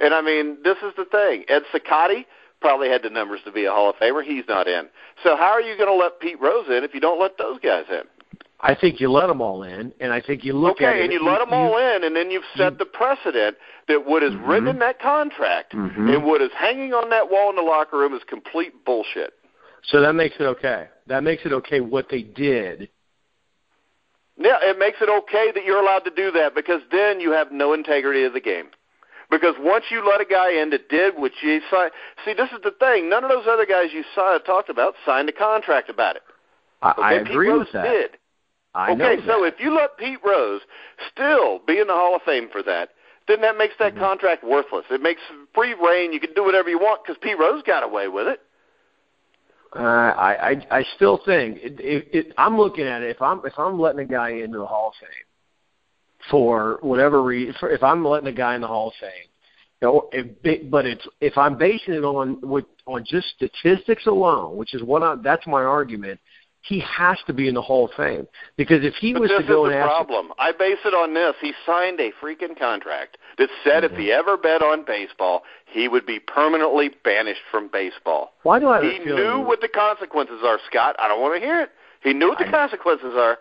And 0.00 0.14
I 0.14 0.20
mean, 0.22 0.58
this 0.64 0.78
is 0.78 0.92
the 0.96 1.04
thing. 1.04 1.44
Ed 1.48 1.62
Cicotte 1.74 2.24
probably 2.60 2.88
had 2.88 3.02
the 3.02 3.10
numbers 3.10 3.40
to 3.44 3.52
be 3.52 3.64
a 3.66 3.70
Hall 3.70 3.90
of 3.90 3.96
Famer. 3.96 4.22
He's 4.24 4.44
not 4.48 4.66
in. 4.68 4.88
So 5.22 5.36
how 5.36 5.52
are 5.52 5.60
you 5.60 5.76
going 5.76 5.88
to 5.88 5.94
let 5.94 6.18
Pete 6.20 6.40
Rose 6.40 6.66
in 6.68 6.84
if 6.84 6.94
you 6.94 7.00
don't 7.00 7.20
let 7.20 7.36
those 7.38 7.58
guys 7.60 7.84
in? 7.90 8.04
I 8.60 8.74
think 8.74 9.00
you 9.00 9.10
let 9.10 9.26
them 9.26 9.42
all 9.42 9.62
in, 9.64 9.92
and 10.00 10.12
I 10.12 10.20
think 10.20 10.44
you 10.44 10.54
look 10.54 10.76
okay, 10.76 10.86
at 10.86 10.96
it. 10.96 11.04
and 11.04 11.12
you 11.12 11.22
let 11.22 11.40
them 11.40 11.52
all 11.52 11.76
in, 11.76 12.04
and 12.04 12.16
then 12.16 12.30
you've 12.30 12.44
set 12.56 12.78
the 12.78 12.86
precedent 12.86 13.56
that 13.86 14.06
what 14.06 14.22
is 14.22 14.32
Mhm. 14.32 14.48
written 14.48 14.68
in 14.68 14.78
that 14.78 14.98
contract 14.98 15.72
Mhm. 15.74 16.14
and 16.14 16.24
what 16.24 16.40
is 16.40 16.50
hanging 16.52 16.94
on 16.94 17.10
that 17.10 17.28
wall 17.30 17.50
in 17.50 17.56
the 17.56 17.62
locker 17.62 17.98
room 17.98 18.14
is 18.14 18.24
complete 18.24 18.84
bullshit. 18.84 19.34
So 19.82 20.00
that 20.00 20.14
makes 20.14 20.36
it 20.40 20.44
okay. 20.44 20.88
That 21.06 21.22
makes 21.22 21.44
it 21.44 21.52
okay 21.52 21.80
what 21.80 22.08
they 22.08 22.22
did. 22.22 22.88
Yeah, 24.38 24.58
it 24.62 24.78
makes 24.78 25.00
it 25.00 25.08
okay 25.08 25.50
that 25.52 25.64
you're 25.64 25.80
allowed 25.80 26.04
to 26.04 26.10
do 26.10 26.30
that 26.32 26.54
because 26.54 26.82
then 26.90 27.20
you 27.20 27.30
have 27.32 27.52
no 27.52 27.72
integrity 27.72 28.24
of 28.24 28.32
the 28.32 28.40
game. 28.40 28.70
Because 29.30 29.56
once 29.58 29.90
you 29.90 30.02
let 30.06 30.20
a 30.20 30.24
guy 30.24 30.50
in 30.50 30.70
that 30.70 30.88
did 30.88 31.16
what 31.16 31.32
you 31.42 31.60
signed, 31.70 31.92
see, 32.24 32.32
this 32.32 32.50
is 32.52 32.60
the 32.62 32.70
thing. 32.72 33.08
None 33.08 33.24
of 33.24 33.30
those 33.30 33.46
other 33.46 33.66
guys 33.66 33.92
you 33.92 34.04
saw, 34.14 34.38
talked 34.38 34.68
about 34.68 34.94
signed 35.04 35.28
a 35.28 35.32
contract 35.32 35.88
about 35.90 36.16
it. 36.16 36.22
I, 36.82 36.90
Okay, 36.92 37.02
I 37.02 37.12
agree 37.14 37.52
with 37.52 37.72
that. 37.72 37.84
Did. 37.84 38.18
I 38.76 38.92
okay, 38.92 39.16
so 39.26 39.44
if 39.44 39.54
you 39.58 39.74
let 39.74 39.96
Pete 39.96 40.18
Rose 40.24 40.60
still 41.10 41.60
be 41.66 41.78
in 41.80 41.86
the 41.86 41.94
Hall 41.94 42.14
of 42.14 42.22
Fame 42.22 42.48
for 42.52 42.62
that, 42.62 42.90
then 43.26 43.40
that 43.40 43.56
makes 43.56 43.74
Mm-hmm. 43.80 43.96
that 43.96 44.00
contract 44.00 44.44
worthless. 44.44 44.84
It 44.90 45.00
makes 45.00 45.20
free 45.54 45.74
reign. 45.74 46.12
You 46.12 46.20
can 46.20 46.34
do 46.34 46.44
whatever 46.44 46.68
you 46.68 46.78
want 46.78 47.02
because 47.02 47.16
Pete 47.22 47.38
Rose 47.38 47.62
got 47.66 47.82
away 47.82 48.08
with 48.08 48.26
it. 48.26 48.40
Uh, 49.74 49.80
I, 49.80 50.50
I 50.50 50.78
I 50.78 50.84
still 50.94 51.20
think 51.26 51.58
it, 51.58 51.80
it, 51.80 52.08
it, 52.12 52.34
I'm 52.38 52.56
looking 52.56 52.84
at 52.86 53.02
it. 53.02 53.10
If 53.10 53.20
I'm 53.20 53.40
if 53.44 53.58
I'm 53.58 53.78
letting 53.80 54.00
a 54.00 54.04
guy 54.06 54.30
into 54.30 54.58
the 54.58 54.66
Hall 54.66 54.88
of 54.88 54.94
Fame 55.00 56.30
for 56.30 56.78
whatever 56.82 57.22
reason, 57.22 57.54
for, 57.58 57.70
if 57.70 57.82
I'm 57.82 58.04
letting 58.04 58.28
a 58.28 58.32
guy 58.32 58.54
in 58.54 58.60
the 58.60 58.66
Hall 58.66 58.88
of 58.88 58.94
Fame, 59.00 59.10
you 59.82 59.88
know, 59.88 60.08
if, 60.12 60.70
but 60.70 60.86
it's 60.86 61.06
if 61.20 61.36
I'm 61.36 61.58
basing 61.58 61.94
it 61.94 62.04
on 62.04 62.40
with 62.42 62.64
on 62.86 63.04
just 63.04 63.26
statistics 63.36 64.06
alone, 64.06 64.56
which 64.56 64.72
is 64.72 64.82
what 64.82 65.02
I, 65.02 65.16
that's 65.22 65.46
my 65.46 65.62
argument. 65.62 66.20
He 66.66 66.80
has 66.80 67.16
to 67.28 67.32
be 67.32 67.46
in 67.46 67.54
the 67.54 67.62
Hall 67.62 67.84
of 67.84 67.92
Fame 67.96 68.26
because 68.56 68.84
if 68.84 68.94
he 68.94 69.12
But 69.12 69.22
was 69.22 69.30
to 69.38 69.44
go 69.46 69.66
and 69.66 69.72
the 69.74 69.78
ask, 69.78 69.86
problem. 69.88 70.32
I 70.38 70.50
base 70.50 70.78
it 70.84 70.94
on 70.94 71.14
this. 71.14 71.34
He 71.40 71.52
signed 71.64 72.00
a 72.00 72.10
freaking 72.20 72.58
contract 72.58 73.18
that 73.38 73.48
said 73.62 73.84
if 73.84 73.92
he 73.92 74.10
ever 74.10 74.36
bet 74.36 74.62
on 74.62 74.84
baseball, 74.84 75.42
he 75.66 75.86
would 75.86 76.04
be 76.06 76.18
permanently 76.18 76.90
banished 77.04 77.42
from 77.52 77.68
baseball. 77.72 78.32
why 78.42 78.58
do 78.58 78.68
I 78.68 78.82
He 78.82 78.98
knew 78.98 79.40
what 79.46 79.60
the 79.60 79.68
consequences 79.68 80.40
are, 80.44 80.58
Scott. 80.68 80.96
I 80.98 81.06
don't 81.06 81.20
want 81.20 81.40
to 81.40 81.46
hear 81.46 81.60
it. 81.62 81.70
He 82.02 82.12
knew 82.12 82.28
what 82.30 82.38
the 82.38 82.48
I- 82.48 82.50
consequences 82.50 83.14
are. 83.16 83.38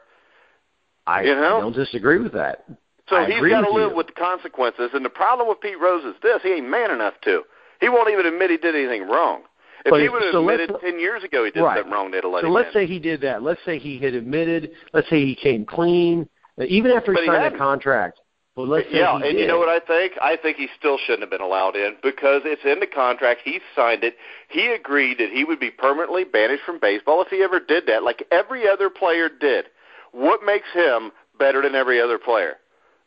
I, 1.08 1.22
you 1.24 1.36
know? 1.36 1.58
I 1.58 1.62
don't 1.62 1.74
disagree 1.76 2.20
with 2.20 2.34
that. 2.34 2.66
So 3.10 3.16
I 3.18 3.26
he's 3.26 3.40
got 3.50 3.62
to 3.62 3.72
live 3.72 3.92
you. 3.92 3.98
with 3.98 4.08
the 4.08 4.14
consequences. 4.14 4.90
And 4.94 5.06
the 5.06 5.10
problem 5.10 5.48
with 5.48 5.62
Pete 5.62 5.80
Rose 5.80 6.04
is 6.04 6.16
this: 6.22 6.42
he 6.44 6.50
ain't 6.50 6.68
man 6.70 6.90
enough 6.92 7.14
to. 7.24 7.44
He 7.82 7.90
won't 7.90 8.10
even 8.10 8.26
admit 8.26 8.50
he 8.50 8.58
did 8.58 8.76
anything 8.76 9.08
wrong. 9.08 9.44
If 9.86 9.92
But 9.92 10.02
he 10.02 10.10
would 10.10 10.24
have 10.24 10.32
so 10.32 10.42
admitted 10.50 10.76
ten 10.82 11.00
years 11.00 11.24
ago 11.24 11.46
he 11.46 11.52
did 11.52 11.62
Right. 11.62 11.78
something 11.78 11.94
wrong, 11.94 12.10
they'd 12.12 12.24
have 12.24 12.32
let 12.32 12.42
So 12.42 12.48
him 12.48 12.54
let's 12.54 12.68
in. 12.70 12.74
say 12.74 12.86
he 12.88 12.98
did 13.00 13.22
that. 13.22 13.44
Let's 13.44 13.62
say 13.66 13.78
he 13.78 14.00
had 14.00 14.16
admitted. 14.16 14.72
Let's 14.94 15.08
say 15.10 15.24
he 15.24 15.36
came 15.36 15.64
clean, 15.66 16.28
even 16.60 16.92
after 16.92 17.12
he 17.12 17.18
But 17.18 17.22
he 17.22 17.28
signed 17.28 17.44
hadn't. 17.44 17.60
contract. 17.60 18.20
Well, 18.56 18.68
let's 18.68 18.90
say 18.90 19.00
yeah, 19.00 19.14
and 19.16 19.24
did. 19.24 19.38
you 19.38 19.48
know 19.48 19.58
what 19.60 19.68
I 19.70 19.80
think? 19.80 20.14
I 20.22 20.38
think 20.38 20.56
he 20.58 20.70
still 20.80 20.98
shouldn't 20.98 21.22
have 21.22 21.30
been 21.30 21.42
allowed 21.42 21.76
in 21.76 21.98
because 22.02 22.42
it's 22.46 22.64
in 22.64 22.80
the 22.80 22.88
contract. 22.88 23.42
He 23.44 23.60
signed 23.76 24.04
it. 24.06 24.16
He 24.48 24.68
agreed 24.68 25.18
that 25.20 25.30
he 25.30 25.44
would 25.44 25.60
be 25.60 25.70
permanently 25.70 26.24
banished 26.24 26.64
from 26.64 26.80
baseball 26.80 27.22
if 27.22 27.28
he 27.28 27.44
ever 27.44 27.60
did 27.60 27.86
that, 27.88 28.02
like 28.04 28.26
every 28.32 28.68
other 28.68 28.90
player 28.90 29.28
did. 29.30 29.66
What 30.14 30.44
makes 30.46 30.70
him 30.74 31.12
better 31.38 31.62
than 31.62 31.76
every 31.76 32.00
other 32.02 32.18
player? 32.18 32.56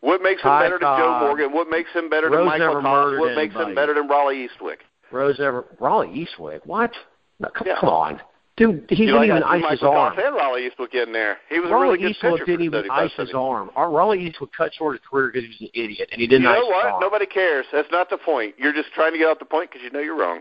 What 0.01 0.23
makes 0.23 0.43
him 0.43 0.51
Ty 0.51 0.63
better 0.65 0.79
than 0.79 0.97
Joe 0.99 1.19
Morgan? 1.21 1.53
What 1.53 1.69
makes 1.71 1.91
him 1.93 2.09
better 2.11 2.29
than 2.29 2.41
Rose 2.41 2.47
Michael 2.47 2.67
never 2.69 2.83
Cobb? 2.83 3.07
murdered 3.07 3.21
What 3.21 3.35
makes 3.35 3.55
anybody. 3.55 3.71
him 3.71 3.75
better 3.75 3.95
than 3.95 4.07
Rawly 4.07 4.47
Eastwick? 4.47 4.81
Rose 5.11 5.41
ever 5.41 5.65
Rawly 5.81 6.09
Eastwick? 6.09 6.61
What? 6.65 6.93
No, 7.41 7.49
come, 7.51 7.67
Yeah. 7.67 7.77
come 7.81 7.89
on, 7.89 8.21
dude. 8.57 8.87
He 8.89 9.07
didn't 9.07 9.25
even 9.25 9.43
ice 9.43 9.65
his 9.71 9.83
arm. 9.83 10.19
And 10.19 10.35
Rawly 10.35 10.69
Eastwick 10.69 10.95
in 10.95 11.13
there. 11.13 11.39
He 11.49 11.61
was 11.61 11.71
a 11.71 11.73
Rawly 11.73 11.85
really 11.91 11.99
good 11.99 12.11
Eastwood 12.11 12.33
pitcher 12.35 12.45
didn't 12.47 12.65
even 12.65 12.79
35, 12.83 12.99
ice 12.99 13.11
his 13.11 13.29
70. 13.31 13.35
arm. 13.35 13.71
Our 13.77 13.91
Rawly 13.91 14.21
Eastwood 14.27 14.51
cut 14.57 14.73
short 14.75 14.97
his 14.97 15.03
career 15.09 15.31
because 15.33 15.45
he 15.45 15.49
was 15.49 15.61
an 15.61 15.69
idiot 15.75 16.09
and 16.13 16.21
he 16.21 16.27
didn't 16.27 16.43
You 16.43 16.49
know 16.53 16.67
what? 16.67 17.01
Nobody 17.01 17.27
cares. 17.27 17.67
That's 17.73 17.91
not 17.91 18.11
the 18.11 18.19
point. 18.19 18.55
You're 18.59 18.73
just 18.75 18.93
trying 18.93 19.13
to 19.13 19.19
get 19.19 19.29
out 19.29 19.39
the 19.39 19.45
point 19.45 19.71
because 19.71 19.83
you 19.85 19.91
know 19.91 20.01
you're 20.01 20.19
wrong. 20.19 20.41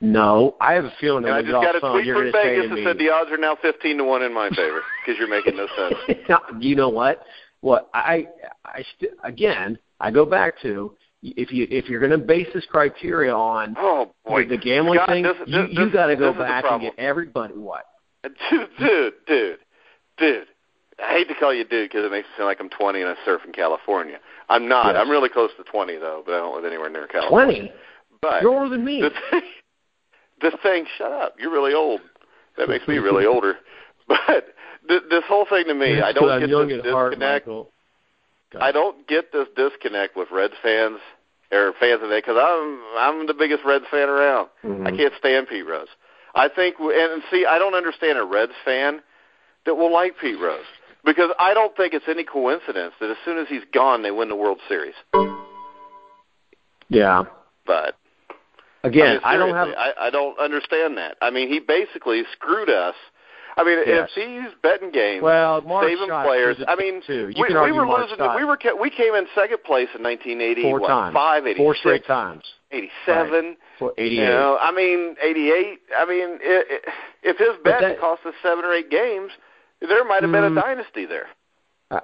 No, 0.00 0.56
I 0.60 0.74
have 0.74 0.84
a 0.84 0.92
feeling 1.00 1.22
that 1.24 1.32
I 1.32 1.40
just 1.40 1.52
got 1.52 1.76
a 1.76 1.80
tweet 1.80 2.04
from 2.04 2.14
going 2.14 2.26
to 2.26 2.32
say 2.32 2.56
Vegas 2.60 2.70
that 2.70 2.84
said 2.84 2.98
the 2.98 3.08
odds 3.10 3.30
are 3.30 3.38
now 3.38 3.56
15 3.62 3.96
to 3.98 4.04
1 4.04 4.22
in 4.22 4.34
my 4.34 4.50
favor 4.50 4.82
because 5.04 5.18
you're 5.18 5.28
making 5.28 5.56
no 5.56 5.66
sense. 5.76 6.18
you 6.60 6.74
know 6.76 6.88
what? 6.90 7.22
What 7.60 7.88
I 7.94 8.26
I 8.66 8.84
st- 8.98 9.12
again 9.22 9.78
I 10.00 10.10
go 10.10 10.26
back 10.26 10.60
to 10.60 10.94
if 11.24 11.50
you 11.52 11.66
if 11.70 11.88
you're 11.88 12.00
going 12.00 12.12
to 12.12 12.18
base 12.18 12.48
this 12.54 12.64
criteria 12.66 13.34
on 13.34 13.74
Oh, 13.78 14.12
boy. 14.26 14.46
the, 14.46 14.56
gambling 14.58 15.00
thing, 15.08 15.22
this, 15.22 15.34
you 15.46 15.62
this, 15.62 15.68
you 15.72 15.84
this- 15.86 15.92
got 15.94 16.06
to 16.06 16.16
go 16.16 16.26
this 16.26 16.32
is 16.32 16.38
the 16.38 16.44
back 16.44 16.64
and 16.68 16.80
get 16.82 16.94
everybody 16.98 17.54
what. 17.54 17.84
Dude, 18.50 18.68
dude, 18.78 19.12
dude, 19.26 19.58
dude. 20.18 20.46
I 21.02 21.12
hate 21.12 21.28
to 21.28 21.34
call 21.34 21.52
you 21.52 21.64
dude 21.64 21.90
because 21.90 22.04
it 22.04 22.10
makes 22.12 22.26
it 22.28 22.38
sound 22.38 22.46
like 22.46 22.60
I'm 22.60 22.68
20 22.70 23.00
and 23.00 23.10
I 23.10 23.14
surf 23.24 23.42
in 23.44 23.52
California. 23.52 24.18
I'm 24.48 24.68
not. 24.68 24.94
Yes. 24.94 24.96
I'm 25.00 25.10
really 25.10 25.28
close 25.28 25.50
to 25.58 25.64
20 25.64 25.96
though, 25.96 26.22
but 26.24 26.34
I 26.34 26.38
don't 26.38 26.54
live 26.54 26.64
anywhere 26.64 26.88
near 26.88 27.06
California. 27.08 27.56
Twenty? 27.56 27.72
But 28.22 28.42
You're 28.42 28.54
older 28.54 28.68
than 28.70 28.84
me. 28.84 29.00
the 29.02 29.10
thing, 29.30 29.42
the 30.40 30.56
thing, 30.62 30.86
shut 30.96 31.10
up. 31.12 31.34
You're 31.38 31.50
really 31.52 31.74
old. 31.74 32.00
That 32.56 32.68
makes 32.68 32.86
me 32.88 32.96
really 32.98 33.26
older. 33.34 33.56
But 34.08 34.54
th- 34.88 35.02
this 35.10 35.24
whole 35.28 35.46
thing 35.50 35.64
to 35.66 35.74
me, 35.74 36.00
I 36.00 36.12
don't 36.12 36.40
get 36.40 36.48
this 36.82 36.92
heart, 36.92 37.10
disconnect. 37.10 37.46
Go 37.46 37.68
I 38.60 38.72
don't 38.72 39.06
get 39.06 39.32
this 39.32 39.48
disconnect 39.56 40.16
with 40.16 40.28
Reds 40.30 40.54
fans 40.62 40.98
or 41.52 41.72
fans 41.78 42.02
of 42.02 42.10
it 42.10 42.24
because 42.24 42.38
I'm 42.40 42.80
I'm 42.98 43.26
the 43.26 43.34
biggest 43.34 43.64
Reds 43.64 43.84
fan 43.90 44.08
around. 44.08 44.48
Mhm. 44.64 44.86
I 44.86 44.96
can't 44.96 45.14
stand 45.18 45.48
Pete 45.48 45.66
Rose. 45.66 45.88
I 46.34 46.48
think, 46.48 46.76
and 46.78 46.90
and 46.90 47.22
see, 47.30 47.46
I 47.46 47.58
don't 47.58 47.74
understand 47.74 48.18
a 48.18 48.24
Reds 48.24 48.52
fan 48.64 49.00
that 49.66 49.74
will 49.76 49.92
like 49.92 50.18
Pete 50.18 50.38
Rose 50.38 50.64
because 51.04 51.30
I 51.38 51.54
don't 51.54 51.76
think 51.76 51.94
it's 51.94 52.08
any 52.08 52.24
coincidence 52.24 52.94
that 53.00 53.10
as 53.10 53.16
soon 53.24 53.38
as 53.38 53.46
he's 53.48 53.62
gone, 53.72 54.02
they 54.02 54.10
win 54.10 54.28
the 54.28 54.36
World 54.36 54.58
Series. 54.68 54.94
Yeah. 56.88 57.24
But 57.66 57.94
again, 58.82 59.20
I, 59.24 59.36
mean, 59.36 59.42
I 59.42 59.46
don't 59.46 59.54
have. 59.54 59.68
I, 59.76 59.92
I 60.06 60.10
don't 60.10 60.38
understand 60.38 60.98
that. 60.98 61.16
I 61.20 61.30
mean, 61.30 61.48
he 61.48 61.60
basically 61.60 62.22
screwed 62.32 62.70
us. 62.70 62.94
I 63.56 63.62
mean, 63.64 63.78
yes. 63.86 64.10
if 64.16 64.44
he's 64.44 64.52
betting 64.62 64.90
games, 64.90 65.22
well, 65.22 65.60
Mark 65.62 65.86
saving 65.86 66.08
players. 66.08 66.56
I 66.66 66.74
mean, 66.74 67.02
too. 67.06 67.30
You 67.34 67.42
we, 67.42 67.48
can 67.48 67.62
we 67.62 67.72
were 67.72 67.86
Mark 67.86 68.02
losing. 68.02 68.16
Scott 68.16 68.36
We 68.36 68.44
were 68.44 68.58
we 68.80 68.90
came 68.90 69.14
in 69.14 69.26
second 69.34 69.62
place 69.64 69.88
in 69.94 70.02
1980. 70.02 70.62
four 70.62 70.80
what, 70.80 70.88
times, 70.88 71.14
five, 71.14 71.44
86, 71.46 71.58
four 71.58 71.74
straight 71.76 72.06
times, 72.06 72.42
87. 72.72 73.32
Right. 73.32 73.56
For 73.78 73.92
88. 73.96 74.12
You 74.12 74.24
know, 74.24 74.58
I 74.60 74.72
mean, 74.72 75.14
88. 75.22 75.78
I 75.96 76.04
mean, 76.06 76.38
it, 76.42 76.66
it, 76.70 76.82
if 77.22 77.38
his 77.38 77.56
bet 77.62 78.00
cost 78.00 78.26
us 78.26 78.34
seven 78.42 78.64
or 78.64 78.72
eight 78.74 78.90
games, 78.90 79.30
there 79.80 80.04
might 80.04 80.22
have 80.22 80.32
been 80.32 80.42
Mm. 80.44 80.58
a 80.58 80.60
dynasty 80.60 81.06
there. 81.06 81.26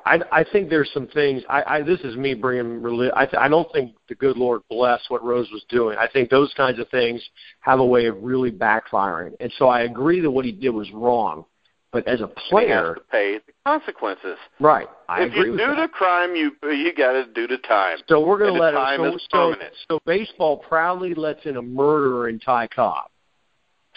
I 0.05 0.21
I 0.33 0.45
think 0.53 0.69
there's 0.71 0.91
some 0.93 1.07
things. 1.09 1.43
I, 1.49 1.63
I 1.67 1.83
this 1.83 2.01
is 2.01 2.17
me 2.17 2.35
bringing. 2.35 2.81
reli- 2.81 3.13
I 3.15 3.25
th- 3.27 3.41
I 3.41 3.49
don't 3.49 3.71
think 3.73 3.95
the 4.09 4.15
good 4.15 4.37
Lord 4.37 4.63
bless 4.69 5.01
what 5.09 5.23
Rose 5.25 5.49
was 5.53 5.65
doing. 5.69 5.97
I 5.99 6.09
think 6.09 6.31
those 6.31 6.53
kinds 6.57 6.79
of 6.79 6.89
things 6.89 7.23
have 7.61 7.81
a 7.81 7.85
way 7.87 8.07
of 8.07 8.17
really 8.23 8.51
backfiring. 8.51 9.33
And 9.41 9.53
so 9.59 9.69
I 9.69 9.83
agree 9.83 10.21
that 10.21 10.31
what 10.31 10.45
he 10.45 10.53
did 10.53 10.71
was 10.71 10.91
wrong. 10.93 11.45
But 11.93 12.07
as 12.07 12.21
a 12.21 12.29
He 12.29 12.33
player, 12.51 12.95
to 12.95 13.01
pay 13.11 13.39
the 13.39 13.53
consequences. 13.67 14.37
right? 14.61 14.89
I 15.09 15.23
if 15.23 15.33
agree 15.33 15.47
you 15.47 15.51
with 15.53 15.61
do 15.61 15.67
that. 15.67 15.81
the 15.83 15.89
crime, 15.89 16.37
you 16.37 16.53
you 16.63 16.95
got 16.95 17.13
to 17.13 17.27
do 17.27 17.49
the 17.49 17.59
time. 17.59 17.99
So 18.09 18.25
we're 18.25 18.39
going 18.39 18.55
to 18.55 18.61
let 18.61 18.73
time 18.73 19.01
him. 19.01 19.15
is 19.15 19.27
So, 19.33 19.55
so, 19.59 19.67
so 19.91 19.99
baseball 20.07 20.59
proudly 20.59 21.15
lets 21.15 21.45
in 21.47 21.57
a 21.57 21.63
murderer 21.63 22.29
in 22.29 22.39
Ty 22.39 22.69
Cobb. 22.69 23.11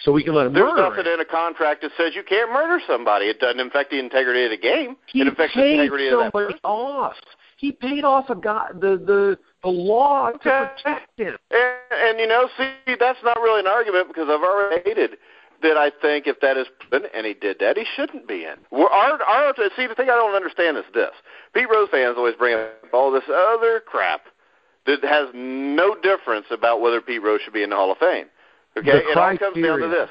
So 0.04 0.12
we 0.12 0.22
can 0.22 0.34
let 0.34 0.46
him 0.46 0.52
There's 0.52 0.64
murder 0.64 0.90
nothing 0.90 1.06
him. 1.06 1.14
in 1.14 1.20
a 1.20 1.24
contract 1.24 1.80
that 1.80 1.90
says 1.96 2.12
you 2.14 2.22
can't 2.22 2.52
murder 2.52 2.78
somebody. 2.86 3.26
It 3.26 3.40
doesn't 3.40 3.60
affect 3.60 3.90
the 3.90 3.98
integrity 3.98 4.44
of 4.44 4.50
the 4.50 4.58
game. 4.58 4.96
He 5.06 5.22
it 5.22 5.28
affects 5.28 5.54
the 5.54 5.64
integrity 5.64 6.08
of 6.08 6.20
that 6.20 6.32
person. 6.32 6.58
off. 6.62 7.14
He 7.56 7.72
paid 7.72 8.04
off 8.04 8.28
a 8.28 8.36
guy. 8.36 8.68
The 8.74 8.98
the 8.98 9.38
the 9.62 9.70
law 9.70 10.30
to 10.30 10.38
protect 10.38 11.18
him. 11.18 11.36
And, 11.50 11.72
and 11.90 12.20
you 12.20 12.26
know, 12.26 12.48
see, 12.58 12.94
that's 13.00 13.18
not 13.24 13.38
really 13.40 13.60
an 13.60 13.66
argument 13.66 14.08
because 14.08 14.28
I've 14.28 14.42
already 14.42 14.82
stated 14.82 15.16
that 15.62 15.78
I 15.78 15.90
think 16.02 16.26
if 16.26 16.38
that 16.40 16.58
is 16.58 16.66
and 16.92 17.24
he 17.26 17.32
did 17.32 17.56
that, 17.60 17.78
he 17.78 17.84
shouldn't 17.96 18.28
be 18.28 18.44
in. 18.44 18.56
We're, 18.70 18.88
our, 18.88 19.22
our, 19.22 19.54
see, 19.74 19.86
the 19.86 19.94
thing 19.94 20.10
I 20.10 20.16
don't 20.16 20.34
understand 20.34 20.76
is 20.76 20.84
this: 20.92 21.12
Pete 21.54 21.68
Rose 21.70 21.88
fans 21.90 22.16
always 22.18 22.34
bring 22.34 22.54
up 22.54 22.72
all 22.92 23.10
this 23.10 23.24
other 23.28 23.80
crap 23.86 24.26
that 24.84 25.02
has 25.02 25.28
no 25.32 25.96
difference 26.02 26.46
about 26.50 26.82
whether 26.82 27.00
Pete 27.00 27.22
Rose 27.22 27.40
should 27.42 27.54
be 27.54 27.62
in 27.62 27.70
the 27.70 27.76
Hall 27.76 27.90
of 27.90 27.96
Fame. 27.96 28.26
Okay, 28.76 28.90
it 28.90 29.16
all 29.16 29.36
comes 29.38 29.62
down 29.62 29.80
to 29.80 29.88
this: 29.88 30.10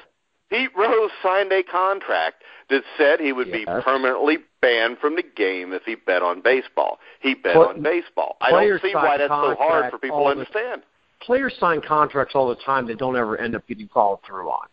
Pete 0.50 0.70
Rose 0.76 1.12
signed 1.22 1.52
a 1.52 1.64
contract 1.64 2.44
that 2.70 2.84
said 2.98 3.20
he 3.20 3.34
would 3.34 3.52
be 3.52 3.66
permanently 3.66 4.38
banned 4.62 4.98
from 5.00 5.16
the 5.16 5.24
game 5.24 5.74
if 5.74 5.84
he 5.84 5.96
bet 5.96 6.22
on 6.22 6.42
baseball. 6.42 7.00
He 7.20 7.34
bet 7.34 7.54
Pl- 7.54 7.64
on 7.64 7.82
baseball. 7.82 8.38
I 8.42 8.52
don't 8.52 8.82
see 8.82 8.94
why 8.94 9.18
that's 9.18 9.30
so 9.30 9.56
hard 9.56 9.92
for 9.92 9.98
people 9.98 10.20
to 10.20 10.24
the- 10.24 10.30
understand. 10.40 10.84
Players 11.22 11.56
sign 11.58 11.82
contracts 11.82 12.36
all 12.36 12.50
the 12.50 12.56
time 12.56 12.86
that 12.88 12.98
don't 12.98 13.16
ever 13.16 13.38
end 13.38 13.56
up 13.56 13.66
getting 13.68 13.88
followed 13.88 14.20
through 14.24 14.50
on. 14.50 14.68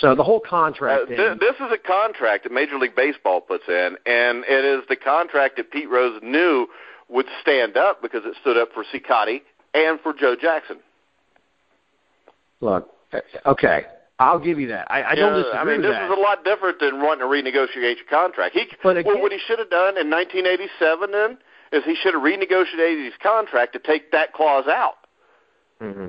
So 0.00 0.14
the 0.14 0.22
whole 0.22 0.40
Uh, 0.44 0.48
contract 0.48 1.08
th- 1.08 1.18
thing. 1.18 1.38
this 1.38 1.54
is 1.56 1.70
a 1.72 1.78
contract 1.78 2.44
that 2.44 2.52
Major 2.52 2.78
League 2.78 2.94
Baseball 2.94 3.40
puts 3.40 3.68
in, 3.68 3.98
and 4.06 4.44
it 4.44 4.64
is 4.64 4.86
the 4.86 4.96
contract 4.96 5.56
that 5.56 5.70
Pete 5.70 5.88
Rose 5.90 6.20
knew 6.22 6.68
would 7.08 7.26
stand 7.42 7.76
up 7.76 8.00
because 8.00 8.24
it 8.24 8.34
stood 8.40 8.56
up 8.56 8.72
for 8.72 8.84
Cicotte 8.84 9.42
and 9.74 10.00
for 10.00 10.12
Joe 10.14 10.34
Jackson. 10.34 10.78
Look, 12.60 12.84
uh, 12.84 12.88
okay, 13.46 13.84
I'll 14.18 14.38
give 14.38 14.58
you 14.58 14.68
that. 14.68 14.90
I, 14.90 15.02
I 15.02 15.14
don't 15.14 15.34
disagree 15.34 15.58
I 15.58 15.64
mean, 15.64 15.82
this 15.82 15.90
that. 15.90 16.04
is 16.10 16.16
a 16.16 16.20
lot 16.20 16.44
different 16.44 16.78
than 16.80 17.02
wanting 17.02 17.20
to 17.20 17.26
renegotiate 17.26 17.96
your 17.96 18.06
contract. 18.08 18.54
He, 18.54 18.66
But 18.82 19.04
well, 19.04 19.20
what 19.20 19.32
he 19.32 19.38
should 19.46 19.58
have 19.58 19.70
done 19.70 19.98
in 19.98 20.10
1987 20.10 21.10
then 21.10 21.38
is 21.72 21.84
he 21.84 21.96
should 21.96 22.14
have 22.14 22.22
renegotiated 22.22 23.04
his 23.04 23.14
contract 23.22 23.72
to 23.72 23.78
take 23.78 24.12
that 24.12 24.32
clause 24.32 24.66
out. 24.68 24.96
hmm 25.80 26.08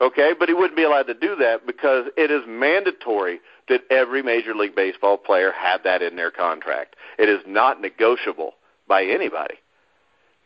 Okay, 0.00 0.30
but 0.38 0.48
he 0.48 0.54
wouldn't 0.54 0.76
be 0.76 0.84
allowed 0.84 1.08
to 1.08 1.14
do 1.14 1.34
that 1.36 1.66
because 1.66 2.06
it 2.16 2.30
is 2.30 2.42
mandatory 2.46 3.40
that 3.68 3.80
every 3.90 4.22
Major 4.22 4.54
League 4.54 4.76
Baseball 4.76 5.16
player 5.16 5.50
have 5.50 5.82
that 5.82 6.02
in 6.02 6.14
their 6.14 6.30
contract. 6.30 6.94
It 7.18 7.28
is 7.28 7.40
not 7.48 7.80
negotiable 7.80 8.52
by 8.86 9.02
anybody. 9.04 9.56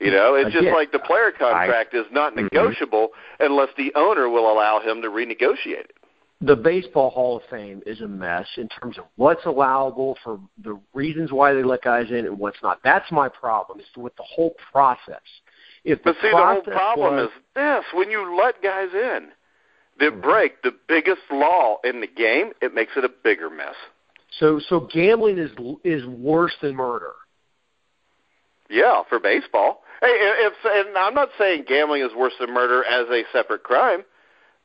You 0.02 0.10
know, 0.10 0.34
it's 0.34 0.52
just 0.52 0.66
like 0.66 0.90
the 0.90 0.98
player 0.98 1.30
contract 1.30 1.94
is 1.94 2.06
not 2.10 2.34
Mhm. 2.34 2.42
negotiable 2.52 3.12
unless 3.38 3.72
the 3.76 3.94
owner 3.94 4.28
will 4.28 4.50
allow 4.50 4.80
him 4.80 5.00
to 5.02 5.08
renegotiate 5.08 5.84
it. 5.84 5.96
The 6.40 6.56
Baseball 6.56 7.10
Hall 7.10 7.36
of 7.36 7.44
Fame 7.44 7.84
is 7.86 8.00
a 8.00 8.08
mess 8.08 8.48
in 8.56 8.68
terms 8.68 8.98
of 8.98 9.04
what's 9.14 9.44
allowable 9.46 10.18
for 10.24 10.40
the 10.58 10.76
reasons 10.92 11.30
why 11.30 11.52
they 11.54 11.62
let 11.62 11.82
guys 11.82 12.10
in 12.10 12.26
and 12.26 12.36
what's 12.36 12.60
not. 12.64 12.80
That's 12.82 13.12
my 13.12 13.28
problem. 13.28 13.78
Is 13.78 13.86
with 13.96 14.16
the 14.16 14.24
whole 14.24 14.56
process. 14.72 15.22
If 15.84 16.02
the 16.02 16.12
But 16.12 16.16
see, 16.20 16.30
the 16.30 16.36
whole 16.36 16.62
problem 16.62 17.14
was, 17.14 17.28
is 17.28 17.32
this: 17.54 17.84
when 17.92 18.10
you 18.10 18.34
let 18.34 18.60
guys 18.60 18.92
in 18.92 19.32
that 19.98 20.14
Mhm. 20.14 20.20
break 20.20 20.62
the 20.62 20.72
biggest 20.88 21.22
law 21.30 21.78
in 21.84 22.00
the 22.00 22.08
game, 22.08 22.52
it 22.60 22.74
makes 22.74 22.96
it 22.96 23.04
a 23.04 23.08
bigger 23.08 23.48
mess. 23.48 23.76
so 24.30 24.58
so 24.58 24.80
gambling 24.80 25.38
is 25.38 25.52
is 25.84 26.04
worse 26.06 26.56
than 26.56 26.74
murder. 26.74 27.14
Yeah, 28.68 29.02
for 29.04 29.20
baseball. 29.20 29.81
Hey, 30.02 30.16
if 30.18 30.52
and 30.64 30.98
I'm 30.98 31.14
not 31.14 31.28
saying 31.38 31.64
gambling 31.68 32.02
is 32.02 32.10
worse 32.16 32.32
than 32.40 32.52
murder 32.52 32.84
as 32.84 33.06
a 33.08 33.22
separate 33.32 33.62
crime, 33.62 34.02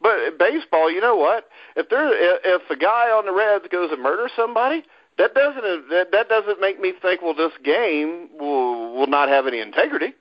but 0.02 0.40
baseball, 0.40 0.92
you 0.92 1.00
know 1.00 1.16
what? 1.16 1.48
If 1.76 1.90
there 1.90 2.10
if 2.12 2.64
a 2.72 2.76
guy 2.76 3.12
on 3.12 3.28
the 3.28 3.32
Reds 3.32 3.66
goes 3.72 3.92
and 3.92 4.02
murders 4.02 4.32
somebody, 4.36 4.84
that 5.20 5.36
doesn't 5.36 5.90
that, 5.90 6.08
that 6.12 6.28
doesn't 6.28 6.60
make 6.60 6.82
me 6.82 6.92
think 7.00 7.22
well 7.22 7.36
this 7.36 7.52
game 7.64 8.30
will 8.40 8.96
will 8.96 9.06
not 9.06 9.30
have 9.30 9.46
any 9.46 9.60
integrity. 9.60 10.16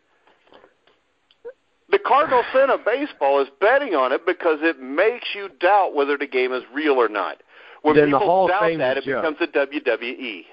The 1.89 1.99
cardinal 1.99 2.43
sin 2.53 2.69
of 2.69 2.85
baseball 2.85 3.41
is 3.41 3.49
betting 3.59 3.95
on 3.95 4.13
it 4.13 4.27
because 4.27 4.59
it 4.61 4.81
makes 4.81 5.29
you 5.35 5.49
doubt 5.61 5.95
whether 5.95 6.19
the 6.19 6.27
game 6.27 6.53
is 6.53 6.63
real 6.75 6.95
or 6.95 7.09
not. 7.09 7.43
When 7.81 7.97
Then 7.97 8.11
the 8.11 8.19
people 8.19 8.27
Hall 8.27 8.45
of 8.47 8.51
doubt 8.51 8.63
Fame 8.63 8.79
that, 8.81 8.99
it 8.99 9.07
becomes 9.07 9.39
a. 9.41 9.47
WWE. 9.47 10.45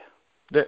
The, 0.51 0.67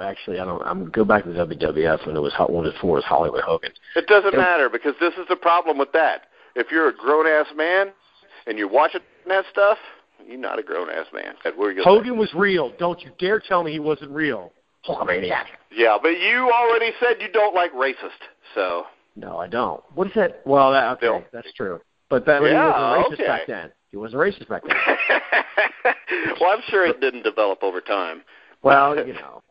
actually, 0.00 0.38
I 0.40 0.44
don't. 0.44 0.62
I'm 0.62 0.90
go 0.90 1.04
back 1.04 1.24
to 1.24 1.30
WWF 1.30 2.06
when 2.06 2.16
it 2.16 2.20
was 2.20 2.32
hot 2.32 2.52
when 2.52 2.66
it 2.66 2.74
was 2.82 3.04
Hollywood 3.04 3.42
Hogan. 3.42 3.70
It 3.96 4.06
doesn't 4.06 4.32
Yep. 4.32 4.40
matter 4.40 4.68
because 4.68 4.94
this 5.00 5.14
is 5.14 5.26
the 5.28 5.36
problem 5.36 5.78
with 5.78 5.92
that. 5.92 6.22
If 6.56 6.70
you're 6.70 6.88
a 6.88 6.92
grown 6.94 7.26
ass 7.26 7.46
man 7.56 7.92
and 8.46 8.58
you're 8.58 8.68
watching 8.68 9.00
that 9.28 9.44
stuff, 9.50 9.78
you're 10.26 10.38
not 10.38 10.58
a 10.58 10.62
grown 10.62 10.90
ass 10.90 11.06
man. 11.12 11.34
That's 11.44 11.56
where 11.56 11.70
you 11.72 11.82
Hogan 11.82 12.18
was 12.18 12.32
real. 12.34 12.72
Don't 12.78 13.00
you 13.02 13.10
dare 13.18 13.40
tell 13.40 13.62
me 13.62 13.72
he 13.72 13.78
wasn't 13.78 14.10
real. 14.10 14.52
Hulkamaniac. 14.88 15.44
Yeah, 15.70 15.98
but 16.02 16.18
you 16.20 16.50
already 16.50 16.92
said 17.00 17.16
you 17.20 17.30
don't 17.30 17.54
like 17.54 17.72
racist, 17.74 18.20
so 18.54 18.86
No, 19.14 19.36
I 19.38 19.46
don't. 19.46 19.82
What 19.94 20.06
is 20.06 20.14
that? 20.14 20.40
Well, 20.46 20.72
that, 20.72 21.02
okay, 21.02 21.24
that's 21.32 21.52
true. 21.52 21.80
But 22.08 22.24
that, 22.26 22.42
Yeah, 22.42 22.48
he 22.48 22.54
wasn't 22.54 23.06
racist 23.06 23.12
okay. 23.14 23.26
back 23.26 23.46
then. 23.46 23.72
He 23.90 23.96
wasn't 23.98 24.22
racist 24.22 24.48
back 24.48 24.62
then. 24.66 24.76
well, 26.40 26.50
I'm 26.50 26.62
sure 26.68 26.86
it 26.86 27.00
didn't 27.00 27.22
develop 27.22 27.62
over 27.62 27.80
time. 27.80 28.22
well, 28.62 28.96
you 29.06 29.12
know, 29.14 29.42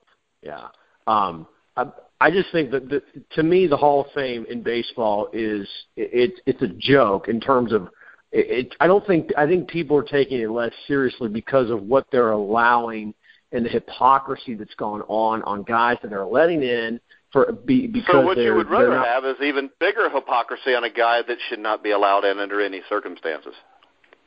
yeah. 0.41 0.67
Um, 1.07 1.47
I, 1.75 1.87
I 2.21 2.31
just 2.31 2.51
think 2.51 2.71
that 2.71 2.89
the, 2.89 3.01
to 3.31 3.43
me, 3.43 3.67
the 3.67 3.77
Hall 3.77 4.01
of 4.01 4.11
Fame 4.13 4.45
in 4.49 4.61
baseball 4.61 5.29
is 5.33 5.67
it, 5.95 6.39
it's 6.45 6.61
a 6.61 6.67
joke 6.67 7.27
in 7.27 7.39
terms 7.39 7.71
of 7.71 7.83
it, 8.31 8.67
it. 8.67 8.75
I 8.79 8.87
don't 8.87 9.05
think 9.07 9.29
I 9.37 9.47
think 9.47 9.69
people 9.69 9.97
are 9.97 10.03
taking 10.03 10.39
it 10.41 10.49
less 10.49 10.73
seriously 10.87 11.29
because 11.29 11.69
of 11.69 11.83
what 11.83 12.07
they're 12.11 12.31
allowing 12.31 13.13
and 13.51 13.65
the 13.65 13.69
hypocrisy 13.69 14.53
that's 14.53 14.75
gone 14.75 15.01
on 15.07 15.41
on 15.43 15.63
guys 15.63 15.97
that 16.01 16.09
they're 16.09 16.25
letting 16.25 16.61
in 16.61 16.99
for 17.31 17.51
be, 17.51 17.87
because 17.87 18.11
So 18.11 18.25
what 18.25 18.37
you 18.37 18.53
would 18.55 18.69
rather 18.69 18.89
not, 18.89 19.07
have 19.07 19.25
is 19.25 19.35
even 19.43 19.69
bigger 19.79 20.09
hypocrisy 20.09 20.73
on 20.73 20.83
a 20.83 20.89
guy 20.89 21.21
that 21.27 21.37
should 21.47 21.59
not 21.59 21.83
be 21.83 21.91
allowed 21.91 22.25
in 22.25 22.39
under 22.39 22.61
any 22.61 22.81
circumstances. 22.89 23.53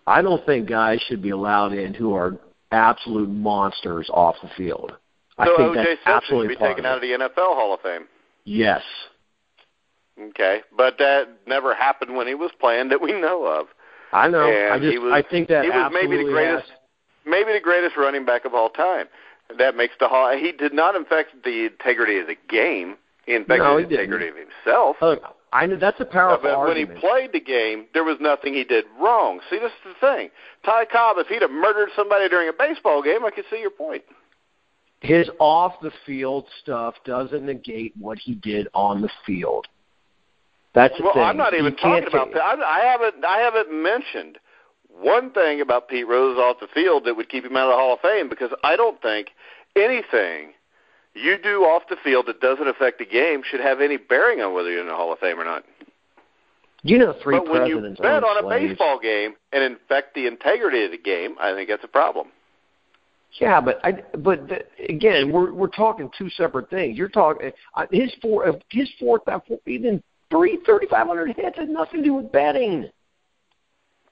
I 0.07 0.23
don't 0.23 0.45
think 0.47 0.69
guys 0.69 1.01
should 1.09 1.23
be 1.23 1.31
allowed 1.31 1.73
in 1.73 1.95
who 1.95 2.15
are 2.15 2.39
absolute 2.71 3.29
monsters 3.29 4.09
off 4.13 4.37
the 4.43 4.51
field. 4.57 4.93
I 5.39 5.47
so 5.47 5.57
think 5.57 5.77
O.J. 5.77 5.97
Simpson 6.05 6.41
should 6.41 6.49
be 6.49 6.57
taken 6.57 6.85
out 6.87 6.97
of 6.97 7.03
the 7.03 7.13
NFL 7.13 7.55
Hall 7.55 7.75
of 7.75 7.81
Fame. 7.81 8.05
Yes. 8.45 8.83
Okay, 10.21 10.61
but 10.77 10.99
that 10.99 11.29
never 11.47 11.75
happened 11.75 12.17
when 12.17 12.27
he 12.27 12.35
was 12.35 12.51
playing 12.61 12.91
that 12.91 13.01
we 13.01 13.13
know 13.13 13.45
of. 13.47 13.69
I 14.13 14.29
know. 14.29 14.45
I 14.47 14.79
just 14.79 14.99
was- 15.01 15.13
I 15.13 15.23
think 15.23 15.49
that 15.49 15.65
he 15.65 15.71
was 15.71 15.91
maybe 15.93 16.19
the 16.19 16.25
greatest- 16.31 16.69
has- 16.69 16.79
maybe 17.25 17.53
the 17.53 17.61
greatest 17.61 17.97
running 17.97 18.25
back 18.25 18.45
of 18.45 18.55
all 18.55 18.69
time. 18.69 19.09
That 19.57 19.75
makes 19.75 19.97
the 19.99 20.09
Hall. 20.09 20.31
He 20.37 20.53
did 20.53 20.73
not 20.75 20.97
affect 20.97 21.43
the 21.45 21.67
integrity 21.67 22.19
of 22.19 22.27
the 22.27 22.35
game. 22.49 22.99
He 23.25 23.35
infected 23.35 23.65
No, 23.67 23.77
he 23.79 23.85
the 23.85 23.95
integrity 23.95 24.27
didn't. 24.27 24.43
of 24.43 24.49
himself. 24.65 25.03
Look, 25.03 25.23
I 25.53 25.67
know 25.67 25.77
that's 25.77 26.01
a 26.01 26.05
powerful 26.05 26.49
but 26.49 26.61
when 26.67 26.77
he 26.77 26.87
played 26.87 27.33
the 27.33 27.41
game, 27.41 27.87
there 27.93 28.05
was 28.05 28.19
nothing 28.21 28.55
he 28.55 28.65
did 28.65 28.87
wrong. 28.99 29.41
See, 29.49 29.59
this 29.59 29.73
is 29.73 29.79
the 29.85 29.95
thing. 29.95 30.31
Ty 30.65 30.87
Cobb, 30.87 31.19
if 31.19 31.29
he'd 31.29 31.43
have 31.43 31.51
murdered 31.51 31.91
somebody 31.95 32.29
during 32.29 32.49
a 32.49 32.53
baseball 32.53 33.03
game, 33.03 33.25
I 33.25 33.31
could 33.31 33.45
see 33.49 33.61
your 33.61 33.71
point. 33.71 34.05
His 35.03 35.29
off 35.41 35.81
the 35.83 35.91
field 36.07 36.47
stuff 36.63 36.95
doesn't 37.05 37.45
negate 37.45 37.93
what 37.99 38.19
he 38.19 38.37
did 38.37 38.69
on 38.73 39.03
the 39.03 39.11
field. 39.27 39.67
That's 40.75 40.97
the 40.97 41.05
Well. 41.05 41.25
I'm 41.25 41.37
not 41.37 41.55
even 41.55 41.75
can't 41.75 42.05
talking 42.05 42.07
about 42.07 42.33
that. 42.33 42.41
I, 42.41 42.81
I 42.81 42.85
haven't. 42.85 43.25
I 43.25 43.39
haven't 43.39 43.83
mentioned 43.83 44.39
one 44.89 45.33
thing 45.33 45.61
about 45.61 45.89
Pete 45.89 46.07
Rose 46.07 46.39
off 46.39 46.59
the 46.61 46.69
field 46.73 47.05
that 47.07 47.17
would 47.17 47.29
keep 47.29 47.45
him 47.45 47.57
out 47.57 47.65
of 47.65 47.71
the 47.71 47.77
Hall 47.77 47.95
of 47.95 48.01
Fame 48.01 48.29
because 48.29 48.51
I 48.63 48.77
don't 48.77 49.03
think 49.03 49.31
anything 49.75 50.53
you 51.15 51.37
do 51.43 51.65
off 51.65 51.83
the 51.91 51.97
field 52.05 52.27
that 52.27 52.41
doesn't 52.41 52.69
affect 52.69 53.01
the 53.01 53.05
game 53.05 53.43
should 53.45 53.61
have 53.61 53.81
any 53.81 53.97
bearing 53.97 54.41
on 54.41 54.55
whether 54.55 54.71
you're 54.71 54.83
in 54.83 54.87
the 54.87 54.95
Hall 54.95 55.13
of 55.13 55.19
Fame 55.19 55.41
or 55.41 55.45
not. 55.45 55.65
You 56.85 56.99
know, 56.99 57.15
three 57.23 57.39
but 57.39 57.49
when 57.49 57.67
you 57.67 57.81
bet 58.01 58.23
on 58.23 58.45
a 58.45 58.49
baseball 58.49 59.01
game 59.01 59.35
and 59.53 59.65
infect 59.65 60.15
the 60.15 60.29
integrity 60.29 60.85
of 60.85 60.93
the 60.93 60.99
game, 60.99 61.35
I 61.41 61.53
think 61.55 61.69
that's 61.69 61.85
a 61.85 61.89
problem. 61.89 62.29
Yeah, 63.41 63.61
but 63.61 63.81
I 63.85 64.03
but 64.19 64.49
the, 64.49 64.61
again, 64.89 65.33
we're 65.33 65.53
we're 65.53 65.69
talking 65.69 66.11
two 66.17 66.29
separate 66.31 66.69
things. 66.69 66.99
You're 66.99 67.09
talking 67.09 67.51
uh, 67.75 67.87
his 67.91 68.13
four 68.21 68.49
uh, 68.49 68.53
his 68.71 68.91
fourth 69.01 69.23
four, 69.25 69.59
even 69.67 70.03
three 70.31 70.59
thirty 70.67 70.87
five 70.87 71.07
hundred 71.07 71.35
hits 71.37 71.57
had 71.57 71.71
nothing 71.71 72.01
to 72.01 72.05
do 72.05 72.15
with 72.15 72.31
betting. 72.31 72.89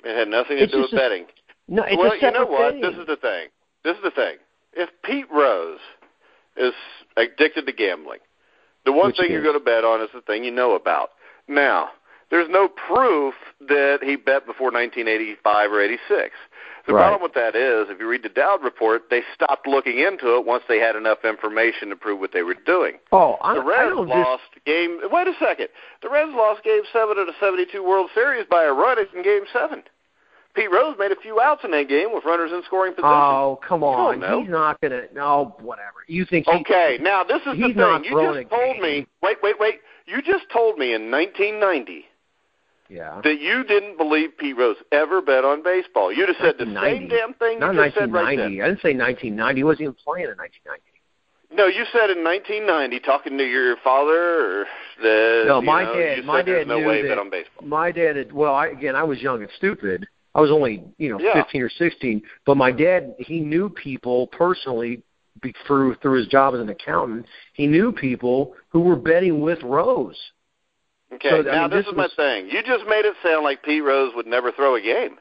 It 0.05 0.18
had 0.18 0.29
nothing 0.29 0.57
to 0.57 0.62
It's 0.64 0.73
do 0.73 0.81
with 0.81 0.93
a- 0.93 0.97
betting. 0.97 1.27
No, 1.68 1.85
it's 1.85 1.97
well, 1.97 2.12
a 2.12 2.16
you 2.16 2.33
know 2.33 2.47
what? 2.47 2.73
thing. 2.73 2.81
This 2.81 2.95
is 2.95 3.07
the 3.07 3.16
thing. 3.16 3.49
This 3.85 3.97
is 3.97 4.03
the 4.03 4.11
thing. 4.11 4.37
If 4.73 4.89
Pete 5.05 5.31
Rose 5.31 5.79
is 6.57 6.73
addicted 7.16 7.66
to 7.66 7.73
gambling, 7.73 8.18
the 8.87 8.93
one 8.93 9.09
Which 9.09 9.18
thing 9.18 9.31
you're 9.31 9.43
going 9.43 9.59
to 9.59 9.64
bet 9.64 9.85
on 9.85 10.01
is 10.01 10.09
the 10.14 10.21
thing 10.23 10.43
you 10.45 10.51
know 10.51 10.75
about. 10.75 11.11
Now, 11.47 11.91
there's 12.31 12.49
no 12.49 12.68
proof 12.68 13.35
that 13.68 13.99
he 14.03 14.16
bet 14.16 14.47
before 14.47 14.73
1985 14.73 15.73
or 15.73 15.81
86. 15.83 16.35
The 16.87 16.95
Right. 16.95 17.03
problem 17.09 17.22
with 17.22 17.35
that 17.35 17.55
is, 17.55 17.89
if 17.91 18.01
you 18.01 18.09
read 18.09 18.22
the 18.22 18.28
Dowd 18.31 18.62
report, 18.64 19.11
they 19.11 19.22
stopped 19.35 19.66
looking 19.66 19.99
into 19.99 20.37
it 20.37 20.45
once 20.45 20.64
they 20.68 20.78
had 20.78 20.97
enough 20.97 21.24
information 21.24 21.89
to 21.91 21.97
prove 21.97 22.20
what 22.20 22.33
they 22.33 22.43
were 22.43 22.55
doing. 22.55 22.99
oh, 23.12 23.37
I, 23.43 23.55
The 23.55 23.61
I 23.61 23.64
Reds 23.64 23.97
don't 23.97 24.09
lost 24.09 24.43
game. 24.64 25.01
Wait 25.11 25.28
a 25.28 25.35
second. 25.39 25.68
The 26.03 26.09
Reds 26.09 26.33
lost 26.35 26.62
Game 26.64 26.83
Seven 26.93 27.18
of 27.18 27.26
the 27.26 27.35
'72 27.39 27.83
World 27.83 28.11
Series 28.14 28.47
by 28.47 28.64
a 28.64 28.72
run 28.72 28.99
in 28.99 29.22
Game 29.22 29.45
Seven. 29.53 29.83
Pete 30.55 30.70
Rose 30.72 30.97
made 30.99 31.12
a 31.12 31.16
few 31.16 31.41
outs 31.41 31.62
in 31.62 31.70
that 31.70 31.89
game 31.89 32.12
with 32.12 32.24
runners 32.24 32.51
in 32.51 32.62
scoring 32.64 32.93
position. 32.93 33.09
oh, 33.09 33.61
come 33.66 33.85
on. 33.85 34.14
He's 34.43 34.51
not 34.51 34.81
gonna. 34.81 35.03
No, 35.14 35.55
whatever. 35.61 36.03
You 36.09 36.24
think? 36.24 36.47
He, 36.49 36.57
Okay, 36.61 36.99
now 37.01 37.22
this 37.22 37.41
is 37.43 37.57
the 37.57 37.72
thing. 37.72 38.05
You 38.05 38.11
just 38.43 38.51
told 38.51 38.72
game. 38.74 38.83
me. 38.83 39.07
Wait, 39.22 39.37
wait, 39.45 39.61
wait. 39.61 39.81
You 40.07 40.20
just 40.22 40.51
told 40.53 40.76
me 40.76 40.93
in 40.93 41.09
1990 41.09 42.07
Yeah. 42.91 43.20
that 43.22 43.41
you 43.41 43.62
didn't 43.64 43.97
believe 43.97 44.36
Pete 44.36 44.57
Rose 44.59 44.76
ever 44.91 45.22
bet 45.22 45.45
on 45.45 45.62
baseball. 45.62 46.12
You'd 46.12 46.28
have 46.28 46.36
said 46.41 46.55
the 46.59 46.66
same 46.82 47.07
damn 47.09 47.34
thing 47.34 47.55
you 47.55 47.61
Not 47.61 47.74
just 47.76 47.95
said 47.95 48.12
right 48.12 48.36
1990. 48.36 48.57
then. 48.59 48.64
I 48.64 48.68
didn't 48.68 48.82
say 48.82 48.95
1990. 48.99 49.59
He 49.61 49.64
wasn't 49.64 49.80
even 49.82 49.95
playing 50.05 50.24
in 50.26 50.36
1990. 50.36 50.82
No, 51.53 51.66
you 51.66 51.84
said 51.93 52.11
in 52.11 52.22
1990, 52.24 53.01
talking 53.01 53.38
to 53.38 53.45
your 53.45 53.76
father, 53.82 54.62
or 54.62 54.66
that 55.03 55.45
No, 55.47 55.61
you 55.61 55.66
my 55.66 55.84
know, 55.84 55.95
dad- 55.95 56.16
you 56.18 56.22
my 56.24 56.38
said 56.41 56.47
dad 56.47 56.66
no 56.68 56.78
knew 56.80 56.86
way 56.86 57.03
that- 57.03 57.09
bet 57.09 57.18
on 57.18 57.30
baseball. 57.30 57.66
My 57.66 57.91
dad 57.93 58.16
had 58.16 58.32
well, 58.32 58.55
I 58.55 58.66
again 58.68 58.95
I 58.97 59.03
was 59.05 59.20
young 59.22 59.43
and 59.43 59.51
stupid. 59.57 60.07
I 60.34 60.41
was 60.41 60.51
only, 60.53 60.84
you 60.99 61.09
know, 61.11 61.18
Yeah. 61.20 61.34
15 61.34 61.62
or 61.62 61.68
16, 61.70 62.22
but 62.47 62.57
my 62.57 62.70
dad 62.70 63.14
he 63.18 63.41
knew 63.41 63.68
people 63.68 64.28
personally 64.28 65.03
be, 65.43 65.53
through 65.66 65.95
through 65.97 66.18
his 66.18 66.26
job 66.28 66.55
as 66.55 66.61
an 66.61 66.68
accountant. 66.68 67.26
He 67.55 67.66
knew 67.66 67.91
people 67.93 68.55
who 68.68 68.80
were 68.80 68.97
betting 68.97 69.41
with 69.41 69.61
Rose. 69.64 70.18
Okay, 71.15 71.29
So, 71.31 71.39
I 71.39 71.43
now 71.43 71.61
mean, 71.63 71.71
this, 71.71 71.85
this 71.85 71.93
is 71.93 71.97
my 71.97 72.05
was- 72.05 72.15
thing. 72.15 72.49
You 72.51 72.63
just 72.63 72.87
made 72.87 73.05
it 73.05 73.15
sound 73.23 73.45
like 73.45 73.63
Pete 73.63 73.83
Rose 73.83 74.13
would 74.15 74.27
never 74.27 74.53
throw 74.53 74.77
a 74.77 74.81
game. 74.81 75.19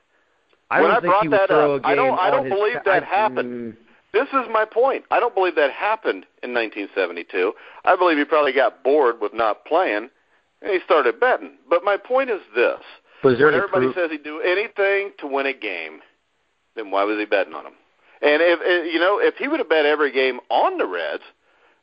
I 0.69 0.81
When 0.81 0.91
I 0.91 0.95
think 0.95 1.05
brought 1.05 1.21
he 1.23 1.27
would 1.29 1.39
that 1.39 1.47
throw 1.49 1.75
up, 1.75 1.83
a 1.83 1.87
I 1.87 1.95
don't- 1.95 2.19
I 2.19 2.29
don't 2.29 2.47
believe 2.49 2.83
that 2.85 3.03
I- 3.03 3.05
happened. 3.05 3.73
mm, 3.73 3.77
This 4.11 4.27
is 4.29 4.47
my 4.49 4.65
point. 4.65 5.05
I 5.11 5.19
don't 5.19 5.33
believe 5.35 5.55
that 5.55 5.71
happened 5.71 6.25
in 6.43 6.51
1972. 6.53 7.53
I 7.85 7.95
believe 7.95 8.17
he 8.17 8.25
probably 8.25 8.51
got 8.53 8.83
bored 8.83 9.19
with 9.21 9.33
not 9.33 9.65
playing, 9.65 10.09
and 10.61 10.71
he 10.71 10.79
started 10.81 11.19
betting. 11.19 11.57
But 11.69 11.83
my 11.83 11.95
point 11.97 12.29
is 12.31 12.41
this: 12.55 12.79
Was 13.23 13.37
there 13.37 13.47
when 13.47 13.55
everybody 13.55 13.85
proof? 13.87 13.95
says 13.95 14.11
he'd 14.11 14.23
do 14.23 14.41
anything 14.41 15.13
to 15.19 15.27
win 15.27 15.45
a 15.45 15.53
game, 15.53 16.01
then 16.75 16.89
why 16.91 17.03
was 17.03 17.17
he 17.19 17.25
betting 17.25 17.53
on 17.53 17.63
them? 17.65 17.73
And 18.21 18.41
if 18.41 18.59
if- 18.63 18.93
you 18.93 18.99
know, 18.99 19.19
if 19.19 19.37
he 19.37 19.47
would 19.47 19.59
have 19.59 19.69
bet 19.69 19.85
every 19.85 20.11
game 20.11 20.39
on 20.49 20.77
the 20.79 20.85
Reds, 20.87 21.23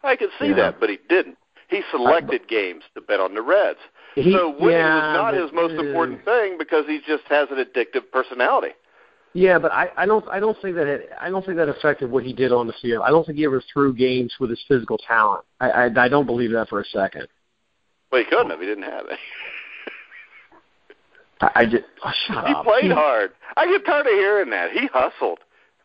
I 0.02 0.16
could 0.16 0.30
see 0.38 0.48
Yeah. 0.48 0.54
that, 0.54 0.80
but 0.80 0.90
he 0.90 0.96
didn't. 1.08 1.38
He 1.68 1.82
selected 1.90 2.46
games 2.48 2.84
to 2.94 3.00
bet 3.00 3.18
on 3.20 3.34
the 3.34 3.42
Reds. 3.42 3.80
He- 4.16 4.32
so 4.32 4.48
winning 4.48 4.70
yeah, 4.70 4.94
was 4.94 5.14
not 5.14 5.32
but, 5.32 5.42
his 5.42 5.52
most 5.52 5.74
important 5.74 6.24
thing 6.24 6.56
because 6.58 6.86
he 6.86 7.00
just 7.06 7.24
has 7.28 7.48
an 7.50 7.58
addictive 7.58 8.10
personality. 8.10 8.70
Yeah, 9.34 9.58
but 9.58 9.70
I, 9.70 9.90
I 9.98 10.06
don't 10.06 10.26
I 10.30 10.40
don't 10.40 10.56
think 10.62 10.76
that 10.76 10.86
it, 10.86 11.10
I 11.20 11.28
don't 11.28 11.44
think 11.44 11.58
that 11.58 11.68
affected 11.68 12.10
what 12.10 12.24
he 12.24 12.32
did 12.32 12.52
on 12.52 12.66
the 12.66 12.72
field. 12.80 13.02
I 13.04 13.10
don't 13.10 13.26
think 13.26 13.36
he 13.36 13.44
ever 13.44 13.62
threw 13.70 13.92
games 13.92 14.32
with 14.40 14.48
his 14.48 14.62
physical 14.66 14.96
talent. 14.96 15.44
I 15.60 15.70
I, 15.70 16.04
I 16.04 16.08
don't 16.08 16.24
believe 16.24 16.52
that 16.52 16.70
for 16.70 16.80
a 16.80 16.84
second. 16.86 17.28
Well, 18.10 18.22
he 18.22 18.30
couldn't 18.30 18.48
have. 18.48 18.60
He 18.60 18.66
didn't 18.66 18.84
have 18.84 19.04
it. 19.06 19.18
I, 21.42 21.50
I 21.54 21.66
just 21.66 21.84
oh, 22.02 22.12
shut 22.26 22.46
he 22.46 22.54
up. 22.54 22.64
played 22.64 22.84
he, 22.84 22.90
hard. 22.90 23.32
I 23.58 23.66
get 23.66 23.84
tired 23.84 24.06
of 24.06 24.12
hearing 24.12 24.48
that. 24.50 24.70
He 24.70 24.86
hustled. 24.86 25.40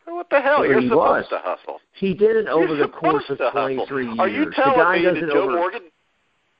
What 0.06 0.30
the 0.30 0.40
hell? 0.40 0.64
You're 0.64 0.80
he 0.80 0.88
supposed 0.88 0.98
was. 0.98 1.26
to 1.30 1.38
hustle. 1.38 1.80
He 1.92 2.14
did 2.14 2.36
it 2.36 2.48
over 2.48 2.74
You're 2.74 2.86
the 2.86 2.92
course 2.92 3.24
of 3.28 3.36
supposed 3.36 3.38
to 3.38 3.50
hustle. 3.50 3.86
23 3.86 4.06
years. 4.06 4.18
Are 4.18 4.28
you 4.28 4.50
telling 4.56 5.02
me 5.02 5.20
that 5.20 5.30
Joe 5.30 5.42
over. 5.42 5.56
Morgan? 5.56 5.82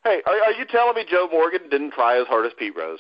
Hey, 0.05 0.20
are, 0.26 0.32
are 0.34 0.53
you 0.53 0.64
telling 0.70 0.94
me 0.96 1.05
Joe 1.09 1.28
Morgan 1.30 1.68
didn't 1.70 1.92
try 1.92 2.20
as 2.20 2.26
hard 2.26 2.46
as 2.46 2.53
Pete 2.59 2.76
Rose? 2.76 2.98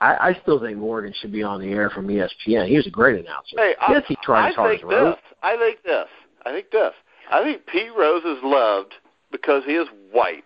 I, 0.00 0.30
I 0.30 0.38
still 0.42 0.60
think 0.60 0.76
Morgan 0.78 1.14
should 1.20 1.32
be 1.32 1.42
on 1.42 1.60
the 1.60 1.68
air 1.68 1.88
from 1.90 2.06
ESPN. 2.08 2.68
He 2.68 2.76
was 2.76 2.86
a 2.86 2.90
great 2.90 3.14
announcer. 3.18 3.56
Hey, 3.56 3.74
yes, 3.88 4.02
I, 4.04 4.08
he 4.08 4.16
tried 4.22 4.46
I 4.46 4.48
as 4.50 4.54
hard 4.54 4.70
think 4.72 4.82
as 4.82 4.88
Rose. 4.88 5.14
this. 5.14 5.24
I 5.42 5.56
think 5.56 5.82
this. 5.84 6.08
I 6.44 6.50
think 6.52 6.70
this. 6.70 6.92
I 7.30 7.42
think 7.42 7.66
Pete 7.66 7.90
Rose 7.96 8.24
is 8.24 8.38
loved 8.42 8.94
because 9.32 9.62
he 9.64 9.72
is 9.72 9.88
white. 10.12 10.44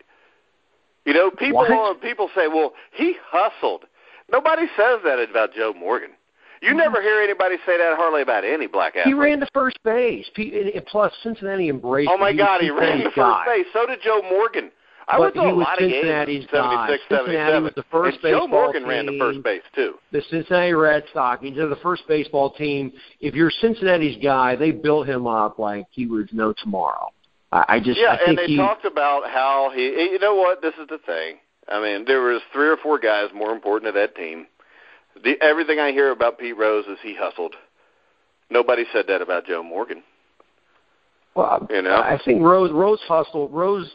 You 1.04 1.14
know, 1.14 1.30
people 1.30 1.60
What? 1.66 2.00
people 2.02 2.30
say, 2.34 2.46
"Well, 2.46 2.74
he 2.92 3.16
hustled." 3.26 3.84
Nobody 4.30 4.66
says 4.76 5.00
that 5.04 5.18
about 5.18 5.52
Joe 5.54 5.72
Morgan. 5.76 6.10
You 6.62 6.68
mm-hmm. 6.68 6.78
never 6.78 7.02
hear 7.02 7.20
anybody 7.20 7.56
say 7.66 7.76
that 7.78 7.96
hardly 7.96 8.22
about 8.22 8.44
any 8.44 8.66
black 8.66 8.94
athlete. 8.94 9.06
He 9.06 9.14
ran 9.14 9.40
to 9.40 9.46
first 9.52 9.82
base. 9.82 10.26
Pe- 10.34 10.60
and- 10.60 10.68
and 10.70 10.86
Plus, 10.86 11.12
Cincinnati 11.22 11.68
embraced 11.68 12.10
Oh 12.12 12.18
my. 12.18 12.32
God, 12.32 12.60
was 12.60 12.62
he 12.62 12.70
ran 12.70 12.98
to 12.98 13.04
first 13.04 13.16
guy. 13.16 13.44
base. 13.46 13.66
So 13.72 13.86
did 13.86 14.00
Joe 14.02 14.22
Morgan. 14.30 14.70
I 15.10 15.18
But 15.18 15.34
he 15.34 15.40
a 15.40 15.54
was 15.54 15.64
lot 15.64 15.74
of 15.82 15.88
games 15.88 15.94
Cincinnati's 15.94 16.44
in 16.44 16.48
guy. 16.52 16.96
Cincinnati 17.08 17.62
was 17.64 17.72
the 17.74 17.82
first 17.90 18.18
and 18.22 18.22
Joe 18.22 18.40
baseball 18.42 18.48
Morgan 18.48 18.86
ran 18.86 19.06
the 19.06 19.16
first 19.18 19.42
base 19.42 19.62
too. 19.74 19.94
The 20.12 20.22
Cincinnati 20.30 20.72
Red 20.72 21.04
Sox. 21.12 21.42
He's 21.42 21.56
the 21.56 21.78
first 21.82 22.02
baseball 22.06 22.50
team. 22.52 22.92
If 23.20 23.34
you're 23.34 23.50
Cincinnati's 23.50 24.22
guy, 24.22 24.54
they 24.56 24.70
built 24.70 25.08
him 25.08 25.26
up 25.26 25.58
like 25.58 25.86
he 25.90 26.06
was 26.06 26.26
no 26.32 26.52
tomorrow. 26.52 27.08
I, 27.50 27.64
I 27.68 27.80
just, 27.80 27.98
Yeah, 27.98 28.12
I 28.12 28.16
think 28.18 28.28
and 28.28 28.38
they 28.38 28.46
he. 28.46 28.56
talked 28.56 28.84
about 28.84 29.28
how 29.28 29.72
he. 29.74 29.86
Eh, 29.88 30.12
you 30.12 30.18
know 30.20 30.36
what? 30.36 30.62
This 30.62 30.74
is 30.80 30.86
the 30.88 30.98
thing. 31.04 31.36
I 31.68 31.80
mean, 31.82 32.04
there 32.04 32.20
was 32.20 32.40
three 32.52 32.68
or 32.68 32.76
four 32.76 32.98
guys 32.98 33.28
more 33.34 33.50
important 33.52 33.92
to 33.92 33.98
that 34.00 34.14
team. 34.14 34.46
The, 35.24 35.34
everything 35.42 35.78
I 35.80 35.90
hear 35.90 36.10
about 36.12 36.38
Pete 36.38 36.56
Rose 36.56 36.84
is 36.86 36.98
he 37.02 37.14
hustled. 37.18 37.54
Nobody 38.48 38.84
said 38.92 39.06
that 39.08 39.22
about 39.22 39.46
Joe 39.46 39.62
Morgan. 39.62 40.02
Well, 41.34 41.66
You 41.70 41.82
know? 41.82 41.96
I 41.96 42.18
think 42.24 42.42
Rose 42.42 42.72
Rose 42.72 42.98
hustled. 43.06 43.52
Rose 43.52 43.88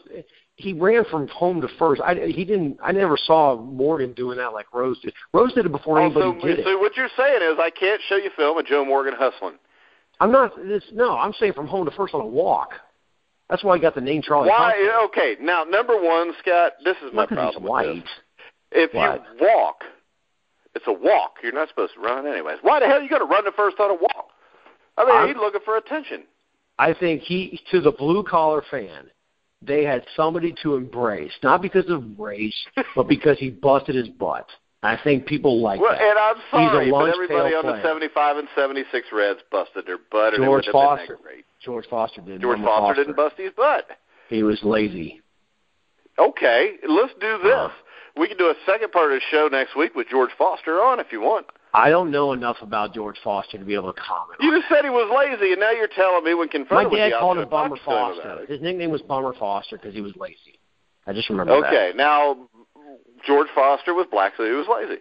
he 0.56 0.72
ran 0.72 1.04
from 1.10 1.28
home 1.28 1.60
to 1.60 1.68
first. 1.78 2.00
I 2.02 2.14
he 2.14 2.44
didn't. 2.44 2.78
I 2.82 2.92
never 2.92 3.16
saw 3.16 3.56
Morgan 3.56 4.12
doing 4.14 4.38
that 4.38 4.52
like 4.52 4.72
Rose 4.72 4.98
did. 5.00 5.12
Rose 5.32 5.52
did 5.52 5.66
it 5.66 5.72
before 5.72 5.98
Oh, 6.00 6.04
anybody 6.06 6.40
so, 6.40 6.46
did 6.46 6.58
it. 6.60 6.64
so 6.64 6.78
what 6.78 6.96
you're 6.96 7.10
saying 7.16 7.42
is 7.42 7.58
I 7.58 7.70
can't 7.70 8.00
show 8.08 8.16
you 8.16 8.30
film 8.36 8.58
of 8.58 8.66
Joe 8.66 8.84
Morgan 8.84 9.14
hustling. 9.16 9.56
I'm 10.18 10.32
not. 10.32 10.56
This, 10.56 10.82
no, 10.92 11.16
I'm 11.16 11.34
saying 11.34 11.52
from 11.52 11.66
home 11.66 11.84
to 11.84 11.90
first 11.92 12.14
on 12.14 12.22
a 12.22 12.26
walk. 12.26 12.70
That's 13.50 13.62
why 13.62 13.74
I 13.74 13.78
got 13.78 13.94
the 13.94 14.00
name 14.00 14.22
Charlie. 14.22 14.48
Why? 14.48 15.04
Okay, 15.04 15.36
now 15.40 15.62
number 15.64 16.00
one, 16.00 16.32
Scott. 16.40 16.72
This 16.84 16.96
is 17.06 17.12
my 17.12 17.22
Not 17.22 17.28
he's 17.28 17.36
problem 17.36 17.62
with 17.62 17.70
white. 17.70 18.04
If 18.72 18.92
What? 18.94 19.22
you 19.38 19.46
walk, 19.46 19.84
it's 20.74 20.86
a 20.88 20.92
walk. 20.92 21.34
You're 21.42 21.52
not 21.52 21.68
supposed 21.68 21.94
to 21.94 22.00
run 22.00 22.26
anyways. 22.26 22.58
Why 22.62 22.80
the 22.80 22.86
hell 22.86 22.96
are 22.98 23.02
you 23.02 23.08
going 23.08 23.20
to 23.22 23.26
run 23.26 23.44
the 23.44 23.52
first 23.52 23.78
on 23.78 23.90
a 23.90 23.94
walk? 23.94 24.30
I 24.98 25.04
mean, 25.04 25.14
I'm- 25.14 25.28
he's 25.28 25.36
looking 25.36 25.60
for 25.64 25.76
attention. 25.76 26.24
I 26.78 26.92
think 26.92 27.22
he 27.22 27.60
to 27.70 27.80
the 27.80 27.92
blue 27.92 28.22
collar 28.24 28.62
fan, 28.70 29.10
they 29.62 29.84
had 29.84 30.04
somebody 30.14 30.54
to 30.62 30.76
embrace, 30.76 31.32
not 31.42 31.62
because 31.62 31.88
of 31.88 32.18
race, 32.18 32.54
but 32.94 33.08
because 33.08 33.38
he 33.38 33.50
busted 33.50 33.94
his 33.94 34.08
butt. 34.08 34.46
I 34.82 34.96
think 35.02 35.26
people 35.26 35.60
like 35.60 35.80
Well, 35.80 35.92
that. 35.92 36.00
and 36.00 36.18
I'm 36.18 36.36
sorry, 36.50 36.84
He's 36.84 36.88
a 36.88 36.92
but 36.92 37.10
everybody 37.10 37.54
on 37.54 37.66
the 37.66 37.82
75 37.82 38.36
and 38.36 38.48
76 38.54 39.06
Reds 39.12 39.40
busted 39.50 39.86
their 39.86 39.98
butt, 40.12 40.34
and 40.34 40.44
George 40.44 40.66
it 40.68 40.74
would 40.74 40.80
have 40.88 40.98
been 40.98 41.06
Foster. 41.16 41.18
George 41.64 41.86
Foster 41.88 42.20
did. 42.20 42.40
George 42.40 42.58
Norman 42.58 42.66
Foster, 42.66 43.02
didn't 43.02 43.16
bust 43.16 43.34
his 43.38 43.52
butt. 43.56 43.86
He 44.28 44.42
was 44.42 44.60
lazy. 44.62 45.22
Okay, 46.18 46.72
let's 46.88 47.12
do 47.20 47.38
this. 47.42 47.52
Uh. 47.52 47.68
we 48.16 48.28
can 48.28 48.36
do 48.36 48.46
a 48.46 48.54
second 48.64 48.92
part 48.92 49.12
of 49.12 49.18
the 49.18 49.22
show 49.30 49.48
next 49.50 49.76
week 49.76 49.94
with 49.94 50.08
George 50.08 50.30
Foster 50.38 50.80
on 50.82 51.00
if 51.00 51.06
you 51.10 51.20
want. 51.20 51.46
I 51.74 51.90
don't 51.90 52.10
know 52.10 52.32
enough 52.32 52.56
about 52.62 52.94
George 52.94 53.16
Foster 53.22 53.58
to 53.58 53.64
be 53.64 53.74
able 53.74 53.92
to 53.92 54.00
comment. 54.00 54.38
You 54.40 54.56
just 54.56 54.68
said 54.68 54.84
he 54.84 54.90
was 54.90 55.12
lazy, 55.14 55.52
and 55.52 55.60
now 55.60 55.72
you're 55.72 55.88
telling 55.88 56.24
me 56.24 56.32
when. 56.34 56.46
My 56.46 56.52
confronted 56.52 56.92
with 56.92 56.98
dad 57.00 57.12
the 57.12 57.18
called 57.18 57.38
him 57.38 57.48
Bummer 57.48 57.76
talk 57.76 57.84
to 57.84 57.90
him 57.90 57.96
about 58.20 58.38
Foster. 58.38 58.52
His 58.52 58.62
nickname 58.62 58.90
was 58.90 59.02
Bummer 59.02 59.34
Foster 59.38 59.76
because 59.76 59.94
he 59.94 60.00
was 60.00 60.12
lazy. 60.16 60.58
I 61.06 61.12
just 61.12 61.28
remember 61.28 61.52
Okay, 61.54 61.90
that. 61.92 61.96
now 61.96 62.48
George 63.26 63.48
Foster 63.54 63.94
was 63.94 64.06
black, 64.10 64.32
so 64.36 64.44
he 64.44 64.52
was 64.52 64.66
lazy. 64.68 65.00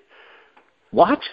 What? 0.91 1.19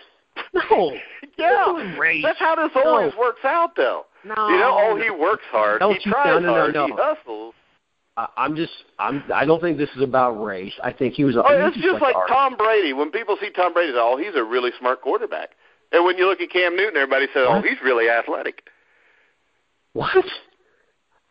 No. 0.55 0.93
Yeah, 1.39 2.18
that's 2.22 2.39
how 2.39 2.57
this 2.57 2.70
No. 2.74 2.83
always 2.85 3.12
works 3.18 3.45
out, 3.45 3.74
though. 3.76 4.07
No. 4.24 4.49
You 4.49 4.57
know, 4.57 4.78
oh, 4.80 4.97
he 4.97 5.11
works 5.11 5.45
hard, 5.51 5.80
Don't 5.80 5.95
he 5.97 6.11
tries 6.11 6.26
no, 6.26 6.39
no, 6.41 6.47
no, 6.47 6.53
hard, 6.55 6.91
he 6.91 6.97
hustles. 6.97 7.55
I- 8.16 8.28
I'm 8.36 8.54
just. 8.56 8.72
I'm. 8.98 9.22
I 9.34 9.44
don't 9.44 9.60
think 9.60 9.78
this 9.78 9.90
is 9.96 10.02
about 10.02 10.32
race. 10.42 10.72
I 10.82 10.92
think 10.92 11.14
he 11.14 11.24
was. 11.24 11.36
A, 11.36 11.42
Oh, 11.42 11.66
it's 11.68 11.76
just 11.76 12.02
like 12.02 12.14
art. 12.14 12.28
Tom 12.28 12.56
Brady. 12.56 12.92
When 12.92 13.10
people 13.10 13.36
see 13.40 13.50
Tom 13.50 13.72
Brady, 13.72 13.92
they 13.92 13.96
say, 13.98 14.02
oh, 14.02 14.16
he's 14.16 14.34
a 14.34 14.44
really 14.44 14.70
smart 14.78 15.00
quarterback. 15.00 15.50
And 15.92 16.04
when 16.04 16.16
you 16.18 16.26
look 16.26 16.40
at 16.40 16.50
Cam 16.50 16.76
Newton, 16.76 16.96
everybody 16.96 17.26
says, 17.34 17.46
oh, 17.48 17.60
he's 17.62 17.80
really 17.84 18.08
athletic. 18.08 18.62
What? 19.92 20.24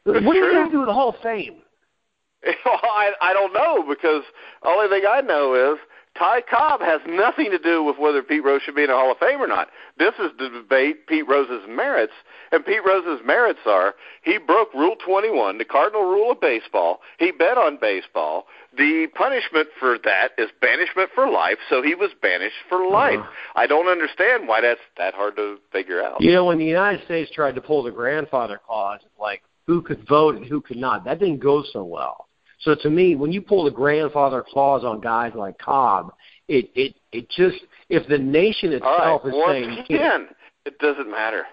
What 0.03 0.15
are 0.15 0.19
you 0.21 0.31
going 0.53 0.65
to 0.67 0.71
do 0.71 0.79
with 0.79 0.87
the 0.87 0.93
Hall 0.93 1.09
of 1.09 1.15
Fame? 1.21 1.61
I 2.45 3.11
I 3.21 3.33
don't 3.33 3.53
know 3.53 3.83
because 3.87 4.23
the 4.63 4.69
only 4.69 4.87
thing 4.89 5.07
I 5.07 5.21
know 5.21 5.73
is 5.73 5.79
Ty 6.17 6.41
Cobb 6.41 6.81
has 6.81 6.99
nothing 7.07 7.51
to 7.51 7.57
do 7.57 7.83
with 7.83 7.97
whether 7.97 8.21
Pete 8.21 8.43
Rose 8.43 8.61
should 8.61 8.75
be 8.75 8.83
in 8.83 8.89
the 8.89 8.95
Hall 8.95 9.11
of 9.11 9.17
Fame 9.17 9.41
or 9.41 9.47
not. 9.47 9.69
This 9.97 10.13
is 10.19 10.31
the 10.37 10.49
debate 10.49 11.07
Pete 11.07 11.27
Rose's 11.27 11.67
merits, 11.69 12.13
and 12.51 12.65
Pete 12.65 12.85
Rose's 12.85 13.25
merits 13.25 13.59
are 13.65 13.95
he 14.23 14.37
broke 14.37 14.73
Rule 14.73 14.95
21, 15.05 15.57
the 15.57 15.65
cardinal 15.65 16.03
rule 16.03 16.31
of 16.31 16.41
baseball. 16.41 16.99
He 17.17 17.31
bet 17.31 17.57
on 17.57 17.77
baseball. 17.79 18.47
The 18.77 19.07
punishment 19.15 19.69
for 19.79 19.97
that 20.03 20.29
is 20.37 20.49
banishment 20.61 21.09
for 21.15 21.29
life, 21.29 21.57
so 21.69 21.81
he 21.81 21.95
was 21.95 22.11
banished 22.21 22.55
for 22.67 22.87
life. 22.87 23.19
Uh-huh. 23.19 23.31
I 23.55 23.67
don't 23.67 23.87
understand 23.87 24.47
why 24.47 24.61
that's 24.61 24.81
that 24.97 25.13
hard 25.13 25.37
to 25.37 25.57
figure 25.71 26.03
out. 26.03 26.21
You 26.21 26.33
know, 26.33 26.45
when 26.45 26.57
the 26.57 26.65
United 26.65 27.05
States 27.05 27.31
tried 27.31 27.55
to 27.55 27.61
pull 27.61 27.83
the 27.83 27.91
grandfather 27.91 28.59
clause, 28.65 28.99
like 29.19 29.43
who 29.65 29.81
could 29.81 30.05
vote 30.07 30.35
and 30.35 30.45
who 30.45 30.61
could 30.61 30.77
not, 30.77 31.05
that 31.05 31.19
didn't 31.19 31.39
go 31.39 31.63
so 31.71 31.83
well. 31.83 32.27
So 32.61 32.75
to 32.75 32.89
me, 32.89 33.15
when 33.15 33.31
you 33.31 33.41
pull 33.41 33.63
the 33.63 33.71
grandfather 33.71 34.43
clause 34.47 34.83
on 34.83 35.01
guys 35.01 35.33
like 35.35 35.57
Cobb, 35.57 36.13
it 36.47 36.69
it 36.75 36.95
it 37.11 37.29
just 37.29 37.57
if 37.89 38.07
the 38.07 38.17
nation 38.17 38.71
itself 38.71 39.21
right. 39.23 39.33
is 39.33 39.33
Once 39.35 39.51
saying 39.51 39.85
again, 39.85 40.27
it 40.65 40.77
doesn't 40.79 41.09
matter. 41.09 41.45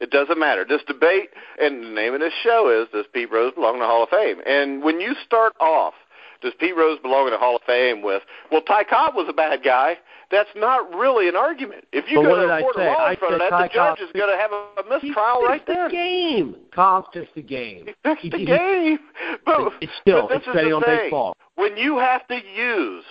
It 0.00 0.10
doesn't 0.10 0.38
matter. 0.38 0.64
This 0.64 0.82
debate 0.86 1.30
and 1.60 1.82
the 1.82 1.88
name 1.88 2.14
of 2.14 2.20
this 2.20 2.32
show 2.44 2.70
is 2.70 2.88
Does 2.92 3.06
Pete 3.12 3.32
Rose 3.32 3.54
belong 3.54 3.74
in 3.74 3.80
the 3.80 3.86
Hall 3.86 4.04
of 4.04 4.10
Fame? 4.10 4.40
And 4.46 4.82
when 4.82 5.00
you 5.00 5.14
start 5.24 5.54
off, 5.60 5.94
does 6.40 6.52
Pete 6.58 6.76
Rose 6.76 6.98
belong 7.00 7.26
in 7.26 7.32
the 7.32 7.38
Hall 7.38 7.56
of 7.56 7.62
Fame 7.62 8.02
with, 8.02 8.22
well, 8.50 8.62
Ty 8.62 8.84
Cobb 8.84 9.14
was 9.14 9.26
a 9.28 9.32
bad 9.32 9.62
guy, 9.64 9.96
that's 10.30 10.48
not 10.54 10.92
really 10.94 11.28
an 11.28 11.36
argument. 11.36 11.84
If 11.92 12.10
you 12.10 12.22
but 12.22 12.28
go 12.28 12.46
to 12.46 12.54
a 12.54 12.60
court 12.60 12.76
of 12.76 12.82
law 12.82 13.10
in 13.10 13.16
front 13.16 13.34
of 13.34 13.40
that, 13.40 13.50
Ty 13.50 13.62
the 13.62 13.68
judge 13.68 13.98
Cobb 13.98 13.98
is 14.00 14.12
going 14.14 14.30
to 14.30 14.36
have 14.36 14.50
a, 14.52 14.88
mistrial 14.88 15.42
right 15.42 15.64
the 15.66 15.72
there. 15.72 15.88
game. 15.88 16.56
Cobb 16.74 17.06
fixed 17.12 17.34
the 17.34 17.42
game. 17.42 17.86
He 17.86 17.94
fixed 18.02 18.22
he, 18.22 18.30
the 18.30 18.38
he, 18.38 18.44
game. 18.46 18.98
But, 19.44 19.72
it's 19.80 19.92
still 20.00 20.28
but 20.28 20.28
this 20.28 20.38
it's 20.38 20.48
is 20.48 20.54
betting 20.54 20.70
the 20.70 20.76
on 20.76 20.82
thing. 20.82 20.96
baseball. 20.96 21.36
When 21.56 21.76
you 21.76 21.98
have 21.98 22.26
to 22.28 22.34
use 22.36 23.04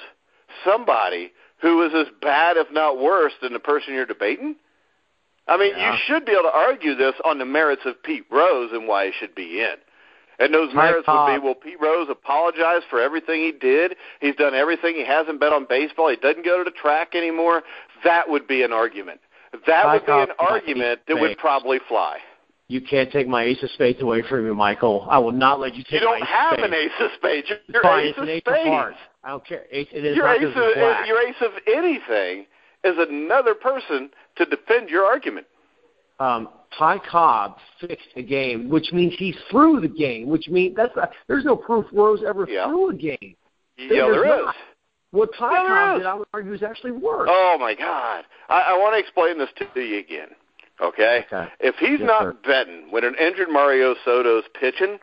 somebody 0.64 1.32
who 1.62 1.84
is 1.84 1.92
as 1.96 2.08
bad, 2.22 2.58
if 2.58 2.72
not 2.72 3.00
worse, 3.00 3.34
than 3.42 3.54
the 3.54 3.60
person 3.60 3.94
you're 3.94 4.06
debating, 4.06 4.56
I 5.48 5.58
mean, 5.58 5.74
Yeah. 5.76 5.94
you 5.94 6.00
should 6.06 6.26
be 6.26 6.34
able 6.34 6.44
to 6.44 6.56
argue 6.56 6.94
this 6.96 7.16
on 7.26 7.40
the 7.40 7.46
merits 7.46 7.82
of 7.86 8.02
Pete 8.04 8.26
Rose 8.30 8.72
and 8.74 8.88
why 8.88 9.08
he 9.08 9.12
should 9.20 9.34
be 9.34 9.62
in. 9.62 9.76
And 10.40 10.54
those 10.54 10.74
merits 10.74 11.08
would 11.08 11.34
be, 11.36 11.40
well, 11.44 11.56
Pete 11.56 11.82
Rose 11.82 12.08
apologized 12.12 12.86
for 12.90 13.02
everything 13.02 13.42
he 13.42 13.52
did. 13.52 13.96
He's 14.22 14.36
done 14.36 14.54
everything. 14.54 14.94
He 14.96 15.04
hasn't 15.06 15.40
bet 15.40 15.52
on 15.52 15.66
baseball. 15.68 16.10
He 16.10 16.16
doesn't 16.16 16.46
go 16.46 16.60
to 16.60 16.64
the 16.64 16.72
track 16.72 17.16
anymore. 17.16 17.64
That 18.04 18.30
would 18.30 18.48
be 18.48 18.62
an 18.62 18.72
argument. 18.72 19.20
That 19.66 19.84
Ty 19.84 19.94
would 19.94 20.06
be 20.06 20.12
an 20.12 20.28
argument 20.38 21.00
that 21.08 21.20
would 21.20 21.38
probably 21.40 21.80
fly. 21.88 22.18
You 22.68 22.82
can't 22.82 23.10
take 23.12 23.28
my 23.28 23.44
ace 23.46 23.64
of 23.64 23.70
spades 23.72 24.02
away 24.02 24.22
from 24.30 24.46
me, 24.48 24.54
Michael. 24.54 25.08
I 25.10 25.18
will 25.20 25.32
not 25.32 25.60
let 25.60 25.74
you 25.74 25.84
take 25.84 25.94
You 25.94 26.00
don't 26.02 26.20
my 26.20 26.26
ace 26.26 26.32
have 26.32 26.60
of 26.60 26.66
an 26.66 26.72
spades. 26.72 26.92
ace 26.94 27.02
of 27.06 27.12
spades. 27.18 27.48
You're, 27.50 27.58
you're 27.70 27.82
Fine, 27.82 28.04
ace 28.04 28.10
it's 28.10 28.18
of 28.18 28.24
an 28.24 28.30
ace 28.30 28.42
spades. 28.46 28.68
of 28.68 28.74
hearts. 28.74 28.98
I 29.24 29.30
don't 29.30 29.46
care. 29.48 29.64
Ace, 29.72 29.88
it 29.92 30.06
is 30.06 30.16
Your 30.18 30.28
ace 30.28 30.44
of 30.46 30.54
black. 30.54 31.08
your 31.08 31.22
ace 31.28 31.36
of 31.42 31.52
anything 31.66 32.46
is 32.84 32.96
another 33.00 33.56
person 33.56 34.10
to 34.36 34.46
defend 34.46 34.90
your 34.90 35.06
argument. 35.06 35.48
um, 36.20 36.50
Ty 36.78 37.00
Cobb 37.10 37.58
fixed 37.80 38.08
a 38.16 38.22
game, 38.24 38.70
which 38.70 38.92
means 38.92 39.14
he 39.18 39.34
threw 39.52 39.80
the 39.80 39.88
game, 39.88 40.28
which 40.28 40.48
means 40.50 40.76
that's 40.76 40.96
not, 40.96 41.12
there's 41.28 41.46
no 41.46 41.56
proof 41.56 41.86
Rose 41.94 42.22
ever 42.28 42.48
Yeah. 42.50 42.68
threw 42.68 42.90
a 42.90 42.94
game. 42.94 43.36
Yeah, 43.78 43.88
there 43.90 44.12
There's 44.24 44.40
is. 44.40 44.46
not. 44.46 44.56
What 45.12 45.30
Ty 45.38 45.52
Yeah, 45.52 45.68
Cobb 45.68 45.98
did, 46.00 46.06
I 46.08 46.14
would 46.16 46.28
argue, 46.34 46.54
is 46.54 46.64
actually 46.64 46.92
worse. 46.92 47.30
Oh 47.32 47.58
my 47.60 47.74
God! 47.76 48.26
I, 48.50 48.62
I 48.74 48.78
want 48.78 48.96
to 48.96 49.00
explain 49.00 49.38
this 49.38 49.50
to 49.58 49.80
you 49.82 50.00
again. 50.00 50.30
Okay? 50.82 51.26
Okay. 51.32 51.48
If 51.60 51.76
he's 51.76 52.00
Yes, 52.00 52.08
not 52.08 52.22
sir. 52.24 52.36
betting 52.46 52.92
when 52.92 53.04
an 53.04 53.16
injured 53.20 53.50
Mario 53.50 53.96
Soto's 54.06 54.44
pitching, 54.60 55.00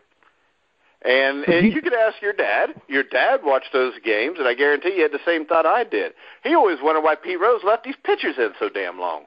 and, 1.04 1.44
and 1.48 1.72
you 1.72 1.82
could 1.82 1.92
ask 1.94 2.20
your 2.22 2.32
dad. 2.32 2.70
Your 2.88 3.02
dad 3.02 3.40
watched 3.44 3.72
those 3.72 3.92
games, 4.04 4.36
and 4.38 4.46
I 4.48 4.54
guarantee 4.54 4.94
you 4.96 5.02
had 5.02 5.12
the 5.12 5.18
same 5.24 5.44
thought 5.46 5.66
I 5.66 5.84
did. 5.84 6.12
He 6.44 6.54
always 6.54 6.78
wondered 6.82 7.02
why 7.02 7.14
Pete 7.14 7.40
Rose 7.40 7.60
left 7.64 7.84
these 7.84 7.96
pitchers 8.04 8.36
in 8.38 8.50
so 8.58 8.68
damn 8.68 8.98
long. 9.00 9.24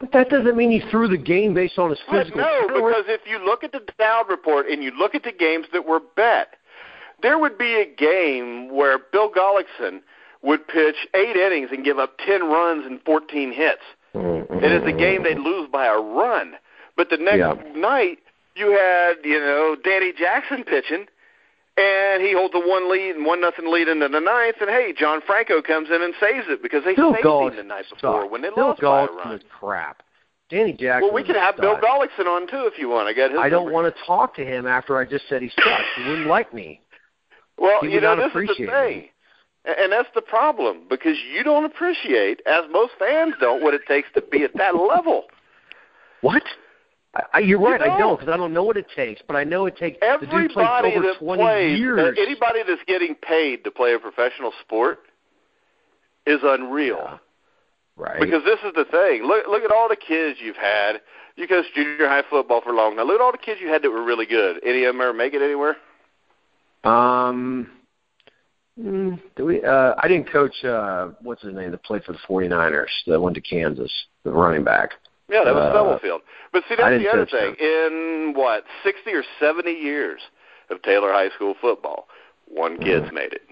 But 0.00 0.12
that 0.12 0.30
doesn't 0.30 0.56
mean 0.56 0.70
he 0.70 0.80
threw 0.90 1.08
the 1.08 1.18
game 1.18 1.52
based 1.54 1.78
on 1.78 1.90
his 1.90 1.98
But 2.08 2.24
physical 2.24 2.40
no, 2.40 2.66
power. 2.68 2.74
because 2.74 3.04
if 3.08 3.20
you 3.30 3.38
look 3.44 3.62
at 3.62 3.72
the 3.72 3.82
Dowd 3.98 4.24
report 4.30 4.66
and 4.68 4.82
you 4.82 4.90
look 4.98 5.14
at 5.14 5.22
the 5.24 5.32
games 5.32 5.66
that 5.74 5.86
were 5.86 6.00
bet, 6.16 6.54
there 7.22 7.38
would 7.38 7.58
be 7.58 7.74
a 7.74 7.84
game 7.86 8.70
where 8.74 8.98
Bill 8.98 9.30
Gullickson 9.30 10.00
would 10.42 10.66
pitch 10.66 10.96
eight 11.14 11.36
innings 11.36 11.68
and 11.70 11.84
give 11.84 11.98
up 11.98 12.16
ten 12.26 12.44
runs 12.48 12.86
and 12.86 12.98
fourteen 13.04 13.52
hits. 13.52 13.82
Mm-hmm. 14.14 14.64
It 14.64 14.72
is 14.72 14.82
a 14.88 14.92
game 14.96 15.22
they'd 15.22 15.38
lose 15.38 15.68
by 15.70 15.84
a 15.86 15.98
run. 15.98 16.54
But 16.96 17.10
the 17.10 17.18
next 17.18 17.38
Yeah. 17.38 17.54
night, 17.76 18.18
you 18.56 18.70
had 18.70 19.16
you 19.22 19.38
know 19.38 19.76
Danny 19.84 20.12
Jackson 20.18 20.64
pitching, 20.64 21.06
and 21.80 22.22
he 22.22 22.32
holds 22.34 22.54
a 22.54 22.60
one 22.60 22.90
lead 22.90 23.16
and 23.16 23.24
one 23.24 23.40
nothing 23.40 23.70
lead 23.72 23.88
into 23.88 24.08
the 24.08 24.20
ninth. 24.20 24.56
And 24.60 24.68
hey, 24.70 24.92
John 24.96 25.20
Franco 25.26 25.62
comes 25.62 25.88
in 25.88 26.02
and 26.02 26.12
saves 26.20 26.46
it 26.48 26.62
because 26.62 26.84
they 26.84 26.94
Bill 26.94 27.14
saved 27.14 27.24
Gullickson 27.24 27.50
him 27.52 27.56
the 27.56 27.62
night 27.64 27.84
before 27.90 28.22
sucked. 28.22 28.32
when 28.32 28.42
they 28.42 28.50
Bill 28.54 28.68
lost 28.68 28.80
by 28.82 29.02
a 29.04 29.08
Gullickson 29.08 29.16
run. 29.24 29.40
crap. 29.58 30.02
Danny 30.50 30.72
Jackson. 30.72 31.02
Well, 31.08 31.14
we 31.14 31.22
could 31.24 31.36
have 31.36 31.56
Bill. 31.56 31.76
Gullickson 31.78 32.26
on 32.26 32.46
too 32.48 32.68
if 32.72 32.78
you 32.78 32.88
want. 32.88 33.08
I 33.08 33.12
got 33.14 33.30
his. 33.30 33.38
I 33.40 33.48
don't 33.48 33.64
number. 33.66 33.72
want 33.72 33.94
to 33.94 34.02
talk 34.04 34.34
to 34.36 34.44
him 34.44 34.66
after 34.66 34.98
I 34.98 35.04
just 35.04 35.28
said 35.28 35.42
he 35.42 35.48
sucks. 35.50 35.84
He 35.96 36.02
wouldn't 36.08 36.26
like 36.26 36.52
me. 36.52 36.80
Well, 37.56 37.78
He 37.82 37.92
you 37.92 38.00
know, 38.00 38.16
this 38.16 38.26
is 38.34 38.48
the 38.48 38.54
thing. 38.66 38.96
me. 38.98 39.10
And 39.64 39.92
that's 39.92 40.08
the 40.14 40.22
problem 40.22 40.84
because 40.88 41.16
you 41.34 41.42
don't 41.44 41.66
appreciate, 41.66 42.40
as 42.46 42.64
most 42.72 42.92
fans 42.98 43.34
don't, 43.40 43.62
what 43.62 43.74
it 43.74 43.82
takes 43.86 44.08
to 44.14 44.22
be 44.22 44.42
at 44.42 44.56
that 44.56 44.74
level. 44.74 45.24
What? 46.22 46.42
I, 47.14 47.22
I, 47.34 47.38
you're 47.40 47.60
right. 47.60 47.80
I 47.80 47.98
don't. 47.98 48.18
because 48.20 48.32
I 48.32 48.36
don't 48.36 48.52
know 48.52 48.62
what 48.62 48.76
it 48.76 48.86
takes, 48.94 49.20
but 49.26 49.34
I 49.34 49.42
know 49.44 49.66
it 49.66 49.76
takes. 49.76 49.98
the 50.00 50.26
dude 50.26 50.50
played 50.52 50.66
Everybody 50.66 50.94
over 50.96 51.06
that 51.08 51.18
20 51.18 51.42
plays, 51.42 51.78
years. 51.78 51.98
uh, 52.16 52.20
anybody 52.20 52.60
that's 52.66 52.82
getting 52.86 53.16
paid 53.16 53.64
to 53.64 53.70
play 53.70 53.94
a 53.94 53.98
professional 53.98 54.52
sport 54.60 55.00
is 56.26 56.38
unreal. 56.42 57.00
Yeah. 57.02 57.18
Right. 57.96 58.20
Because 58.20 58.44
this 58.44 58.58
is 58.64 58.72
the 58.74 58.84
thing. 58.90 59.24
Look, 59.24 59.46
look 59.48 59.62
at 59.62 59.72
all 59.72 59.88
the 59.88 59.96
kids 59.96 60.38
you've 60.42 60.56
had. 60.56 61.00
You 61.36 61.46
coached 61.48 61.74
junior 61.74 62.08
high 62.08 62.22
football 62.30 62.60
for 62.62 62.72
long. 62.72 62.96
Now 62.96 63.04
look 63.04 63.16
at 63.16 63.20
all 63.20 63.32
the 63.32 63.38
kids 63.38 63.60
you 63.60 63.68
had 63.68 63.82
that 63.82 63.90
were 63.90 64.04
really 64.04 64.26
good. 64.26 64.60
Any 64.64 64.84
of 64.84 64.94
them 64.94 65.00
ever 65.02 65.12
make 65.12 65.34
it 65.34 65.42
anywhere? 65.42 65.76
Um, 66.84 67.70
mm, 68.80 69.20
do 69.36 69.44
we? 69.46 69.62
Uh, 69.62 69.94
I 69.98 70.08
didn't 70.08 70.30
coach. 70.32 70.64
Uh, 70.64 71.10
what's 71.22 71.42
his 71.42 71.54
name? 71.54 71.72
That 71.72 71.82
played 71.82 72.04
for 72.04 72.12
the 72.12 72.18
49ers. 72.28 72.86
That 73.06 73.20
went 73.20 73.34
to 73.34 73.40
Kansas. 73.42 73.92
The 74.24 74.30
running 74.30 74.64
back. 74.64 74.90
Yeah, 75.30 75.44
that 75.44 75.54
was 75.54 75.64
Uh, 75.64 75.70
Stubblefield. 75.70 76.22
But 76.52 76.64
see, 76.68 76.74
that's 76.76 76.98
the 77.02 77.08
other 77.08 77.26
thing. 77.26 77.54
In 77.54 78.32
what 78.34 78.64
sixty 78.82 79.12
or 79.12 79.24
seventy 79.38 79.72
years 79.72 80.20
of 80.70 80.82
Taylor 80.82 81.12
High 81.12 81.30
School 81.30 81.54
football, 81.60 82.08
one 82.46 82.78
kid's 82.78 83.12
made 83.12 83.32
it. 83.32 83.42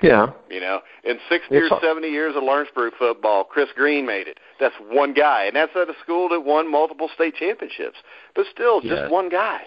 Yeah. 0.00 0.28
You 0.48 0.60
know, 0.60 0.80
in 1.04 1.18
sixty 1.28 1.56
It's 1.56 1.72
or 1.72 1.80
seventy 1.80 2.08
years 2.08 2.36
of 2.36 2.42
Lawrenceburg 2.44 2.92
football, 2.98 3.44
Chris 3.44 3.68
Green 3.74 4.06
made 4.06 4.28
it. 4.28 4.38
That's 4.60 4.74
one 4.90 5.12
guy, 5.12 5.44
and 5.44 5.56
that's 5.56 5.74
at 5.76 5.88
a 5.90 5.94
school 6.02 6.28
that 6.30 6.40
won 6.40 6.70
multiple 6.70 7.08
state 7.14 7.34
championships. 7.34 7.98
But 8.34 8.46
still, 8.46 8.80
just 8.80 8.94
Yeah. 9.02 9.08
one 9.08 9.28
guy. 9.28 9.66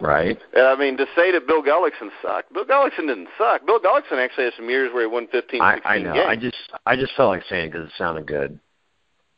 Right. 0.00 0.36
And 0.54 0.66
I 0.66 0.74
mean, 0.74 0.96
to 0.96 1.06
say 1.14 1.30
that 1.30 1.46
Bill 1.46 1.62
Gullickson 1.62 2.10
sucked, 2.22 2.52
Bill 2.52 2.64
Gullickson 2.64 3.06
didn't 3.06 3.28
suck. 3.38 3.64
Bill 3.66 3.78
Gullickson 3.78 4.18
actually 4.18 4.44
had 4.44 4.54
some 4.54 4.68
years 4.68 4.92
where 4.92 5.02
he 5.02 5.06
won 5.06 5.28
15, 5.28 5.60
I, 5.60 5.74
16 5.74 5.92
I 5.92 5.98
know. 5.98 6.12
games. 6.14 6.26
I 6.28 6.36
just 6.36 6.56
I 6.86 6.96
just 6.96 7.12
felt 7.14 7.28
like 7.28 7.44
saying 7.48 7.70
because 7.70 7.86
it 7.88 7.92
sounded 7.96 8.26
good. 8.26 8.58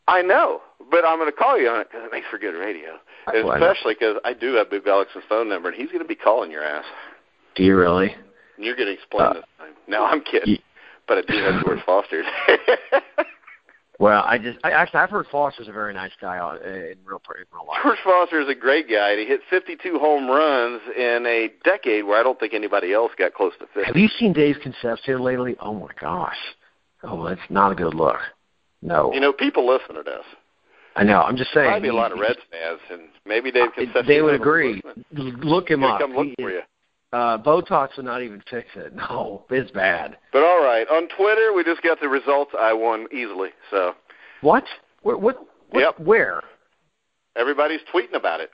I 0.07 0.23
know, 0.23 0.63
but 0.91 1.05
I'm 1.05 1.19
going 1.19 1.31
to 1.31 1.37
call 1.37 1.59
you 1.59 1.69
on 1.69 1.81
it 1.81 1.89
because 1.91 2.05
it 2.07 2.13
makes 2.13 2.27
for 2.31 2.39
good 2.39 2.59
radio, 2.59 2.91
and 3.27 3.49
especially 3.49 3.95
because 3.95 4.17
I 4.25 4.33
do 4.33 4.55
have 4.55 4.71
Bill 4.71 4.81
Gullickson's 4.81 5.25
phone 5.29 5.49
number, 5.49 5.69
and 5.69 5.77
he's 5.77 5.89
going 5.89 6.03
to 6.03 6.09
be 6.09 6.15
calling 6.15 6.51
your 6.51 6.63
ass. 6.65 6.85
Do 7.55 7.63
you 7.63 7.77
really? 7.77 8.15
And 8.57 8.65
you're 8.65 8.77
going 8.77 8.89
to 8.89 8.95
explain 8.95 9.27
Uh, 9.29 9.33
this 9.35 9.45
time. 9.59 9.73
No, 9.89 10.05
I'm 10.05 10.21
kidding, 10.23 10.55
ye- 10.55 10.63
but 11.09 11.19
I 11.19 11.23
do 11.23 11.37
have 11.43 11.65
George 11.65 11.81
Foster's. 11.87 12.27
Well, 14.01 14.25
I 14.27 14.39
just 14.39 14.59
I, 14.65 14.73
actually 14.73 15.01
I've 15.01 15.11
heard 15.11 15.27
Foster's 15.31 15.69
a 15.69 15.73
very 15.73 15.95
nice 15.95 16.11
guy 16.21 16.39
uh, 16.39 16.57
in 16.67 16.97
real 17.05 17.23
in 17.39 17.45
real 17.53 17.65
life. 17.69 17.79
George 17.85 17.99
Foster 18.03 18.41
is 18.41 18.49
a 18.49 18.55
great 18.55 18.91
guy, 18.91 19.11
and 19.13 19.21
he 19.21 19.25
hit 19.27 19.41
52 19.49 19.99
home 20.01 20.29
runs 20.29 20.81
in 20.97 21.25
a 21.27 21.49
decade 21.65 22.05
where 22.05 22.19
I 22.19 22.25
don't 22.25 22.39
think 22.41 22.55
anybody 22.55 22.93
else 22.93 23.13
got 23.17 23.35
close 23.35 23.53
to 23.61 23.67
50. 23.67 23.85
Have 23.85 23.97
you 23.97 24.09
seen 24.19 24.33
Dave 24.33 24.57
Concepcion 24.63 25.21
lately? 25.23 25.55
Oh 25.61 25.75
my 25.75 25.91
gosh. 26.01 26.37
Oh, 27.05 27.25
that's 27.29 27.41
not 27.49 27.71
a 27.71 27.77
good 27.77 27.95
look. 27.95 28.17
No. 28.83 29.13
You 29.15 29.21
know, 29.21 29.33
people 29.33 29.65
listen 29.65 29.95
to 29.95 30.03
this. 30.03 30.25
I 30.97 31.03
know. 31.05 31.21
I'm 31.23 31.37
just 31.37 31.53
saying. 31.53 31.71
Probably 31.71 31.89
a 31.89 31.95
lot 31.95 32.13
of 32.13 32.19
Reds 32.19 32.39
fans, 32.51 32.81
and 32.91 33.03
maybe 33.27 33.51
Dave 33.51 33.71
Concepcion. 33.75 34.07
They 34.07 34.23
would 34.23 34.35
agree. 34.35 34.81
Look 35.13 35.69
him 35.71 35.83
up. 35.83 36.01
come 36.01 36.15
look 36.15 36.27
He- 36.27 36.35
for 36.43 36.51
you. 36.51 36.61
Uh, 37.13 37.39
Botox 37.39 37.97
would 37.97 38.07
not 38.07 38.23
even 38.23 38.43
fix 38.51 38.69
it. 38.75 38.93
No, 38.97 39.45
it's 39.51 39.71
bad. 39.71 40.17
But 40.33 40.43
all 40.43 40.63
right, 40.63 40.87
on 40.89 41.07
Twitter, 41.17 41.53
we 41.53 41.63
just 41.63 41.81
got 41.83 42.01
the 42.01 42.09
results. 42.09 42.53
I 42.59 42.73
won 42.73 43.07
easily, 43.13 43.51
so 43.71 43.95
What? 44.41 44.65
What? 45.03 45.21
What? 45.21 45.39
what 45.71 45.81
Yep. 45.81 46.01
Where? 46.01 46.43
everybody's 47.37 47.81
tweeting 47.93 48.15
about 48.15 48.41
it, 48.41 48.51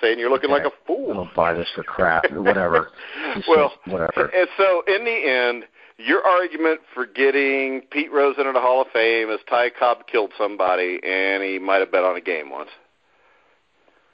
saying 0.00 0.18
you're 0.18 0.30
looking 0.30 0.50
Okay. 0.50 0.62
like 0.64 0.72
a 0.72 0.76
fool. 0.86 1.14
don't 1.14 1.34
buy 1.34 1.52
this 1.54 1.68
for 1.74 1.82
crap. 1.82 2.30
Whatever. 2.30 2.90
Well, 3.48 3.72
whatever. 3.86 4.26
And 4.34 4.48
so 4.58 4.82
in 4.86 5.04
the 5.04 5.10
end, 5.10 5.64
your 6.04 6.24
argument 6.26 6.80
for 6.94 7.06
getting 7.06 7.82
Pete 7.90 8.12
Rose 8.12 8.36
into 8.38 8.52
the 8.52 8.60
Hall 8.60 8.82
of 8.82 8.88
Fame 8.92 9.30
is 9.30 9.40
Ty 9.48 9.70
Cobb 9.70 10.06
killed 10.06 10.32
somebody 10.36 11.00
and 11.04 11.42
he 11.42 11.58
might 11.58 11.78
have 11.78 11.92
bet 11.92 12.04
on 12.04 12.16
a 12.16 12.20
game 12.20 12.50
once. 12.50 12.70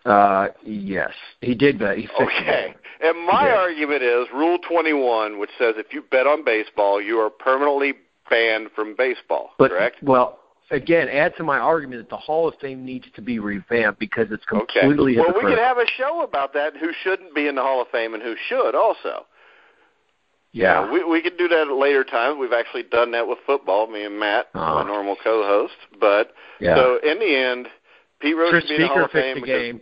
Uh, 0.04 0.48
yes, 0.64 1.12
he 1.40 1.54
did 1.54 1.78
bet. 1.78 1.98
He 1.98 2.08
Okay. 2.08 2.70
it. 2.70 2.76
And 3.00 3.26
my 3.26 3.50
argument 3.50 4.02
is 4.02 4.26
Rule 4.32 4.58
21, 4.58 5.38
which 5.38 5.50
says 5.58 5.74
if 5.76 5.92
you 5.92 6.02
bet 6.02 6.26
on 6.26 6.44
baseball, 6.44 7.00
you 7.00 7.18
are 7.20 7.30
permanently 7.30 7.94
banned 8.28 8.70
from 8.74 8.94
baseball. 8.96 9.50
But 9.58 9.70
correct? 9.70 10.02
well, 10.02 10.40
again, 10.70 11.08
add 11.08 11.36
to 11.36 11.44
my 11.44 11.58
argument 11.58 12.02
that 12.02 12.10
the 12.10 12.16
Hall 12.16 12.48
of 12.48 12.54
Fame 12.60 12.84
needs 12.84 13.06
to 13.14 13.22
be 13.22 13.38
revamped 13.38 14.00
because 14.00 14.26
it's 14.30 14.44
completely. 14.46 15.18
Okay. 15.18 15.20
Well, 15.20 15.34
we 15.36 15.48
could 15.48 15.58
have 15.58 15.78
a 15.78 15.86
show 15.96 16.22
about 16.22 16.52
that. 16.54 16.76
Who 16.76 16.90
shouldn't 17.02 17.34
be 17.34 17.46
in 17.46 17.54
the 17.54 17.62
Hall 17.62 17.80
of 17.80 17.88
Fame 17.88 18.14
and 18.14 18.22
who 18.22 18.34
should 18.48 18.74
also. 18.74 19.26
Yeah. 20.52 20.90
We 20.90 21.04
we 21.04 21.22
could 21.22 21.36
do 21.38 21.48
that 21.48 21.68
at 21.68 21.72
later 21.74 22.04
times. 22.04 22.36
We've 22.40 22.52
actually 22.52 22.84
done 22.84 23.10
that 23.12 23.26
with 23.28 23.38
football, 23.46 23.86
me 23.86 24.04
and 24.04 24.18
Matt, 24.18 24.46
Uh-huh. 24.54 24.82
my 24.82 24.86
normal 24.86 25.16
co-host. 25.22 25.74
But 26.00 26.32
yeah. 26.60 26.74
so 26.76 26.98
in 27.02 27.18
the 27.18 27.36
end, 27.36 27.68
Pete 28.20 28.36
Rose 28.36 28.52
should 28.62 28.68
be 28.68 28.74
in 28.76 28.80
the 28.82 28.86
Hall 28.88 28.96
speaker 28.96 29.04
of 29.04 29.10
Fame 29.12 29.34
the 29.36 29.40
because 29.42 29.62
game. 29.62 29.80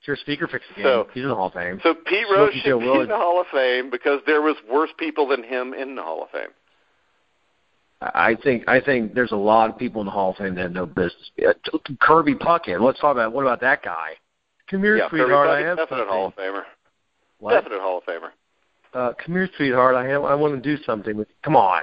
Sure, 0.00 0.16
speaker 0.16 0.46
fixed 0.48 0.68
the 0.70 0.74
game. 0.74 0.84
So- 0.84 1.08
He's 1.14 1.22
in 1.22 1.28
the 1.30 1.34
Hall 1.34 1.46
of 1.46 1.54
Fame. 1.54 1.80
so 1.82 1.94
Pete 1.94 2.26
Smokey 2.26 2.34
Rose 2.34 2.52
Joe 2.54 2.60
should 2.60 2.78
be 2.80 2.84
Willis. 2.86 3.02
in 3.04 3.08
the 3.08 3.16
Hall 3.16 3.40
of 3.40 3.46
Fame 3.52 3.88
because 3.90 4.20
there 4.26 4.42
was 4.42 4.56
worse 4.70 4.90
people 4.98 5.26
than 5.28 5.42
him 5.42 5.72
in 5.72 5.94
the 5.94 6.02
Hall 6.02 6.22
of 6.22 6.30
Fame. 6.30 6.50
I 8.02 8.34
think 8.34 8.64
I 8.68 8.80
think 8.80 9.14
there's 9.14 9.32
a 9.32 9.36
lot 9.36 9.70
of 9.70 9.78
people 9.78 10.02
in 10.02 10.06
the 10.06 10.10
Hall 10.10 10.30
of 10.32 10.36
Fame 10.36 10.54
that 10.56 10.62
have 10.62 10.72
no 10.72 10.84
business. 10.84 11.30
Uh, 11.40 11.54
Kirby 12.00 12.34
Puckett. 12.34 12.80
Let's 12.80 13.00
talk 13.00 13.12
about 13.12 13.32
what 13.32 13.42
about 13.42 13.60
that 13.62 13.82
guy? 13.82 14.10
Come 14.70 14.82
here, 14.82 14.96
yeah, 14.98 15.08
Kirby 15.08 15.22
sweetheart. 15.22 15.48
I 15.48 15.62
Puckett, 15.62 15.64
have 15.68 15.76
definite 15.78 15.98
something. 16.00 16.08
Hall 16.14 16.26
of 16.26 16.36
Famer. 16.36 16.62
What? 17.38 17.52
Definite 17.52 17.80
Hall 17.80 17.98
of 17.98 18.04
Famer. 18.04 18.30
Uh, 18.94 19.12
come 19.14 19.34
here, 19.34 19.48
sweetheart. 19.56 19.96
I 19.96 20.06
have, 20.06 20.24
I 20.24 20.34
want 20.34 20.54
to 20.54 20.76
do 20.76 20.82
something 20.84 21.16
with. 21.16 21.28
you. 21.28 21.34
Come 21.42 21.56
on. 21.56 21.82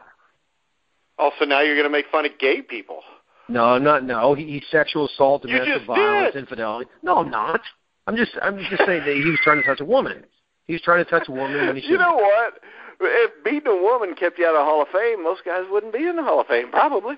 Also, 1.19 1.45
now 1.45 1.59
you're 1.61 1.75
going 1.75 1.85
to 1.85 1.89
make 1.91 2.05
fun 2.11 2.25
of 2.25 2.31
gay 2.39 2.61
people. 2.61 3.01
No, 3.49 3.65
I'm 3.65 3.83
not 3.83 4.03
no. 4.05 4.33
He, 4.33 4.45
he's 4.45 4.63
sexual 4.71 5.07
assault, 5.07 5.41
domestic 5.41 5.85
violence, 5.85 6.33
did. 6.33 6.39
infidelity. 6.39 6.89
No, 7.03 7.17
I'm 7.17 7.29
not. 7.29 7.59
I'm 8.07 8.15
just 8.15 8.31
I'm 8.41 8.57
just 8.57 8.83
saying 8.85 9.03
that 9.05 9.13
he 9.15 9.29
was 9.29 9.39
trying 9.43 9.57
to 9.57 9.63
touch 9.63 9.81
a 9.81 9.85
woman. 9.85 10.23
He 10.67 10.73
was 10.73 10.81
trying 10.81 11.03
to 11.03 11.09
touch 11.09 11.27
a 11.27 11.31
woman 11.31 11.67
when 11.67 11.75
he 11.75 11.85
you 11.87 11.97
know 11.97 12.15
what? 12.15 12.53
If 13.01 13.43
beating 13.43 13.67
a 13.67 13.75
woman 13.81 14.15
kept 14.15 14.39
you 14.39 14.45
out 14.45 14.55
of 14.55 14.61
the 14.61 14.63
Hall 14.63 14.81
of 14.81 14.87
Fame, 14.89 15.23
most 15.23 15.41
guys 15.43 15.63
wouldn't 15.69 15.91
be 15.91 16.07
in 16.07 16.15
the 16.15 16.23
Hall 16.23 16.39
of 16.39 16.47
Fame, 16.47 16.69
probably. 16.71 17.15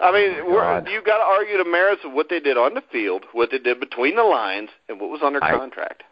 I 0.00 0.12
mean, 0.12 0.40
Oh, 0.42 0.50
we're, 0.52 0.88
you 0.88 1.02
got 1.02 1.18
to 1.18 1.24
argue 1.24 1.56
the 1.58 1.68
merits 1.68 2.02
of 2.04 2.12
what 2.12 2.28
they 2.28 2.40
did 2.40 2.56
on 2.56 2.74
the 2.74 2.82
field, 2.92 3.24
what 3.32 3.50
they 3.50 3.58
did 3.58 3.80
between 3.80 4.16
the 4.16 4.22
lines, 4.22 4.68
and 4.88 5.00
what 5.00 5.10
was 5.10 5.20
under 5.24 5.42
I- 5.42 5.56
contract. 5.56 6.02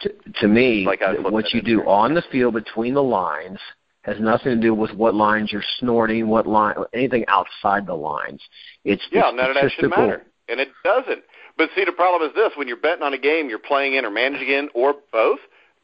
To, 0.00 0.12
to 0.40 0.48
me, 0.48 0.84
Like 0.86 1.02
I 1.02 1.12
th- 1.12 1.20
flipped 1.20 1.32
what 1.32 1.52
you 1.52 1.62
do 1.62 1.82
on 1.88 2.14
the 2.14 2.22
field 2.30 2.54
between 2.54 2.94
the 2.94 3.02
lines 3.02 3.58
has 4.02 4.16
nothing 4.18 4.56
to 4.56 4.60
do 4.60 4.74
with 4.74 4.92
what 4.92 5.14
lines 5.14 5.52
you're 5.52 5.62
snorting, 5.78 6.26
what 6.28 6.46
line, 6.46 6.74
anything 6.92 7.24
outside 7.28 7.86
the 7.86 7.94
lines. 7.94 8.40
It's 8.84 9.02
Yeah, 9.12 9.30
none 9.30 9.50
of 9.50 9.54
that 9.54 9.70
should 9.72 9.90
matter, 9.90 10.22
and 10.48 10.60
it 10.60 10.68
doesn't. 10.84 11.22
But 11.56 11.70
see, 11.76 11.84
the 11.84 11.92
problem 11.92 12.28
is 12.28 12.34
this: 12.34 12.52
when 12.56 12.66
you're 12.66 12.76
betting 12.76 13.02
on 13.02 13.14
a 13.14 13.18
game, 13.18 13.48
you're 13.48 13.58
playing 13.58 13.94
in 13.94 14.04
or 14.04 14.10
managing 14.10 14.48
in, 14.48 14.68
or 14.74 14.94
both. 15.12 15.38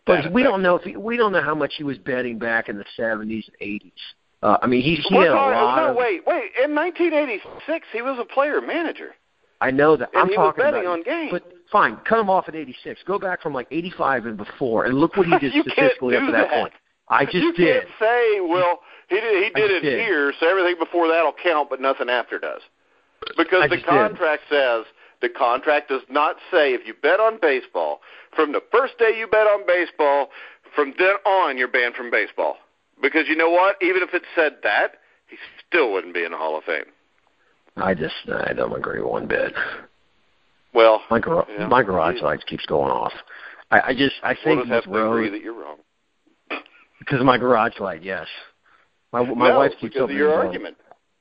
But 0.07 0.33
we 0.33 0.43
don't 0.43 0.63
know 0.63 0.77
if 0.77 0.83
he, 0.83 0.97
we 0.97 1.17
don't 1.19 1.33
know 1.33 1.43
how 1.43 1.55
much 1.55 1.75
he 1.77 1.85
was 1.85 1.99
betting 1.99 2.39
back 2.39 2.71
in 2.71 2.79
the 2.79 2.85
70s 2.99 3.21
and 3.21 3.57
80s. 3.61 3.93
Uh, 4.43 4.57
I 4.63 4.67
mean, 4.67 4.81
he 4.81 4.97
he 4.97 5.17
had 5.17 5.29
a 5.29 5.35
lot 5.35 5.77
no, 5.77 5.91
of. 5.91 5.97
wait, 5.97 6.27
wait. 6.27 6.53
In 6.65 6.75
1986, 6.75 7.87
he 7.93 8.01
was 8.03 8.19
a 8.19 8.25
player 8.25 8.61
manager. 8.61 9.11
I 9.61 9.71
know 9.71 9.97
that. 9.97 10.11
And 10.15 10.23
I'm 10.23 10.29
he 10.29 10.39
was 10.39 10.55
talking 10.55 10.65
betting 10.65 10.81
about. 10.83 10.93
on 10.93 11.03
games. 11.03 11.31
But 11.33 11.53
fine, 11.71 11.97
cut 12.09 12.19
him 12.21 12.31
off 12.31 12.49
at 12.49 12.55
86. 12.55 13.01
Go 13.07 13.19
back 13.19 13.43
from 13.43 13.53
like 13.55 13.69
85 13.71 14.27
and 14.27 14.37
before, 14.37 14.85
and 14.85 14.99
look 14.99 15.17
what 15.17 15.27
he 15.27 15.39
did 15.39 15.53
statistically 15.53 16.17
up 16.17 16.27
to 16.27 16.33
that, 16.33 16.49
that. 16.51 16.61
point. 16.61 16.73
I 17.09 17.25
just 17.25 17.37
you 17.37 17.53
did. 17.55 17.83
can't 17.83 17.89
say, 17.99 18.41
well, 18.41 18.81
he 19.09 19.17
did, 19.21 19.45
he 19.45 19.51
did 19.51 19.71
it 19.71 19.81
did. 19.81 20.01
here, 20.01 20.33
so 20.39 20.49
everything 20.49 20.77
before 20.79 21.09
that'll 21.09 21.33
count, 21.43 21.71
but 21.71 21.81
nothing 21.81 22.11
after 22.11 22.39
does. 22.39 22.61
Because 23.37 23.63
I 23.65 23.69
the 23.69 23.77
just 23.77 23.87
did. 23.87 23.91
contract 23.91 24.43
says 24.51 24.85
the 25.21 25.29
contract 25.29 25.89
does 25.89 26.03
not 26.11 26.37
say 26.51 26.75
if 26.75 26.87
you 26.87 26.95
bet 27.03 27.19
on 27.19 27.39
baseball 27.41 28.01
from 28.37 28.53
the 28.53 28.61
first 28.71 28.99
day 28.99 29.17
you 29.19 29.27
bet 29.27 29.47
on 29.47 29.67
baseball, 29.67 30.29
from 30.75 30.95
then 30.99 31.15
on 31.25 31.57
you're 31.57 31.69
banned 31.69 31.95
from 31.95 32.11
baseball. 32.11 32.57
Because 33.01 33.27
you 33.29 33.37
know 33.37 33.51
what? 33.51 33.77
Even 33.81 34.03
if 34.03 34.13
it 34.13 34.23
said 34.35 34.57
that, 34.63 34.97
he 35.29 35.37
still 35.67 35.93
wouldn't 35.93 36.15
be 36.15 36.25
in 36.25 36.33
the 36.33 36.39
Hall 36.39 36.59
of 36.59 36.65
Fame. 36.65 36.85
I 37.77 37.95
just 37.95 38.15
I 38.33 38.53
don't 38.53 38.75
agree 38.77 39.01
one 39.01 39.27
bit. 39.27 39.53
Well, 40.79 41.03
My 41.11 41.19
gar- 41.19 41.45
yeah, 41.51 41.67
my 41.67 41.83
garage 41.83 42.23
lights 42.23 42.45
keeps 42.45 42.65
going 42.67 42.93
off. 42.93 43.13
I, 43.73 43.81
I 43.89 43.95
just 43.95 44.15
I 44.23 44.37
we'll 44.47 44.59
think 44.59 44.69
have 44.69 44.87
with 44.87 44.95
to 44.95 45.07
agree 45.09 45.29
that 45.29 45.41
you're 45.43 45.61
wrong. 45.61 45.79
because 47.01 47.19
of 47.19 47.27
my 47.27 47.37
garage 47.37 47.81
light. 47.81 48.05
Yes, 48.05 48.29
my 49.13 49.25
my 49.25 49.49
no, 49.49 49.59
wife 49.59 49.73
keeps 49.73 49.95
because 49.95 49.97
of 49.97 50.03
opening 50.05 50.19
your 50.19 50.33
argument. 50.33 50.77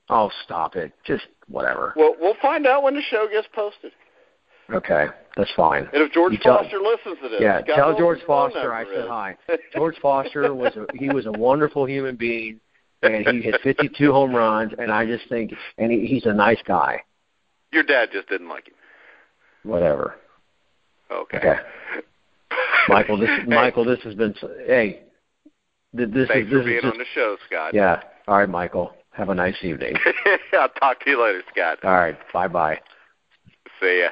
Oh, 0.09 0.29
stop 0.45 0.75
it! 0.75 0.93
Just 1.03 1.23
whatever. 1.47 1.93
Well, 1.95 2.13
we'll 2.21 2.35
find 2.39 2.67
out 2.67 2.83
when 2.83 2.93
the 2.93 3.01
show 3.09 3.27
gets 3.31 3.47
posted. 3.51 3.93
Okay, 4.71 5.07
that's 5.35 5.51
fine. 5.55 5.89
And 5.91 6.03
if 6.03 6.11
George 6.11 6.33
You 6.33 6.37
tell- 6.37 6.59
Foster 6.59 6.77
listens 6.79 7.17
to 7.23 7.29
this, 7.29 7.41
Yeah, 7.41 7.61
tell 7.61 7.97
George 7.97 8.19
Foster 8.27 8.71
I 8.71 8.85
said 8.85 9.07
hi. 9.07 9.37
George 9.73 9.97
Foster 10.03 10.53
was 10.53 10.75
a, 10.75 10.85
he 10.93 11.09
was 11.09 11.25
a 11.25 11.31
wonderful 11.31 11.85
human 11.87 12.15
being, 12.15 12.59
and 13.01 13.27
he 13.27 13.41
hit 13.41 13.59
52 13.63 14.11
home 14.11 14.35
runs. 14.35 14.73
And 14.77 14.91
I 14.91 15.07
just 15.07 15.27
think, 15.29 15.51
and 15.79 15.91
he, 15.91 16.05
he's 16.05 16.27
a 16.27 16.33
nice 16.33 16.61
guy. 16.67 17.01
Your 17.71 17.83
dad 17.83 18.09
just 18.13 18.29
didn't 18.29 18.49
like 18.49 18.67
him. 18.67 18.75
Whatever. 19.67 20.15
Okay. 21.11 21.37
Okay. 21.37 21.55
Michael, 22.89 23.17
this 23.17 23.29
Hey, 23.29 23.43
Michael, 23.45 23.85
this 23.85 23.99
has 24.03 24.15
been 24.15 24.33
hey. 24.65 25.01
th- 25.95 26.09
This 26.11 26.27
thanks 26.29 26.47
is 26.47 26.53
for 26.53 26.63
being 26.63 26.77
is 26.77 26.81
just 26.83 26.93
on 26.93 26.97
the 26.97 27.05
show, 27.13 27.37
Scott. 27.47 27.73
yeah. 27.73 28.01
All 28.27 28.37
right, 28.37 28.49
Michael. 28.49 28.93
Have 29.11 29.29
a 29.29 29.35
nice 29.35 29.55
evening. 29.63 29.95
I'll 30.53 30.69
talk 30.69 30.99
to 31.03 31.09
you 31.09 31.21
later, 31.23 31.41
Scott. 31.51 31.79
All 31.83 31.91
right. 31.97 32.17
Bye 32.33 32.47
bye. 32.47 32.79
See 33.81 34.01
ya. 34.03 34.09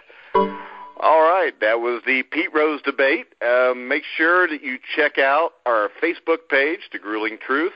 All 1.01 1.21
right, 1.21 1.53
that 1.61 1.79
was 1.81 2.01
the 2.05 2.23
Pete 2.23 2.51
Rose 2.53 2.81
debate. 2.81 3.27
Um, 3.45 3.87
make 3.87 4.03
sure 4.17 4.47
that 4.47 4.63
you 4.63 4.77
check 4.95 5.17
out 5.19 5.51
our 5.65 5.89
Facebook 6.01 6.47
page, 6.49 6.79
The 6.91 6.97
Grueling 6.99 7.37
Truth. 7.45 7.73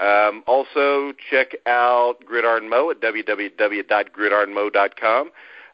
Um, 0.00 0.42
also, 0.46 1.12
check 1.30 1.54
out 1.66 2.16
Gridiron 2.26 2.68
Mo 2.68 2.90
at 2.90 3.00
www.gridironmo.com. 3.00 5.30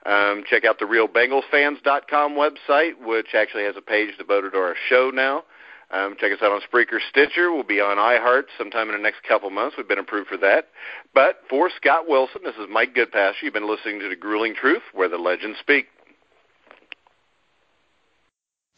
Um, 0.06 0.44
check 0.48 0.64
out 0.64 0.78
the 0.78 0.86
RealBengalsFans.com 0.86 2.32
website, 2.32 2.92
which 3.04 3.34
actually 3.34 3.64
has 3.64 3.76
a 3.76 3.82
page 3.82 4.16
devoted 4.16 4.52
to 4.52 4.58
our 4.58 4.76
show 4.88 5.10
now. 5.12 5.44
Um, 5.92 6.14
check 6.18 6.32
us 6.32 6.38
out 6.40 6.52
on 6.52 6.60
Spreaker 6.60 6.98
Stitcher. 7.10 7.52
We'll 7.52 7.64
be 7.64 7.80
on 7.80 7.96
iHeart 7.96 8.44
sometime 8.56 8.88
in 8.88 8.94
the 8.94 9.02
next 9.02 9.24
couple 9.24 9.50
months. 9.50 9.76
We've 9.76 9.88
been 9.88 9.98
approved 9.98 10.28
for 10.28 10.36
that. 10.38 10.68
But 11.14 11.42
for 11.50 11.68
Scott 11.68 12.08
Wilson, 12.08 12.42
this 12.44 12.54
is 12.54 12.66
Mike 12.70 12.94
Goodpaster. 12.94 13.42
You've 13.42 13.54
been 13.54 13.68
listening 13.68 13.98
to 14.00 14.08
The 14.08 14.16
Grueling 14.16 14.54
Truth, 14.54 14.82
where 14.94 15.08
the 15.08 15.18
legends 15.18 15.58
speak. 15.58 15.88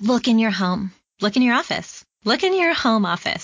Look 0.00 0.26
in 0.26 0.38
your 0.38 0.50
home. 0.50 0.90
Look 1.20 1.36
in 1.36 1.42
your 1.42 1.54
office. 1.54 2.04
Look 2.24 2.42
in 2.42 2.58
your 2.58 2.72
home 2.72 3.04
office. 3.04 3.40